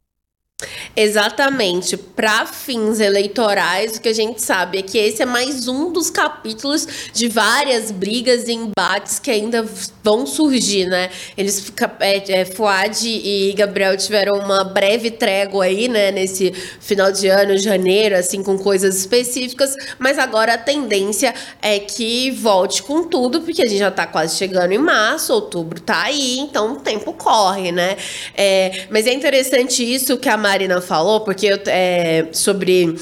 Exatamente. 0.96 1.96
Para 1.96 2.46
fins 2.46 3.00
eleitorais, 3.00 3.96
o 3.96 4.00
que 4.00 4.08
a 4.08 4.12
gente 4.12 4.42
sabe 4.42 4.78
é 4.78 4.82
que 4.82 4.98
esse 4.98 5.22
é 5.22 5.26
mais 5.26 5.68
um 5.68 5.92
dos 5.92 6.10
capítulos 6.10 6.86
de 7.12 7.28
várias 7.28 7.90
brigas 7.90 8.48
e 8.48 8.52
embates 8.52 9.18
que 9.18 9.30
ainda 9.30 9.64
vão 10.02 10.26
surgir, 10.26 10.86
né? 10.86 11.10
Eles, 11.36 11.72
é, 12.00 12.40
é, 12.40 12.44
Fuad 12.44 13.06
e 13.06 13.52
Gabriel 13.56 13.96
tiveram 13.96 14.38
uma 14.38 14.62
breve 14.64 15.10
trégua 15.10 15.64
aí, 15.64 15.88
né? 15.88 16.10
Nesse 16.10 16.52
final 16.80 17.10
de 17.10 17.28
ano, 17.28 17.56
janeiro, 17.58 18.16
assim, 18.16 18.42
com 18.42 18.58
coisas 18.58 18.96
específicas, 18.96 19.74
mas 19.98 20.18
agora 20.18 20.54
a 20.54 20.58
tendência 20.58 21.34
é 21.60 21.78
que 21.78 22.30
volte 22.30 22.82
com 22.82 23.04
tudo, 23.04 23.40
porque 23.40 23.62
a 23.62 23.66
gente 23.66 23.78
já 23.78 23.90
tá 23.90 24.06
quase 24.06 24.36
chegando 24.36 24.72
em 24.72 24.78
março, 24.78 25.32
outubro 25.32 25.80
tá 25.80 26.04
aí, 26.04 26.38
então 26.38 26.74
o 26.74 26.76
tempo 26.76 27.12
corre, 27.12 27.72
né? 27.72 27.96
É, 28.36 28.86
mas 28.90 29.06
é 29.06 29.12
interessante 29.12 29.82
isso 29.82 30.16
que 30.18 30.28
a 30.28 30.36
Marina 30.54 30.80
falou, 30.80 31.20
porque 31.22 31.48
é, 31.66 32.28
sobre 32.32 32.94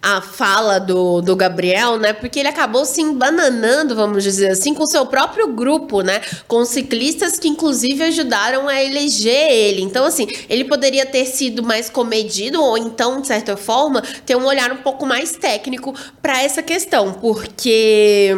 a 0.00 0.22
fala 0.22 0.78
do, 0.78 1.20
do 1.20 1.34
Gabriel, 1.34 1.98
né? 1.98 2.12
Porque 2.12 2.38
ele 2.38 2.48
acabou 2.48 2.84
se 2.84 3.02
embananando, 3.02 3.96
vamos 3.96 4.22
dizer 4.22 4.52
assim, 4.52 4.72
com 4.72 4.86
seu 4.86 5.04
próprio 5.06 5.48
grupo, 5.48 6.02
né? 6.02 6.22
Com 6.46 6.64
ciclistas 6.64 7.36
que, 7.36 7.48
inclusive, 7.48 8.04
ajudaram 8.04 8.68
a 8.68 8.80
eleger 8.80 9.50
ele. 9.50 9.82
Então, 9.82 10.04
assim, 10.06 10.28
ele 10.48 10.64
poderia 10.64 11.04
ter 11.04 11.26
sido 11.26 11.64
mais 11.64 11.90
comedido, 11.90 12.62
ou 12.62 12.78
então, 12.78 13.20
de 13.20 13.26
certa 13.26 13.56
forma, 13.56 14.02
ter 14.24 14.36
um 14.36 14.46
olhar 14.46 14.70
um 14.70 14.78
pouco 14.78 15.04
mais 15.04 15.32
técnico 15.32 15.92
para 16.22 16.40
essa 16.40 16.62
questão, 16.62 17.12
porque. 17.14 18.30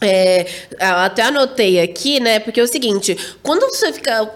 É, 0.00 0.46
até 0.78 1.22
anotei 1.22 1.80
aqui, 1.80 2.20
né? 2.20 2.38
Porque 2.38 2.60
é 2.60 2.62
o 2.62 2.68
seguinte: 2.68 3.16
quando 3.42 3.62
você 3.74 3.92
fica 3.92 4.30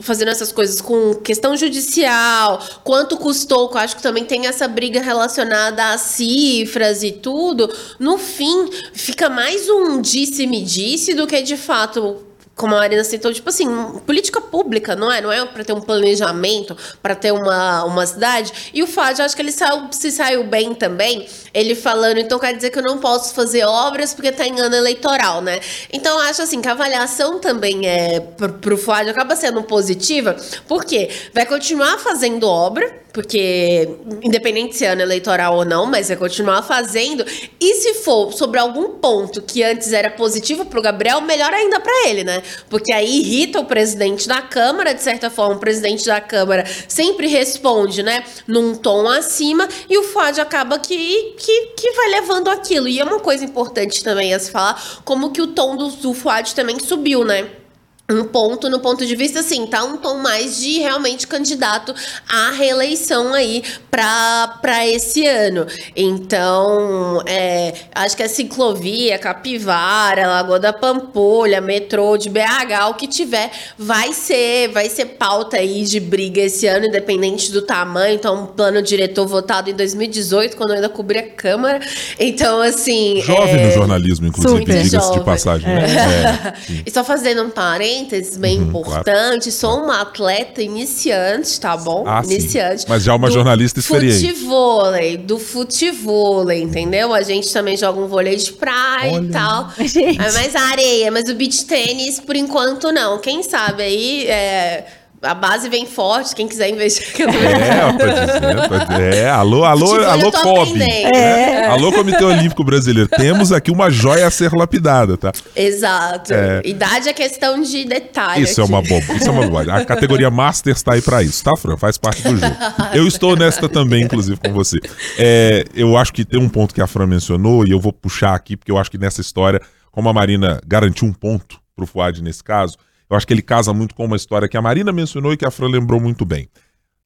fazendo 0.00 0.28
essas 0.28 0.52
coisas 0.52 0.80
com 0.80 1.14
questão 1.14 1.56
judicial, 1.56 2.64
quanto 2.84 3.16
custou, 3.16 3.70
eu 3.72 3.78
acho 3.78 3.96
que 3.96 4.02
também 4.02 4.24
tem 4.24 4.46
essa 4.46 4.68
briga 4.68 5.00
relacionada 5.00 5.92
às 5.92 6.02
cifras 6.02 7.02
e 7.02 7.10
tudo, 7.10 7.72
no 7.98 8.16
fim 8.16 8.70
fica 8.92 9.28
mais 9.28 9.68
um 9.68 10.00
disse-me-disse 10.00 11.14
do 11.14 11.26
que 11.26 11.42
de 11.42 11.56
fato 11.56 12.31
como 12.54 12.74
a 12.74 12.78
Marina 12.78 13.02
citou, 13.02 13.32
tipo 13.32 13.48
assim, 13.48 13.66
política 14.06 14.40
pública, 14.40 14.94
não 14.94 15.10
é? 15.10 15.20
Não 15.20 15.32
é 15.32 15.44
para 15.46 15.64
ter 15.64 15.72
um 15.72 15.80
planejamento, 15.80 16.76
para 17.02 17.14
ter 17.14 17.32
uma, 17.32 17.84
uma 17.84 18.06
cidade. 18.06 18.70
E 18.72 18.82
o 18.82 18.86
Fábio, 18.86 19.24
acho 19.24 19.34
que 19.34 19.42
ele 19.42 19.52
saiu, 19.52 19.88
se 19.90 20.10
saiu 20.10 20.44
bem 20.44 20.74
também, 20.74 21.26
ele 21.54 21.74
falando, 21.74 22.18
então 22.18 22.38
quer 22.38 22.54
dizer 22.54 22.70
que 22.70 22.78
eu 22.78 22.82
não 22.82 22.98
posso 22.98 23.34
fazer 23.34 23.64
obras 23.64 24.14
porque 24.14 24.30
tá 24.30 24.46
em 24.46 24.60
ano 24.60 24.76
eleitoral, 24.76 25.40
né? 25.40 25.60
Então 25.92 26.18
acho 26.20 26.42
assim 26.42 26.60
que 26.60 26.68
a 26.68 26.72
avaliação 26.72 27.38
também 27.38 27.88
é 27.88 28.20
pro, 28.20 28.52
pro 28.52 28.78
Fábio 28.78 29.10
acaba 29.10 29.34
sendo 29.34 29.62
positiva, 29.62 30.36
porque 30.68 31.10
vai 31.32 31.46
continuar 31.46 31.98
fazendo 31.98 32.46
obra, 32.46 33.01
Porque, 33.12 33.88
independente 34.22 34.76
se 34.76 34.84
é 34.84 34.88
ano 34.88 35.02
eleitoral 35.02 35.56
ou 35.56 35.64
não, 35.64 35.84
mas 35.84 36.10
é 36.10 36.16
continuar 36.16 36.62
fazendo. 36.62 37.24
E 37.60 37.74
se 37.74 37.94
for 37.94 38.32
sobre 38.32 38.58
algum 38.58 38.92
ponto 38.98 39.42
que 39.42 39.62
antes 39.62 39.92
era 39.92 40.10
positivo 40.10 40.64
pro 40.64 40.80
Gabriel, 40.80 41.20
melhor 41.20 41.52
ainda 41.52 41.78
para 41.78 42.08
ele, 42.08 42.24
né? 42.24 42.42
Porque 42.70 42.92
aí 42.92 43.20
irrita 43.20 43.60
o 43.60 43.64
presidente 43.64 44.26
da 44.26 44.40
Câmara, 44.40 44.94
de 44.94 45.02
certa 45.02 45.28
forma, 45.28 45.56
o 45.56 45.60
presidente 45.60 46.06
da 46.06 46.20
Câmara 46.20 46.64
sempre 46.88 47.26
responde, 47.26 48.02
né, 48.02 48.24
num 48.46 48.74
tom 48.74 49.08
acima, 49.08 49.68
e 49.88 49.98
o 49.98 50.02
Fuad 50.04 50.40
acaba 50.40 50.78
que, 50.78 51.34
que, 51.38 51.66
que 51.76 51.92
vai 51.92 52.08
levando 52.10 52.48
aquilo. 52.48 52.88
E 52.88 52.98
é 52.98 53.04
uma 53.04 53.20
coisa 53.20 53.44
importante 53.44 54.02
também 54.02 54.32
a 54.32 54.38
se 54.38 54.50
falar, 54.50 55.02
como 55.04 55.30
que 55.32 55.42
o 55.42 55.48
tom 55.48 55.76
do, 55.76 55.88
do 55.88 56.14
Fuad 56.14 56.54
também 56.54 56.78
subiu, 56.80 57.24
né? 57.24 57.61
Um 58.10 58.24
ponto 58.24 58.68
no 58.68 58.80
ponto 58.80 59.06
de 59.06 59.14
vista 59.14 59.40
assim, 59.40 59.66
tá 59.66 59.84
um 59.84 59.96
tom 59.96 60.18
mais 60.18 60.60
de 60.60 60.80
realmente 60.80 61.26
candidato 61.26 61.94
à 62.28 62.50
reeleição 62.50 63.32
aí 63.32 63.62
para 63.90 64.86
esse 64.86 65.26
ano. 65.26 65.66
Então, 65.94 67.22
é, 67.26 67.72
acho 67.94 68.16
que 68.16 68.22
a 68.22 68.28
ciclovia, 68.28 69.18
Capivara, 69.18 70.26
Lagoa 70.26 70.58
da 70.58 70.72
Pampulha, 70.72 71.60
metrô 71.60 72.16
de 72.16 72.28
BH, 72.28 72.90
o 72.90 72.94
que 72.94 73.06
tiver, 73.06 73.50
vai 73.78 74.12
ser, 74.12 74.68
vai 74.68 74.88
ser 74.88 75.06
pauta 75.06 75.58
aí 75.58 75.84
de 75.84 76.00
briga 76.00 76.40
esse 76.40 76.66
ano, 76.66 76.86
independente 76.86 77.52
do 77.52 77.62
tamanho. 77.62 78.14
Então, 78.14 78.44
um 78.44 78.46
plano 78.46 78.82
diretor 78.82 79.26
votado 79.26 79.70
em 79.70 79.74
2018, 79.74 80.56
quando 80.56 80.70
eu 80.70 80.76
ainda 80.76 80.88
cobri 80.88 81.18
a 81.18 81.28
Câmara. 81.32 81.80
Então, 82.18 82.60
assim. 82.60 83.20
Jovem 83.22 83.60
é... 83.60 83.66
no 83.66 83.72
jornalismo, 83.72 84.26
inclusive, 84.26 84.64
diga-se 84.64 85.12
de 85.12 85.20
passagem. 85.20 85.68
Né? 85.68 85.84
É. 85.84 86.72
É, 86.72 86.82
e 86.84 86.90
só 86.90 87.04
fazendo 87.04 87.42
um 87.42 87.50
parênteses 87.50 87.91
parênteses 87.92 88.36
bem 88.36 88.58
uhum, 88.58 88.68
importante. 88.68 89.50
Claro. 89.50 89.52
Sou 89.52 89.82
uma 89.82 90.00
atleta 90.00 90.62
iniciante, 90.62 91.60
tá 91.60 91.76
bom? 91.76 92.04
Ah, 92.06 92.22
iniciante. 92.24 92.82
Sim. 92.82 92.86
Mas 92.88 93.02
já 93.02 93.14
uma 93.14 93.30
jornalista 93.30 93.80
experiente. 93.80 94.26
Futevôlei, 94.28 95.16
do 95.16 95.38
futevôlei, 95.38 96.62
entendeu? 96.62 97.12
A 97.12 97.22
gente 97.22 97.52
também 97.52 97.76
joga 97.76 98.00
um 98.00 98.06
vôlei 98.06 98.36
de 98.36 98.52
praia 98.52 99.12
Olha. 99.12 99.24
e 99.24 99.30
tal. 99.30 99.70
Gente. 99.82 100.20
É 100.20 100.32
mais 100.32 100.56
areia, 100.56 101.10
mas 101.10 101.28
o 101.28 101.34
beach 101.34 101.64
tênis, 101.66 102.18
por 102.20 102.36
enquanto, 102.36 102.90
não. 102.92 103.18
Quem 103.18 103.42
sabe 103.42 103.82
aí. 103.82 104.26
É 104.26 104.86
a 105.22 105.34
base 105.34 105.68
vem 105.68 105.86
forte, 105.86 106.34
quem 106.34 106.48
quiser 106.48 106.68
investir. 106.68 107.22
É, 107.22 108.68
pode 108.68 108.88
dizer, 108.88 109.14
é, 109.14 109.30
alô, 109.30 109.64
alô, 109.64 109.86
tipo, 109.86 110.04
alô, 110.04 110.32
COB. 110.32 110.82
É. 110.82 111.66
Alô, 111.66 111.92
Comitê 111.92 112.24
Olímpico 112.24 112.64
Brasileiro. 112.64 113.08
Temos 113.08 113.52
aqui 113.52 113.70
uma 113.70 113.88
joia 113.90 114.26
a 114.26 114.30
ser 114.30 114.52
lapidada, 114.52 115.16
tá? 115.16 115.32
Exato. 115.54 116.34
É. 116.34 116.62
Idade 116.64 117.08
é 117.08 117.12
questão 117.12 117.62
de 117.62 117.84
detalhe. 117.84 118.42
Isso 118.42 118.60
aqui. 118.60 118.72
é 118.72 118.74
uma 118.74 118.82
boba, 118.82 119.12
isso 119.14 119.28
é 119.28 119.30
uma 119.30 119.46
boba. 119.46 119.76
A 119.76 119.84
categoria 119.84 120.30
Masters 120.30 120.78
está 120.78 120.94
aí 120.94 121.02
para 121.02 121.22
isso, 121.22 121.44
tá, 121.44 121.56
Fran? 121.56 121.76
Faz 121.76 121.96
parte 121.96 122.22
do 122.22 122.36
jogo. 122.36 122.56
Eu 122.92 123.06
estou 123.06 123.36
nesta 123.36 123.68
também, 123.68 124.02
inclusive, 124.02 124.38
com 124.40 124.52
você. 124.52 124.78
É, 125.18 125.64
eu 125.74 125.96
acho 125.96 126.12
que 126.12 126.24
tem 126.24 126.40
um 126.40 126.48
ponto 126.48 126.74
que 126.74 126.80
a 126.80 126.86
Fran 126.86 127.06
mencionou, 127.06 127.66
e 127.66 127.70
eu 127.70 127.80
vou 127.80 127.92
puxar 127.92 128.34
aqui, 128.34 128.56
porque 128.56 128.70
eu 128.70 128.78
acho 128.78 128.90
que 128.90 128.98
nessa 128.98 129.20
história, 129.20 129.60
como 129.90 130.08
a 130.08 130.12
Marina 130.12 130.60
garantiu 130.66 131.06
um 131.06 131.12
ponto 131.12 131.60
pro 131.74 131.86
Fuad 131.86 132.22
nesse 132.22 132.42
caso, 132.42 132.76
eu 133.12 133.16
acho 133.16 133.26
que 133.26 133.34
ele 133.34 133.42
casa 133.42 133.74
muito 133.74 133.94
com 133.94 134.06
uma 134.06 134.16
história 134.16 134.48
que 134.48 134.56
a 134.56 134.62
Marina 134.62 134.90
mencionou 134.90 135.34
e 135.34 135.36
que 135.36 135.44
a 135.44 135.50
Fran 135.50 135.68
lembrou 135.68 136.00
muito 136.00 136.24
bem. 136.24 136.48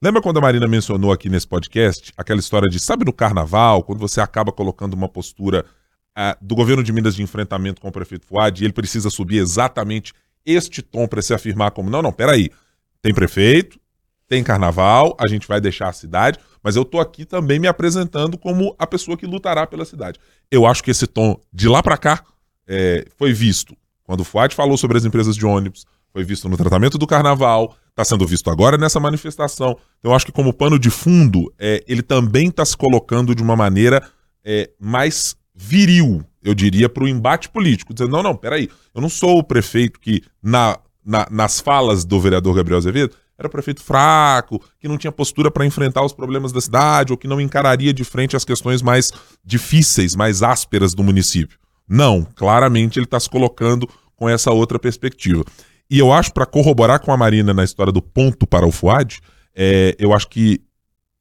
Lembra 0.00 0.22
quando 0.22 0.36
a 0.36 0.40
Marina 0.40 0.68
mencionou 0.68 1.10
aqui 1.10 1.28
nesse 1.28 1.48
podcast 1.48 2.12
aquela 2.16 2.38
história 2.38 2.70
de, 2.70 2.78
sabe, 2.78 3.04
no 3.04 3.12
carnaval, 3.12 3.82
quando 3.82 3.98
você 3.98 4.20
acaba 4.20 4.52
colocando 4.52 4.94
uma 4.94 5.08
postura 5.08 5.64
uh, 6.16 6.36
do 6.40 6.54
governo 6.54 6.84
de 6.84 6.92
Minas 6.92 7.16
de 7.16 7.24
enfrentamento 7.24 7.80
com 7.80 7.88
o 7.88 7.92
prefeito 7.92 8.24
Fuad 8.24 8.62
e 8.62 8.66
ele 8.66 8.72
precisa 8.72 9.10
subir 9.10 9.38
exatamente 9.38 10.12
este 10.44 10.80
tom 10.80 11.08
para 11.08 11.20
se 11.20 11.34
afirmar 11.34 11.72
como: 11.72 11.90
não, 11.90 12.02
não, 12.02 12.12
peraí, 12.12 12.50
tem 13.02 13.12
prefeito, 13.12 13.80
tem 14.28 14.44
carnaval, 14.44 15.16
a 15.18 15.26
gente 15.26 15.48
vai 15.48 15.60
deixar 15.60 15.88
a 15.88 15.92
cidade, 15.92 16.38
mas 16.62 16.76
eu 16.76 16.84
tô 16.84 17.00
aqui 17.00 17.24
também 17.24 17.58
me 17.58 17.66
apresentando 17.66 18.38
como 18.38 18.76
a 18.78 18.86
pessoa 18.86 19.16
que 19.16 19.26
lutará 19.26 19.66
pela 19.66 19.84
cidade. 19.84 20.20
Eu 20.52 20.66
acho 20.66 20.84
que 20.84 20.92
esse 20.92 21.08
tom 21.08 21.36
de 21.52 21.68
lá 21.68 21.82
para 21.82 21.98
cá 21.98 22.22
é, 22.64 23.06
foi 23.16 23.32
visto 23.32 23.76
quando 24.06 24.20
o 24.20 24.24
Fuad 24.24 24.54
falou 24.54 24.76
sobre 24.76 24.96
as 24.96 25.04
empresas 25.04 25.34
de 25.34 25.44
ônibus, 25.44 25.84
foi 26.16 26.24
visto 26.24 26.48
no 26.48 26.56
tratamento 26.56 26.96
do 26.96 27.06
carnaval, 27.06 27.76
está 27.90 28.02
sendo 28.02 28.26
visto 28.26 28.50
agora 28.50 28.78
nessa 28.78 28.98
manifestação. 28.98 29.76
Então, 29.98 30.10
eu 30.10 30.14
acho 30.14 30.24
que, 30.24 30.32
como 30.32 30.50
pano 30.50 30.78
de 30.78 30.88
fundo, 30.88 31.52
é, 31.58 31.84
ele 31.86 32.00
também 32.00 32.48
está 32.48 32.64
se 32.64 32.74
colocando 32.74 33.34
de 33.34 33.42
uma 33.42 33.54
maneira 33.54 34.02
é, 34.42 34.70
mais 34.80 35.36
viril, 35.54 36.24
eu 36.42 36.54
diria, 36.54 36.88
para 36.88 37.04
o 37.04 37.08
embate 37.08 37.50
político. 37.50 37.92
Dizendo: 37.92 38.12
não, 38.12 38.22
não, 38.22 38.34
peraí, 38.34 38.70
eu 38.94 39.02
não 39.02 39.10
sou 39.10 39.40
o 39.40 39.44
prefeito 39.44 40.00
que, 40.00 40.22
na, 40.42 40.78
na, 41.04 41.26
nas 41.30 41.60
falas 41.60 42.02
do 42.02 42.18
vereador 42.18 42.54
Gabriel 42.54 42.78
Azevedo, 42.78 43.14
era 43.38 43.50
prefeito 43.50 43.82
fraco, 43.82 44.58
que 44.80 44.88
não 44.88 44.96
tinha 44.96 45.12
postura 45.12 45.50
para 45.50 45.66
enfrentar 45.66 46.02
os 46.02 46.14
problemas 46.14 46.50
da 46.50 46.62
cidade, 46.62 47.12
ou 47.12 47.18
que 47.18 47.28
não 47.28 47.38
encararia 47.38 47.92
de 47.92 48.04
frente 48.04 48.34
as 48.34 48.44
questões 48.46 48.80
mais 48.80 49.12
difíceis, 49.44 50.16
mais 50.16 50.42
ásperas 50.42 50.94
do 50.94 51.04
município. 51.04 51.58
Não, 51.86 52.26
claramente 52.34 52.98
ele 52.98 53.04
está 53.04 53.20
se 53.20 53.28
colocando 53.28 53.86
com 54.16 54.26
essa 54.26 54.50
outra 54.50 54.78
perspectiva. 54.78 55.44
E 55.90 55.98
eu 55.98 56.12
acho, 56.12 56.32
para 56.32 56.46
corroborar 56.46 57.00
com 57.00 57.12
a 57.12 57.16
Marina 57.16 57.54
na 57.54 57.64
história 57.64 57.92
do 57.92 58.02
ponto 58.02 58.46
para 58.46 58.66
o 58.66 58.72
Fuad, 58.72 59.20
é, 59.54 59.94
eu 59.98 60.12
acho 60.12 60.28
que 60.28 60.60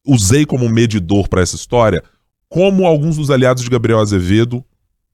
usei 0.05 0.45
como 0.45 0.67
medidor 0.69 1.27
para 1.27 1.41
essa 1.41 1.55
história 1.55 2.03
como 2.49 2.85
alguns 2.85 3.17
dos 3.17 3.29
aliados 3.29 3.63
de 3.63 3.69
Gabriel 3.69 3.99
Azevedo 3.99 4.63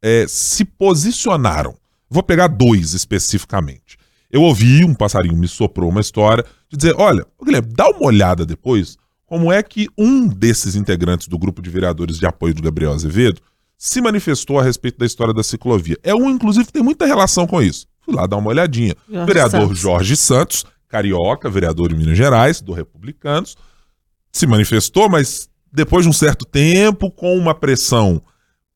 é, 0.01 0.25
se 0.27 0.65
posicionaram. 0.65 1.75
Vou 2.09 2.23
pegar 2.23 2.47
dois 2.47 2.93
especificamente. 2.93 3.97
Eu 4.29 4.41
ouvi, 4.41 4.83
um 4.83 4.93
passarinho 4.93 5.35
me 5.35 5.47
soprou 5.47 5.89
uma 5.89 6.01
história 6.01 6.45
de 6.69 6.77
dizer: 6.77 6.95
olha, 6.97 7.25
Guilherme, 7.43 7.73
dá 7.73 7.89
uma 7.89 8.05
olhada 8.05 8.45
depois 8.45 8.97
como 9.25 9.51
é 9.51 9.63
que 9.63 9.87
um 9.97 10.27
desses 10.27 10.75
integrantes 10.75 11.27
do 11.27 11.39
grupo 11.39 11.61
de 11.61 11.69
vereadores 11.69 12.19
de 12.19 12.25
apoio 12.25 12.53
do 12.53 12.61
Gabriel 12.61 12.91
Azevedo 12.91 13.41
se 13.77 14.01
manifestou 14.01 14.59
a 14.59 14.63
respeito 14.63 14.97
da 14.97 15.05
história 15.05 15.33
da 15.33 15.41
ciclovia. 15.41 15.97
É 16.03 16.13
um, 16.13 16.29
inclusive, 16.29 16.65
que 16.65 16.73
tem 16.73 16.83
muita 16.83 17.05
relação 17.05 17.47
com 17.47 17.61
isso. 17.61 17.87
Fui 18.11 18.19
lá 18.19 18.27
dar 18.27 18.37
uma 18.37 18.49
olhadinha. 18.49 18.95
Jorge 19.09 19.25
vereador 19.25 19.61
Santos. 19.61 19.79
Jorge 19.79 20.15
Santos, 20.17 20.65
carioca, 20.87 21.49
vereador 21.49 21.89
de 21.89 21.95
Minas 21.95 22.17
Gerais, 22.17 22.61
do 22.61 22.73
Republicanos, 22.73 23.55
se 24.31 24.45
manifestou, 24.45 25.09
mas 25.09 25.49
depois 25.71 26.03
de 26.03 26.09
um 26.09 26.13
certo 26.13 26.45
tempo, 26.45 27.09
com 27.09 27.37
uma 27.37 27.55
pressão 27.55 28.21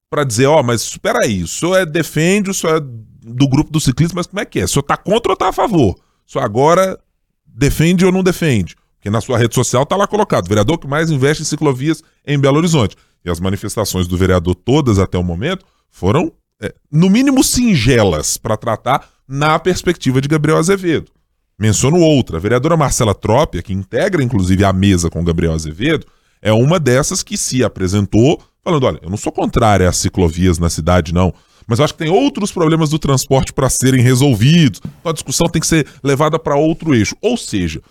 para 0.09 0.23
dizer, 0.23 0.45
ó, 0.45 0.59
oh, 0.59 0.63
mas 0.63 0.81
espera 0.81 1.19
aí, 1.23 1.43
o 1.43 1.47
senhor 1.47 1.75
é 1.75 1.85
defende, 1.85 2.49
o 2.49 2.53
senhor 2.53 2.77
é 2.77 2.79
do 2.79 3.47
grupo 3.49 3.71
do 3.71 3.79
ciclismo, 3.79 4.15
mas 4.15 4.27
como 4.27 4.39
é 4.39 4.45
que 4.45 4.59
é? 4.59 4.63
O 4.63 4.67
senhor 4.67 4.83
tá 4.83 4.95
contra 4.95 5.31
ou 5.31 5.35
tá 5.35 5.49
a 5.49 5.53
favor? 5.53 5.95
O 6.25 6.31
senhor 6.31 6.45
agora 6.45 6.97
defende 7.45 8.05
ou 8.05 8.11
não 8.11 8.23
defende? 8.23 8.75
Porque 8.95 9.09
na 9.09 9.19
sua 9.19 9.37
rede 9.37 9.53
social 9.53 9.85
tá 9.85 9.95
lá 9.95 10.07
colocado, 10.07 10.47
vereador 10.47 10.77
que 10.77 10.87
mais 10.87 11.11
investe 11.11 11.43
em 11.43 11.45
ciclovias 11.45 12.01
em 12.25 12.39
Belo 12.39 12.57
Horizonte. 12.57 12.95
E 13.25 13.29
as 13.29 13.39
manifestações 13.39 14.07
do 14.07 14.15
vereador, 14.15 14.55
todas 14.55 14.99
até 14.99 15.17
o 15.17 15.23
momento, 15.23 15.65
foram, 15.89 16.31
é, 16.61 16.73
no 16.91 17.09
mínimo, 17.09 17.43
singelas 17.43 18.37
para 18.37 18.55
tratar 18.55 19.09
na 19.27 19.57
perspectiva 19.59 20.21
de 20.21 20.27
Gabriel 20.27 20.57
Azevedo. 20.57 21.11
Menciono 21.57 21.97
outra, 21.99 22.37
a 22.37 22.39
vereadora 22.39 22.75
Marcela 22.75 23.15
Trópia, 23.15 23.61
que 23.61 23.73
integra 23.73 24.21
inclusive 24.21 24.63
a 24.65 24.73
mesa 24.73 25.09
com 25.09 25.23
Gabriel 25.23 25.53
Azevedo, 25.53 26.05
é 26.41 26.51
uma 26.51 26.79
dessas 26.79 27.23
que 27.23 27.37
se 27.37 27.63
apresentou 27.63 28.41
falando: 28.63 28.85
olha, 28.85 28.99
eu 29.01 29.09
não 29.09 29.17
sou 29.17 29.31
contrária 29.31 29.87
às 29.87 29.97
ciclovias 29.97 30.59
na 30.59 30.69
cidade, 30.69 31.13
não. 31.13 31.33
Mas 31.67 31.79
eu 31.79 31.85
acho 31.85 31.93
que 31.93 32.03
tem 32.03 32.11
outros 32.11 32.51
problemas 32.51 32.89
do 32.89 32.99
transporte 32.99 33.53
para 33.53 33.69
serem 33.69 34.01
resolvidos. 34.01 34.81
Então 34.99 35.09
a 35.09 35.13
discussão 35.13 35.47
tem 35.47 35.59
que 35.59 35.67
ser 35.67 35.87
levada 36.03 36.37
para 36.37 36.55
outro 36.55 36.93
eixo. 36.93 37.15
Ou 37.21 37.37
seja, 37.37 37.81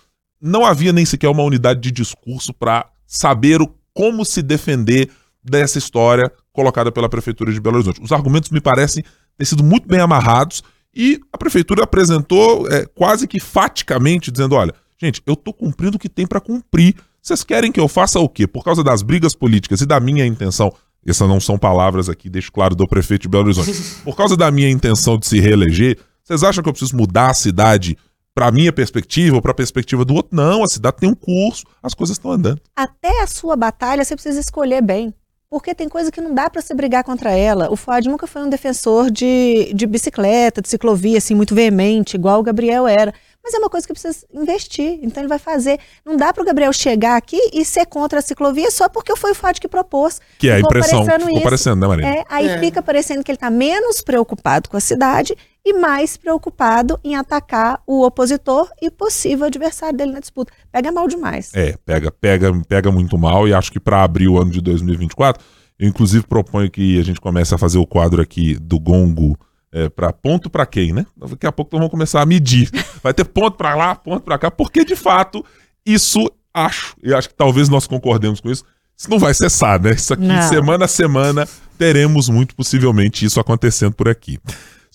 não 0.41 0.65
havia 0.65 0.93
nem 0.93 1.05
sequer 1.05 1.27
uma 1.27 1.43
unidade 1.43 1.81
de 1.81 1.91
discurso 1.91 2.53
para 2.53 2.87
saber 3.05 3.61
o, 3.61 3.69
como 3.93 4.23
se 4.23 4.41
defender 4.41 5.09
dessa 5.43 5.77
história 5.77 6.31
colocada 6.53 6.91
pela 6.91 7.09
Prefeitura 7.09 7.51
de 7.51 7.59
Belo 7.59 7.75
Horizonte. 7.75 8.01
Os 8.01 8.11
argumentos 8.11 8.49
me 8.49 8.61
parecem 8.61 9.03
ter 9.37 9.45
sido 9.45 9.63
muito 9.63 9.87
bem 9.87 9.99
amarrados 9.99 10.63
e 10.95 11.19
a 11.31 11.37
prefeitura 11.37 11.83
apresentou 11.83 12.67
é, 12.71 12.85
quase 12.85 13.27
que 13.27 13.39
faticamente, 13.39 14.31
dizendo: 14.31 14.55
olha, 14.55 14.73
gente, 14.97 15.21
eu 15.25 15.33
estou 15.33 15.53
cumprindo 15.53 15.97
o 15.97 15.99
que 15.99 16.07
tem 16.07 16.25
para 16.25 16.39
cumprir. 16.39 16.95
Vocês 17.21 17.43
querem 17.43 17.71
que 17.71 17.79
eu 17.79 17.87
faça 17.87 18.19
o 18.19 18.29
quê? 18.29 18.47
Por 18.47 18.63
causa 18.63 18.83
das 18.83 19.01
brigas 19.01 19.35
políticas 19.35 19.81
e 19.81 19.85
da 19.85 19.99
minha 19.99 20.25
intenção. 20.25 20.71
Essas 21.05 21.27
não 21.27 21.39
são 21.39 21.57
palavras 21.57 22.09
aqui, 22.09 22.29
deixo 22.29 22.51
claro, 22.51 22.75
do 22.75 22.87
prefeito 22.87 23.23
de 23.23 23.27
Belo 23.27 23.45
Horizonte. 23.45 23.71
Por 24.03 24.15
causa 24.15 24.35
da 24.35 24.49
minha 24.49 24.69
intenção 24.69 25.19
de 25.19 25.27
se 25.27 25.39
reeleger, 25.39 25.99
vocês 26.23 26.43
acham 26.43 26.63
que 26.63 26.69
eu 26.69 26.73
preciso 26.73 26.97
mudar 26.97 27.29
a 27.29 27.33
cidade 27.33 27.95
para 28.33 28.51
minha 28.51 28.73
perspectiva 28.73 29.35
ou 29.35 29.41
para 29.41 29.51
a 29.51 29.55
perspectiva 29.55 30.03
do 30.03 30.15
outro? 30.15 30.35
Não, 30.35 30.63
a 30.63 30.67
cidade 30.67 30.97
tem 30.97 31.07
um 31.07 31.13
curso, 31.13 31.63
as 31.81 31.93
coisas 31.93 32.17
estão 32.17 32.31
andando. 32.31 32.59
Até 32.75 33.21
a 33.21 33.27
sua 33.27 33.55
batalha 33.55 34.03
você 34.03 34.15
precisa 34.15 34.39
escolher 34.39 34.81
bem 34.81 35.13
porque 35.55 35.73
tem 35.73 35.87
coisa 35.87 36.11
que 36.11 36.19
não 36.19 36.33
dá 36.33 36.49
para 36.49 36.61
se 36.61 36.73
brigar 36.73 37.01
contra 37.01 37.31
ela. 37.31 37.71
O 37.71 37.77
Fuad 37.77 38.09
nunca 38.09 38.27
foi 38.27 38.41
um 38.41 38.49
defensor 38.49 39.09
de, 39.09 39.71
de 39.73 39.87
bicicleta, 39.87 40.61
de 40.61 40.67
ciclovia, 40.67 41.17
assim, 41.17 41.33
muito 41.33 41.55
veemente, 41.55 42.17
igual 42.17 42.41
o 42.41 42.43
Gabriel 42.43 42.85
era. 42.85 43.13
Mas 43.41 43.53
é 43.53 43.57
uma 43.57 43.69
coisa 43.69 43.87
que 43.87 43.93
precisa 43.93 44.25
investir. 44.33 44.99
Então 45.01 45.23
ele 45.23 45.29
vai 45.29 45.39
fazer. 45.39 45.79
Não 46.03 46.17
dá 46.17 46.33
para 46.33 46.43
o 46.43 46.45
Gabriel 46.45 46.73
chegar 46.73 47.15
aqui 47.15 47.39
e 47.53 47.63
ser 47.63 47.85
contra 47.85 48.19
a 48.19 48.21
ciclovia 48.21 48.69
só 48.69 48.89
porque 48.89 49.15
foi 49.15 49.31
o 49.31 49.35
Fuad 49.35 49.61
que 49.61 49.69
propôs. 49.69 50.19
Que 50.37 50.49
é 50.49 50.55
a 50.55 50.59
impressão. 50.59 51.05
Ficou 51.05 51.41
parecendo, 51.41 51.77
né, 51.77 51.87
Marina? 51.87 52.09
É, 52.09 52.25
aí 52.27 52.49
é. 52.49 52.59
fica 52.59 52.83
parecendo 52.83 53.23
que 53.23 53.31
ele 53.31 53.37
está 53.37 53.49
menos 53.49 54.01
preocupado 54.01 54.69
com 54.69 54.75
a 54.75 54.81
cidade 54.81 55.37
e 55.65 55.73
mais 55.73 56.15
preocupado 56.15 56.99
em 57.03 57.15
atacar 57.15 57.81
o 57.87 58.05
opositor 58.05 58.69
e 58.79 58.91
possível 58.91 59.47
adversário 59.47 59.97
dele 59.97 60.11
na 60.11 60.19
disputa. 60.19 60.53
Pega 60.71 60.91
mal 60.91 61.07
demais. 61.07 61.51
É, 61.55 61.75
pega, 61.83 62.11
pega, 62.11 62.53
pega 62.67 62.91
muito 62.91 63.17
mal 63.17 63.47
e 63.47 63.53
acho 63.53 63.71
que 63.71 63.79
para 63.79 64.03
abrir 64.03 64.27
o 64.27 64.39
ano 64.39 64.51
de 64.51 64.61
2024, 64.61 65.43
eu 65.79 65.89
inclusive 65.89 66.25
proponho 66.27 66.69
que 66.69 66.99
a 66.99 67.03
gente 67.03 67.19
comece 67.19 67.55
a 67.55 67.57
fazer 67.57 67.79
o 67.79 67.87
quadro 67.87 68.21
aqui 68.21 68.55
do 68.59 68.79
gongo 68.79 69.35
é, 69.71 69.89
para 69.89 70.13
ponto 70.13 70.51
para 70.51 70.67
quem, 70.67 70.93
né? 70.93 71.05
Daqui 71.17 71.47
a 71.47 71.51
pouco 71.51 71.71
nós 71.73 71.79
vamos 71.79 71.91
começar 71.91 72.21
a 72.21 72.25
medir. 72.25 72.69
Vai 73.01 73.13
ter 73.13 73.25
ponto 73.25 73.57
para 73.57 73.75
lá, 73.75 73.95
ponto 73.95 74.21
para 74.21 74.37
cá, 74.37 74.51
porque 74.51 74.85
de 74.85 74.95
fato 74.95 75.43
isso 75.83 76.31
acho, 76.53 76.95
e 77.03 77.13
acho 77.13 77.27
que 77.27 77.35
talvez 77.35 77.67
nós 77.67 77.87
concordemos 77.87 78.39
com 78.39 78.49
isso, 78.49 78.63
isso 78.97 79.09
não 79.09 79.19
vai 79.19 79.33
cessar, 79.33 79.81
né? 79.81 79.91
Isso 79.91 80.13
aqui, 80.13 80.23
não. 80.23 80.41
semana 80.47 80.85
a 80.85 80.87
semana, 80.87 81.45
teremos 81.77 82.29
muito 82.29 82.55
possivelmente 82.55 83.25
isso 83.25 83.39
acontecendo 83.39 83.93
por 83.93 84.07
aqui. 84.07 84.39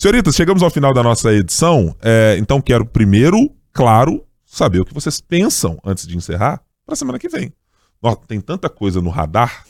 Senhoritas, 0.01 0.35
chegamos 0.35 0.63
ao 0.63 0.71
final 0.71 0.95
da 0.95 1.03
nossa 1.03 1.31
edição, 1.31 1.95
é, 2.01 2.35
então 2.39 2.59
quero 2.59 2.87
primeiro, 2.87 3.55
claro, 3.71 4.25
saber 4.47 4.81
o 4.81 4.85
que 4.87 4.95
vocês 4.95 5.21
pensam 5.21 5.79
antes 5.85 6.07
de 6.07 6.17
encerrar 6.17 6.63
para 6.87 6.95
a 6.95 6.97
semana 6.97 7.19
que 7.19 7.29
vem. 7.29 7.53
Nossa, 8.03 8.19
tem 8.27 8.41
tanta 8.41 8.71
coisa 8.71 9.03
no 9.03 9.11
radar 9.11 9.63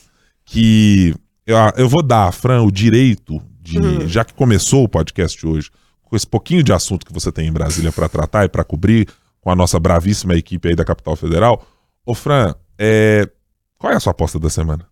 que 0.45 1.13
eu, 1.45 1.57
eu 1.77 1.89
vou 1.89 2.01
dar 2.01 2.29
a 2.29 2.33
Fran 2.33 2.63
o 2.63 2.71
direito 2.71 3.43
de, 3.61 3.77
uhum. 3.81 4.07
já 4.07 4.25
que 4.25 4.33
começou 4.33 4.85
o 4.85 4.89
podcast 4.89 5.45
hoje, 5.45 5.69
com 6.05 6.15
esse 6.15 6.29
pouquinho 6.29 6.63
de 6.63 6.73
assunto 6.73 7.05
que 7.05 7.13
você 7.13 7.33
tem 7.33 7.49
em 7.49 7.53
Brasília 7.53 7.91
para 7.91 8.09
tratar 8.09 8.45
e 8.45 8.49
para 8.49 8.63
cobrir 8.63 9.09
com 9.41 9.51
a 9.51 9.57
nossa 9.57 9.81
bravíssima 9.81 10.37
equipe 10.37 10.69
aí 10.69 10.77
da 10.77 10.85
Capital 10.85 11.17
Federal. 11.17 11.67
Ô 12.07 12.15
Fran, 12.15 12.55
é, 12.79 13.29
qual 13.77 13.93
é 13.93 13.97
a 13.97 14.01
sua 14.01 14.13
aposta 14.13 14.39
da 14.39 14.49
semana? 14.49 14.87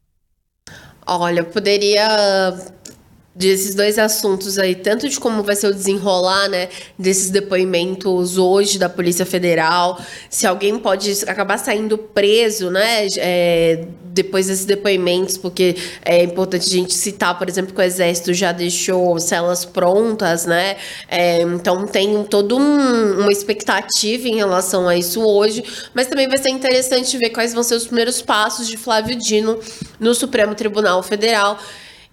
Olha, 1.07 1.41
eu 1.41 1.45
poderia 1.47 2.55
desses 3.39 3.73
dois 3.73 4.01
assuntos 4.01 4.59
aí, 4.59 4.75
tanto 4.75 5.09
de 5.09 5.19
como 5.21 5.45
vai 5.45 5.55
ser 5.55 5.69
o 5.69 5.75
desenrolar, 5.75 6.49
né, 6.49 6.69
desses 6.99 7.31
depoimentos 7.31 8.37
hoje 8.37 8.81
da 8.81 8.89
Polícia 8.89 9.25
Federal, 9.25 10.01
se 10.29 10.45
alguém 10.45 10.77
pode 10.77 11.13
acabar 11.25 11.57
saindo 11.57 11.97
preso, 11.97 12.69
né, 12.69 13.07
é, 13.17 13.85
depois 14.07 14.49
desses 14.49 14.65
depoimentos, 14.65 15.39
porque 15.39 15.77
é 16.05 16.25
importante 16.25 16.67
a 16.67 16.71
gente 16.71 16.93
citar, 16.95 17.39
por 17.39 17.49
exemplo, 17.49 17.73
que 17.73 17.81
o 17.81 17.85
Exército 17.85 18.35
já 18.35 18.51
deixou 18.51 19.21
celas 19.21 19.65
prontas, 19.65 20.45
né, 20.45 20.77
é, 21.09 21.43
então 21.43 21.87
tem 21.87 22.25
toda 22.25 22.57
um, 22.57 23.21
uma 23.21 23.31
expectativa 23.31 24.27
em 24.27 24.35
relação 24.35 24.89
a 24.89 24.97
isso 24.97 25.23
hoje, 25.25 25.63
mas 25.95 26.09
também 26.09 26.27
vai 26.27 26.39
ser 26.39 26.51
interessante 26.51 27.17
ver 27.17 27.31
quais 27.31 27.55
vão 27.55 27.63
ser 27.63 27.77
os 27.77 27.87
primeiros 27.87 28.21
passos 28.21 28.67
de 28.67 28.77
Flávio 28.77 29.17
Dino 29.17 29.61
no 30.01 30.13
Supremo 30.13 30.57
Tribunal 30.57 31.05
Federal. 31.05 31.57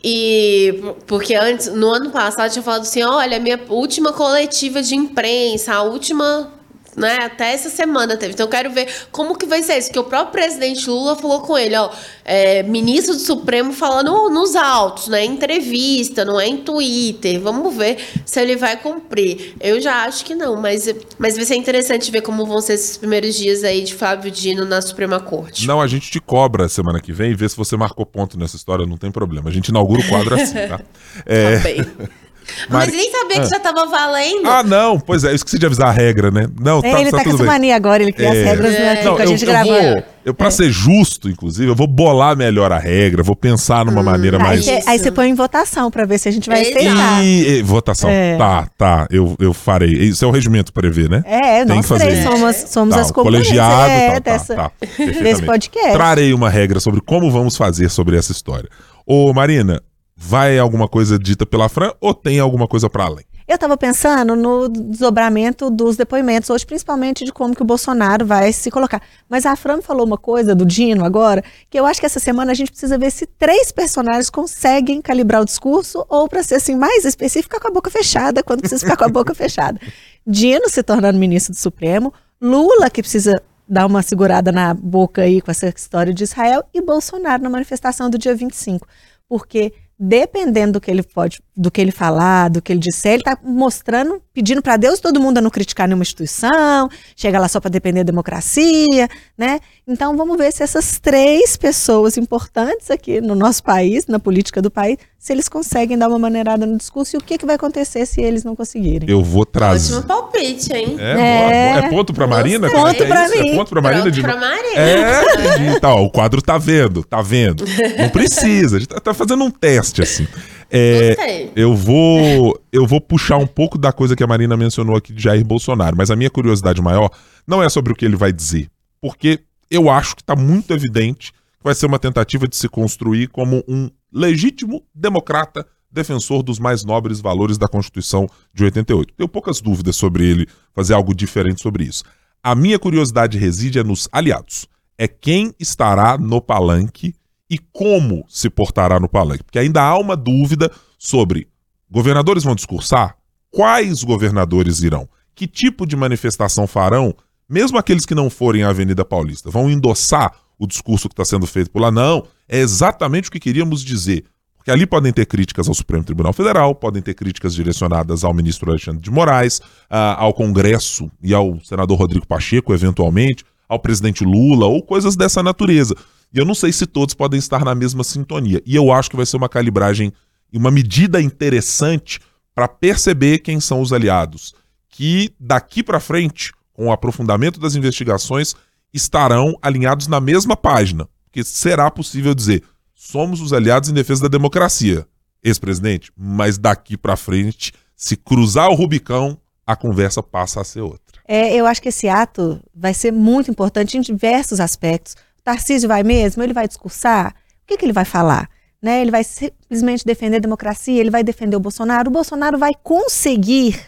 E 0.08 0.84
porque 1.08 1.34
antes, 1.34 1.66
no 1.74 1.90
ano 1.90 2.12
passado, 2.12 2.46
eu 2.46 2.52
tinha 2.52 2.64
falado 2.64 2.84
assim: 2.84 3.02
olha, 3.02 3.40
minha 3.40 3.60
última 3.68 4.14
coletiva 4.14 4.80
de 4.84 4.96
imprensa, 4.96 5.74
a 5.74 5.82
última 5.82 6.54
né? 6.96 7.20
Até 7.24 7.54
essa 7.54 7.70
semana 7.70 8.16
teve. 8.18 8.34
Então 8.34 8.46
eu 8.46 8.50
quero 8.50 8.72
ver 8.72 8.88
como 9.12 9.38
que 9.38 9.46
vai 9.46 9.62
ser 9.62 9.78
isso. 9.78 9.92
Que 9.92 10.00
o 10.00 10.04
próprio 10.04 10.32
presidente 10.32 10.90
Lula 10.90 11.16
falou 11.16 11.42
com 11.42 11.58
ele, 11.58 11.76
ó, 11.76 11.90
é, 12.24 12.64
ministro 12.64 13.14
do 13.14 13.20
Supremo 13.20 13.74
falando 13.74 14.30
nos 14.30 14.56
autos, 14.56 15.08
né? 15.08 15.26
Em 15.26 15.32
entrevista, 15.32 16.24
não 16.24 16.40
é 16.40 16.48
em 16.48 16.58
Twitter. 16.58 17.40
Vamos 17.40 17.76
ver 17.76 17.98
se 18.26 18.40
ele 18.42 18.56
vai 18.56 18.78
cumprir. 18.78 19.56
Eu 19.60 19.80
já 19.82 20.06
acho 20.06 20.24
que 20.26 20.36
não, 20.36 20.56
mas, 20.56 20.88
mas 21.18 21.36
vai 21.36 21.46
ser 21.46 21.56
interessante 21.56 22.12
ver 22.12 22.22
como 22.22 22.46
vão 22.46 22.62
ser 22.62 22.74
esses 22.74 22.98
primeiros 22.98 23.36
dias 23.36 23.64
aí 23.64 23.84
de 23.84 23.94
Flávio 23.94 24.32
Dino 24.32 24.66
na 24.66 24.82
Suprema 24.82 25.20
Corte. 25.20 25.68
Não, 25.68 25.82
a 25.82 25.88
gente 25.88 26.10
te 26.10 26.20
cobra 26.20 26.70
semana 26.70 27.00
que 27.00 27.12
vem 27.12 27.32
e 27.32 27.36
vê 27.36 27.48
se 27.48 27.58
você 27.58 27.76
marcou 27.76 28.06
ponto 28.06 28.38
nessa 28.38 28.56
história, 28.56 28.86
não 28.86 28.98
tem 28.98 29.12
problema. 29.12 29.50
A 29.50 29.54
gente 29.54 29.68
inaugura 29.68 30.02
o 30.02 30.08
quadro 30.08 30.36
assim, 30.36 30.54
tá? 30.68 30.80
É... 31.26 31.58
Tá 31.58 31.64
bem. 31.64 31.86
Mas 32.70 32.92
nem 32.92 33.12
sabia 33.12 33.36
que 33.38 33.48
ah. 33.48 33.50
já 33.50 33.60
tava 33.60 33.86
valendo. 33.86 34.48
Ah, 34.48 34.64
não, 34.64 35.00
pois 35.00 35.24
é, 35.24 35.32
eu 35.32 35.36
esqueci 35.36 35.58
de 35.58 35.66
avisar 35.66 35.90
a 35.90 35.92
regra, 35.92 36.32
né? 36.32 36.48
Não, 36.60 36.80
é, 36.80 36.92
tá, 36.92 37.02
ele 37.02 37.12
tá, 37.12 37.18
tá 37.18 37.24
com 37.24 37.30
essa 37.30 37.38
bem. 37.40 37.48
mania 37.48 37.76
agora, 37.76 38.04
ele 38.04 38.12
cria 38.12 38.28
é. 38.28 38.32
as 38.32 38.46
regras 38.46 38.76
é. 38.76 39.04
não, 39.04 39.16
com 39.16 39.22
a 39.22 39.26
gente 39.26 39.44
eu, 39.44 39.48
gravando. 39.48 39.76
Eu, 39.76 39.94
vou, 39.94 40.04
eu 40.26 40.34
pra 40.34 40.48
é. 40.48 40.52
ser 40.52 40.72
justo, 40.72 41.30
inclusive, 41.30 41.70
eu 41.70 41.76
vou 41.76 41.88
bolar 41.88 42.36
melhor 42.36 42.72
a 42.72 42.78
regra, 42.78 43.24
vou 43.24 43.36
pensar 43.36 43.86
numa 43.86 44.02
hum, 44.02 44.04
maneira 44.04 44.40
mais. 44.40 44.68
Aí, 44.68 44.84
aí 44.86 45.00
você 45.00 45.12
põe 45.12 45.30
em 45.30 45.36
votação 45.36 45.92
pra 45.92 46.06
ver 46.06 46.18
se 46.18 46.30
a 46.30 46.32
gente 46.32 46.50
vai 46.50 46.62
aceitar. 46.62 47.24
E, 47.24 47.60
e, 47.60 47.62
votação, 47.64 48.10
é. 48.10 48.38
tá, 48.38 48.68
tá, 48.78 49.08
eu, 49.10 49.36
eu 49.40 49.54
farei. 49.54 49.90
Isso 49.90 50.24
é 50.24 50.28
o 50.28 50.32
regimento 50.32 50.74
prevê, 50.74 51.08
né? 51.08 51.24
É, 51.26 51.66
Tem 51.66 51.76
nós 51.76 51.88
três 51.88 52.24
somos, 52.24 52.56
somos 52.68 52.96
tá, 52.96 53.02
as 53.02 53.12
colegiado, 53.12 53.92
é, 53.92 54.20
tá, 54.20 54.32
dessa, 54.32 54.56
tá, 54.56 54.70
tá, 54.70 54.86
desse 55.22 55.44
podcast. 55.44 55.92
Trarei 55.92 56.34
uma 56.34 56.50
regra 56.50 56.80
sobre 56.80 57.02
como 57.02 57.30
vamos 57.32 57.56
fazer 57.58 57.90
sobre 57.90 58.18
essa 58.18 58.32
história. 58.32 58.70
Ô, 59.06 59.32
Marina, 59.34 59.82
vai 60.16 60.58
alguma 60.58 60.88
coisa 60.88 61.20
dita 61.20 61.46
pela 61.46 61.70
Fran 61.70 61.92
ou 62.00 62.14
tem 62.14 62.40
alguma 62.40 62.68
coisa 62.68 62.90
para 62.90 63.06
além? 63.06 63.26
Eu 63.48 63.56
estava 63.56 63.78
pensando 63.78 64.36
no 64.36 64.68
desdobramento 64.68 65.70
dos 65.70 65.96
depoimentos, 65.96 66.50
hoje 66.50 66.66
principalmente 66.66 67.24
de 67.24 67.32
como 67.32 67.56
que 67.56 67.62
o 67.62 67.66
Bolsonaro 67.66 68.26
vai 68.26 68.52
se 68.52 68.72
colocar. 68.72 69.00
Mas 69.30 69.46
a 69.46 69.56
Fran 69.56 69.84
falou 69.84 70.04
uma 70.04 70.18
coisa 70.18 70.56
do 70.56 70.66
Dino 70.66 71.06
agora, 71.06 71.44
que 71.70 71.80
eu 71.80 71.86
acho 71.86 72.00
que 72.00 72.08
essa 72.08 72.20
semana 72.20 72.54
a 72.54 72.56
gente 72.56 72.72
precisa 72.72 72.98
ver 72.98 73.12
se 73.12 73.28
três 73.28 73.72
personagens 73.72 74.32
conseguem 74.32 75.00
calibrar 75.00 75.44
o 75.44 75.46
discurso, 75.46 76.04
ou 76.10 76.28
para 76.28 76.42
ser 76.42 76.56
assim 76.56 76.76
mais 76.76 77.06
específico, 77.06 77.60
com 77.60 77.68
a 77.68 77.72
boca 77.72 77.92
fechada, 77.92 78.42
quando 78.42 78.62
precisa 78.62 78.82
ficar 78.82 78.98
com 78.98 79.06
a 79.06 79.10
boca 79.10 79.34
fechada. 79.36 79.80
Dino 80.26 80.68
se 80.68 80.82
tornando 80.82 81.20
ministro 81.20 81.54
do 81.54 81.60
Supremo, 81.60 82.12
Lula 82.42 82.90
que 82.90 83.04
precisa 83.04 83.40
dar 83.70 83.86
uma 83.86 84.02
segurada 84.02 84.52
na 84.52 84.74
boca 84.74 85.22
aí 85.22 85.40
com 85.40 85.52
essa 85.52 85.68
história 85.70 86.12
de 86.12 86.24
Israel, 86.24 86.64
e 86.74 86.82
Bolsonaro 86.82 87.44
na 87.44 87.50
manifestação 87.52 88.10
do 88.10 88.18
dia 88.18 88.34
25. 88.34 88.88
Porque 89.30 89.72
dependendo 89.98 90.74
do 90.74 90.82
que 90.82 90.92
ele 90.92 91.04
pode, 91.04 91.42
do 91.56 91.72
que 91.72 91.82
ele 91.82 91.92
falar, 91.92 92.50
do 92.50 92.62
que 92.62 92.72
ele 92.72 92.80
disser, 92.80 93.14
ele 93.14 93.22
está 93.22 93.38
mostrando, 93.44 94.22
pedindo 94.36 94.62
para 94.62 94.76
Deus 94.76 95.00
todo 95.00 95.18
mundo 95.18 95.38
a 95.38 95.42
não 95.42 95.50
criticar 95.50 95.88
nenhuma 95.88 96.04
instituição, 96.04 96.90
chega 97.16 97.40
lá 97.40 97.48
só 97.48 97.62
para 97.62 97.72
depender 97.72 98.04
da 98.04 98.12
democracia, 98.12 99.08
né? 99.38 99.62
Então 99.88 100.18
vamos 100.18 100.38
ver 100.38 100.52
se 100.52 100.62
essas 100.62 101.00
três 101.00 101.56
pessoas 101.56 102.18
importantes 102.18 102.92
aqui 102.92 103.22
no 103.22 103.34
nosso 103.34 103.64
país, 103.64 104.08
na 104.08 104.20
política 104.20 104.62
do 104.62 104.70
país, 104.70 104.98
se 105.18 105.32
eles 105.32 105.48
conseguem 105.48 105.98
dar 105.98 106.10
uma 106.10 106.20
maneirada 106.20 106.66
no 106.66 106.78
discurso 106.78 107.16
e 107.16 107.18
o 107.18 107.22
que, 107.22 107.38
que 107.38 107.46
vai 107.46 107.56
acontecer 107.56 108.06
se 108.06 108.22
eles 108.22 108.44
não 108.44 108.56
conseguirem. 108.56 109.10
Eu 109.10 109.24
vou 109.24 109.46
trazer. 109.46 109.94
Ótimo 109.94 110.08
palpite, 110.08 110.74
hein? 110.74 110.98
É, 111.00 111.12
é, 111.12 111.78
é 111.78 111.90
ponto 111.90 112.14
pra 112.14 112.28
Marina? 112.28 112.70
Ponto 112.70 113.04
é 113.04 113.08
pra 113.08 113.30
mim. 113.30 113.52
É 113.52 113.56
ponto 113.56 113.70
pra 113.70 113.82
Marina? 113.82 114.12
De... 114.12 114.22
pra 114.22 114.36
Marina. 114.36 114.80
É, 114.80 115.76
é. 115.76 115.80
Tá, 115.80 115.96
ó, 115.96 116.04
o 116.04 116.10
quadro 116.10 116.42
tá 116.42 116.58
vendo, 116.58 117.04
tá 117.04 117.22
vendo. 117.22 117.64
Não 117.98 118.10
precisa, 118.10 118.76
a 118.76 118.80
gente 118.80 118.90
tá, 118.90 119.00
tá 119.00 119.14
fazendo 119.14 119.44
um 119.46 119.50
teste, 119.50 120.02
assim. 120.02 120.28
É, 120.70 121.50
eu 121.56 121.76
vou 121.76 122.60
eu 122.72 122.86
vou 122.86 123.00
puxar 123.00 123.38
um 123.38 123.48
pouco 123.48 123.78
da 123.78 123.92
coisa 123.92 124.16
que 124.16 124.24
a 124.24 124.28
Marina 124.28 124.58
mencionou 124.58 124.96
aqui 124.96 125.14
de 125.14 125.22
Jair 125.22 125.46
Bolsonaro, 125.46 125.96
mas 125.96 126.10
a 126.12 126.16
minha 126.16 126.30
curiosidade 126.30 126.82
maior 126.82 127.10
não 127.48 127.62
é 127.62 127.70
sobre 127.70 127.94
o 127.94 127.96
que 127.96 128.06
ele 128.06 128.16
vai 128.16 128.34
dizer, 128.34 128.70
porque 129.00 129.40
eu 129.70 129.90
acho 129.90 130.16
que 130.16 130.22
está 130.22 130.36
muito 130.36 130.74
evidente 130.74 131.32
que 131.32 131.64
vai 131.64 131.76
ser 131.76 131.86
uma 131.86 132.00
tentativa 132.00 132.48
de 132.48 132.56
se 132.56 132.68
construir 132.68 133.28
como 133.28 133.64
um 133.68 133.90
legítimo 134.12 134.84
democrata 134.94 135.66
defensor 135.92 136.44
dos 136.44 136.60
mais 136.60 136.84
nobres 136.84 137.20
valores 137.20 137.58
da 137.58 137.68
Constituição 137.68 138.28
de 138.54 138.64
88. 138.66 139.14
Tenho 139.14 139.30
poucas 139.30 139.62
dúvidas 139.62 139.96
sobre 139.96 140.26
ele 140.26 140.48
fazer 140.74 140.94
algo 140.94 141.16
diferente 141.16 141.62
sobre 141.62 141.86
isso. 141.86 142.04
A 142.44 142.54
minha 142.54 142.78
curiosidade 142.78 143.38
reside 143.38 143.80
é 143.80 143.84
nos 143.84 144.08
aliados. 144.12 144.68
É 144.98 145.08
quem 145.08 145.54
estará 145.60 146.18
no 146.18 146.42
palanque 146.42 147.16
e 147.50 147.58
como 147.58 148.26
se 148.28 148.50
portará 148.50 149.00
no 149.00 149.10
palanque. 149.10 149.44
Porque 149.44 149.60
ainda 149.60 149.82
há 149.82 149.98
uma 149.98 150.16
dúvida 150.16 150.72
sobre 150.98 151.48
governadores 151.90 152.44
vão 152.44 152.56
discursar? 152.56 153.18
Quais 153.52 154.04
governadores 154.04 154.82
irão? 154.82 155.08
Que 155.34 155.48
tipo 155.48 155.86
de 155.86 155.96
manifestação 155.96 156.68
farão? 156.68 157.16
Mesmo 157.48 157.78
aqueles 157.78 158.06
que 158.06 158.16
não 158.16 158.30
forem 158.30 158.64
à 158.64 158.70
Avenida 158.70 159.06
Paulista, 159.06 159.50
vão 159.50 159.70
endossar 159.70 160.34
o 160.58 160.66
discurso 160.66 161.08
que 161.08 161.14
está 161.14 161.26
sendo 161.26 161.46
feito 161.46 161.70
por 161.70 161.82
lá? 161.82 161.92
Não, 161.92 162.26
é 162.50 162.60
exatamente 162.60 163.30
o 163.30 163.32
que 163.32 163.40
queríamos 163.40 163.84
dizer. 163.84 164.26
Porque 164.58 164.72
ali 164.72 164.88
podem 164.88 165.14
ter 165.14 165.28
críticas 165.28 165.68
ao 165.68 165.76
Supremo 165.76 166.04
Tribunal 166.04 166.34
Federal, 166.34 166.74
podem 166.74 167.00
ter 167.00 167.14
críticas 167.14 167.54
direcionadas 167.54 168.24
ao 168.24 168.34
ministro 168.34 168.72
Alexandre 168.72 169.00
de 169.00 169.12
Moraes, 169.12 169.60
uh, 169.60 170.18
ao 170.18 170.34
Congresso 170.34 171.12
e 171.22 171.36
ao 171.36 171.60
senador 171.64 172.00
Rodrigo 172.00 172.26
Pacheco, 172.26 172.74
eventualmente, 172.74 173.46
ao 173.68 173.80
presidente 173.80 174.24
Lula, 174.24 174.66
ou 174.66 174.82
coisas 174.82 175.16
dessa 175.16 175.42
natureza. 175.42 175.96
E 176.34 176.38
eu 176.38 176.46
não 176.46 176.56
sei 176.56 176.72
se 176.72 176.86
todos 176.86 177.14
podem 177.14 177.38
estar 177.38 177.64
na 177.64 177.74
mesma 177.74 178.04
sintonia. 178.04 178.62
E 178.66 178.76
eu 178.76 178.92
acho 178.92 179.10
que 179.10 179.16
vai 179.16 179.26
ser 179.26 179.38
uma 179.38 179.50
calibragem 179.50 180.12
e 180.52 180.58
uma 180.58 180.72
medida 180.72 181.22
interessante 181.22 182.20
para 182.54 182.68
perceber 182.68 183.40
quem 183.40 183.60
são 183.60 183.82
os 183.82 183.92
aliados, 183.92 184.54
que 184.90 185.34
daqui 185.40 185.84
para 185.84 186.00
frente, 186.00 186.54
com 186.72 186.88
o 186.88 186.92
aprofundamento 186.92 187.60
das 187.60 187.76
investigações, 187.76 188.56
estarão 188.94 189.58
alinhados 189.62 190.08
na 190.08 190.22
mesma 190.22 190.56
página, 190.56 191.08
porque 191.26 191.44
será 191.44 191.92
possível 191.92 192.34
dizer: 192.34 192.64
somos 192.94 193.42
os 193.42 193.52
aliados 193.52 193.90
em 193.90 193.94
defesa 193.94 194.24
da 194.24 194.30
democracia, 194.30 195.06
ex-presidente, 195.44 196.12
mas 196.16 196.58
daqui 196.58 196.96
para 196.96 197.18
frente, 197.18 197.74
se 197.96 198.16
cruzar 198.16 198.70
o 198.70 198.76
Rubicão, 198.76 199.38
a 199.68 199.76
conversa 199.76 200.24
passa 200.24 200.62
a 200.62 200.64
ser 200.64 200.82
outra. 200.82 201.05
É, 201.28 201.56
eu 201.56 201.66
acho 201.66 201.82
que 201.82 201.90
esse 201.90 202.08
ato 202.08 202.62
vai 202.74 202.94
ser 202.94 203.12
muito 203.12 203.50
importante 203.50 203.98
em 203.98 204.02
diversos 204.02 204.60
aspectos. 204.60 205.14
O 205.40 205.44
Tarcísio 205.44 205.88
vai 205.88 206.04
mesmo? 206.04 206.44
Ele 206.44 206.54
vai 206.54 206.68
discursar? 206.68 207.34
O 207.64 207.68
que, 207.68 207.78
que 207.78 207.86
ele 207.86 207.94
vai 207.94 208.06
falar? 208.06 208.50
né? 208.86 209.02
Ele 209.02 209.10
vai 209.10 209.24
simplesmente 209.24 210.06
defender 210.06 210.38
a 210.38 210.40
democracia, 210.40 211.00
ele 211.00 211.10
vai 211.10 211.24
defender 211.24 211.56
o 211.56 211.60
Bolsonaro. 211.60 212.08
O 212.10 212.14
Bolsonaro 212.14 212.56
vai 212.56 212.72
conseguir 212.84 213.80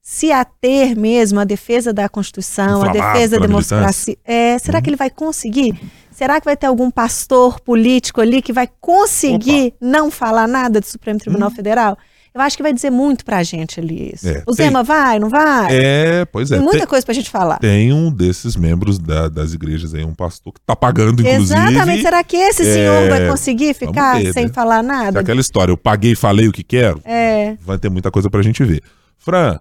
se 0.00 0.32
ater 0.32 0.98
mesmo 0.98 1.38
à 1.38 1.44
defesa 1.44 1.92
da 1.92 2.08
Constituição, 2.08 2.82
à 2.82 2.88
defesa 2.88 3.38
da 3.38 3.46
democracia. 3.46 4.16
É, 4.24 4.58
será 4.58 4.78
uhum. 4.78 4.82
que 4.82 4.88
ele 4.88 4.96
vai 4.96 5.10
conseguir? 5.10 5.78
Será 6.10 6.40
que 6.40 6.46
vai 6.46 6.56
ter 6.56 6.66
algum 6.66 6.90
pastor 6.90 7.60
político 7.60 8.20
ali 8.20 8.40
que 8.40 8.52
vai 8.52 8.68
conseguir 8.80 9.68
Opa. 9.68 9.76
não 9.80 10.10
falar 10.10 10.48
nada 10.48 10.80
do 10.80 10.86
Supremo 10.86 11.18
Tribunal 11.18 11.50
hum. 11.50 11.54
Federal? 11.54 11.98
Eu 12.32 12.40
acho 12.40 12.56
que 12.56 12.62
vai 12.62 12.72
dizer 12.72 12.90
muito 12.90 13.24
pra 13.24 13.42
gente 13.42 13.80
ali 13.80 14.12
isso. 14.14 14.28
É, 14.28 14.42
o 14.46 14.54
tem, 14.54 14.66
Zema 14.66 14.84
vai, 14.84 15.18
não 15.18 15.28
vai? 15.28 15.68
É, 15.70 16.24
pois 16.26 16.50
é. 16.50 16.54
Tem 16.54 16.62
muita 16.62 16.78
tem, 16.78 16.86
coisa 16.86 17.04
pra 17.04 17.14
gente 17.14 17.28
falar. 17.28 17.58
Tem 17.58 17.92
um 17.92 18.10
desses 18.10 18.54
membros 18.54 18.98
da, 18.98 19.28
das 19.28 19.52
igrejas 19.52 19.94
aí, 19.94 20.04
um 20.04 20.14
pastor 20.14 20.52
que 20.52 20.60
tá 20.60 20.76
pagando, 20.76 21.22
inclusive. 21.22 21.58
Exatamente. 21.58 22.02
Será 22.02 22.22
que 22.22 22.36
esse 22.36 22.62
senhor 22.64 23.02
é, 23.02 23.08
vai 23.08 23.28
conseguir 23.28 23.74
ficar 23.74 24.20
sem 24.32 24.46
né? 24.46 24.52
falar 24.52 24.82
nada? 24.82 25.18
É 25.18 25.22
aquela 25.22 25.40
história, 25.40 25.72
eu 25.72 25.76
paguei 25.76 26.12
e 26.12 26.16
falei 26.16 26.46
o 26.46 26.52
que 26.52 26.62
quero. 26.62 27.00
É. 27.04 27.56
Vai 27.60 27.78
ter 27.78 27.90
muita 27.90 28.10
coisa 28.10 28.30
pra 28.30 28.42
gente 28.42 28.62
ver. 28.62 28.80
Fran, 29.18 29.58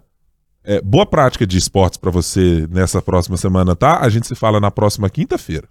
é, 0.63 0.79
boa 0.81 1.05
prática 1.05 1.47
de 1.47 1.57
esportes 1.57 1.97
para 1.97 2.11
você 2.11 2.67
nessa 2.69 3.01
próxima 3.01 3.37
semana, 3.37 3.75
tá? 3.75 3.99
A 4.01 4.09
gente 4.09 4.27
se 4.27 4.35
fala 4.35 4.59
na 4.59 4.69
próxima 4.69 5.09
quinta-feira. 5.09 5.67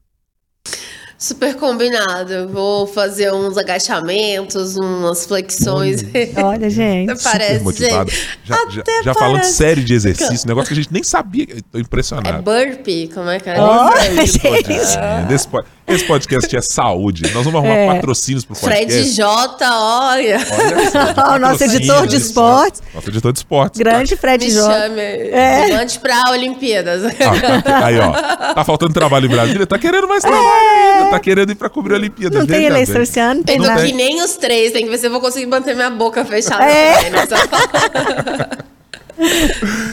Super 1.19 1.57
combinado. 1.57 2.49
Vou 2.49 2.87
fazer 2.87 3.33
uns 3.33 3.59
agachamentos, 3.59 4.77
umas 4.77 5.27
flexões. 5.27 6.05
Olha, 6.37 6.71
gente. 6.71 7.21
parece, 7.25 7.64
motivado. 7.64 8.09
Gente. 8.09 8.39
Já, 8.45 8.57
já, 8.71 8.83
já 9.03 9.14
falando 9.14 9.43
série 9.43 9.83
de 9.83 9.95
exercício, 9.95 10.47
negócio 10.47 10.69
que 10.69 10.75
a 10.75 10.83
gente 10.83 10.93
nem 10.93 11.03
sabia. 11.03 11.47
Tô 11.73 11.79
impressionado. 11.79 12.49
É 12.49 12.66
burpee, 12.66 13.09
como 13.12 13.29
é 13.29 13.41
que 13.41 13.51
é? 13.51 13.57
Oh, 13.61 13.91
gente. 14.31 14.73
Esse, 15.33 15.49
esse 15.89 16.05
podcast 16.05 16.57
é 16.57 16.61
saúde. 16.61 17.22
Nós 17.32 17.45
vamos 17.45 17.55
arrumar 17.61 17.74
é. 17.74 17.95
patrocínios 17.95 18.45
pro 18.45 18.55
podcast. 18.55 18.93
Fred 18.93 19.11
J, 19.11 19.70
olha. 19.70 20.39
olha 21.16 21.36
o 21.36 21.39
nosso 21.41 21.64
editor 21.64 22.07
de 22.07 22.16
esportes. 22.16 22.82
Nosso 22.95 23.09
editor 23.09 23.32
de 23.32 23.39
esportes. 23.39 23.78
Grande 23.78 24.16
Fred 24.16 24.45
Me 24.45 24.51
J. 24.51 24.61
Chame. 24.62 25.01
É. 25.01 25.76
Mande 25.76 25.99
pra 25.99 26.30
Olimpíadas. 26.30 27.05
Ah, 27.05 27.62
tá, 27.62 27.86
aí, 27.86 27.99
ó. 27.99 28.12
Tá 28.55 28.64
faltando 28.64 28.93
trabalho 28.93 29.26
em 29.26 29.30
Brasília, 29.30 29.66
tá 29.66 29.78
querendo 29.78 30.07
mais 30.09 30.22
trabalho 30.22 30.47
é. 30.47 30.99
ainda. 30.99 31.11
Tá 31.11 31.20
querendo 31.20 31.53
ir 31.53 31.55
pra 31.55 31.68
cobrir 31.68 31.95
a 31.95 31.97
Olimpíada. 31.97 32.39
Não 32.39 32.47
tem 32.47 32.64
eleição 32.64 33.03
esse 33.03 33.18
ano, 33.18 33.43
tem 33.43 33.59
nada. 33.59 33.84
que 33.84 33.93
nem 33.93 34.22
os 34.22 34.36
três, 34.36 34.72
tem 34.72 34.84
que 34.84 34.91
ver 34.91 34.99
se 34.99 35.07
eu 35.07 35.11
vou 35.11 35.20
conseguir 35.20 35.47
manter 35.47 35.74
minha 35.74 35.91
boca 35.91 36.24
fechada. 36.24 36.64
É. 36.64 36.95
Também, 36.95 37.11
né? 37.12 38.49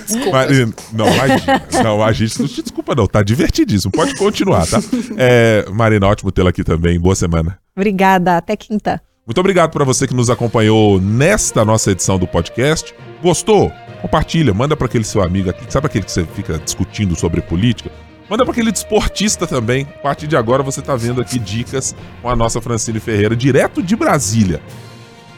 Desculpa. 0.06 0.32
Marina, 0.32 0.74
não, 0.94 1.08
imagina. 1.14 1.62
Não, 1.84 2.04
a 2.04 2.12
gente 2.12 2.40
não 2.40 2.48
te 2.48 2.62
desculpa, 2.62 2.96
não. 2.96 3.08
Tá 3.08 3.24
divertidíssimo. 3.24 3.92
Pode 3.92 4.16
continuar, 4.16 4.66
tá? 4.68 4.80
É, 5.18 5.66
Marina, 5.72 6.08
ótimo 6.08 6.32
tê-la 6.32 6.50
aqui 6.50 6.64
também. 6.64 7.00
Boa 7.00 7.16
semana. 7.16 7.58
Obrigada. 7.76 8.38
Até 8.38 8.56
quinta. 8.56 9.02
Muito 9.26 9.40
obrigado 9.40 9.72
para 9.72 9.84
você 9.84 10.08
que 10.08 10.14
nos 10.14 10.30
acompanhou 10.30 11.02
nesta 11.02 11.66
nossa 11.66 11.92
edição 11.92 12.20
do 12.20 12.28
podcast. 12.28 12.94
Gostou? 13.24 13.72
Compartilha, 14.02 14.54
manda 14.54 14.78
para 14.78 14.86
aquele 14.86 15.04
seu 15.04 15.24
amigo 15.24 15.50
aqui. 15.50 15.66
Sabe 15.68 15.88
aquele 15.88 16.06
que 16.06 16.12
você 16.12 16.24
fica 16.26 16.60
discutindo 16.60 17.16
sobre 17.16 17.42
política? 17.42 17.90
Manda 18.30 18.44
para 18.44 18.52
aquele 18.52 18.72
desportista 18.72 19.48
também. 19.48 19.88
A 19.96 20.02
partir 20.02 20.28
de 20.28 20.38
agora 20.38 20.62
você 20.62 20.80
está 20.80 20.96
vendo 20.96 21.22
aqui 21.22 21.40
dicas 21.40 21.96
com 22.22 22.30
a 22.30 22.36
nossa 22.36 22.62
Francine 22.62 23.00
Ferreira, 23.00 23.36
direto 23.36 23.82
de 23.82 23.96
Brasília. 23.96 24.62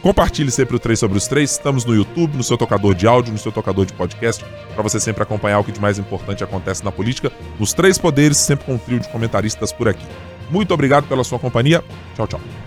Compartilhe 0.02 0.52
sempre 0.52 0.76
o 0.76 0.80
3 0.80 1.00
sobre 1.00 1.18
os 1.18 1.28
3. 1.28 1.50
Estamos 1.50 1.84
no 1.86 1.96
YouTube, 1.96 2.38
no 2.38 2.44
seu 2.44 2.58
tocador 2.58 2.94
de 2.94 3.08
áudio, 3.08 3.34
no 3.34 3.40
seu 3.40 3.52
tocador 3.52 3.86
de 3.86 3.94
podcast, 3.94 4.44
para 4.74 4.84
você 4.84 5.00
sempre 5.00 5.24
acompanhar 5.24 5.60
o 5.60 5.64
que 5.64 5.72
de 5.72 5.82
mais 5.82 5.98
importante 5.98 6.44
acontece 6.44 6.84
na 6.84 6.92
política, 6.92 7.32
nos 7.60 7.74
três 7.74 7.98
poderes, 7.98 8.38
sempre 8.38 8.66
com 8.66 8.76
um 8.76 8.78
trio 8.78 9.00
de 9.00 9.10
comentaristas 9.10 9.72
por 9.72 9.88
aqui. 9.88 10.06
Muito 10.50 10.74
obrigado 10.74 11.08
pela 11.08 11.24
sua 11.24 11.40
companhia. 11.40 11.84
Tchau, 12.16 12.28
tchau. 12.28 12.67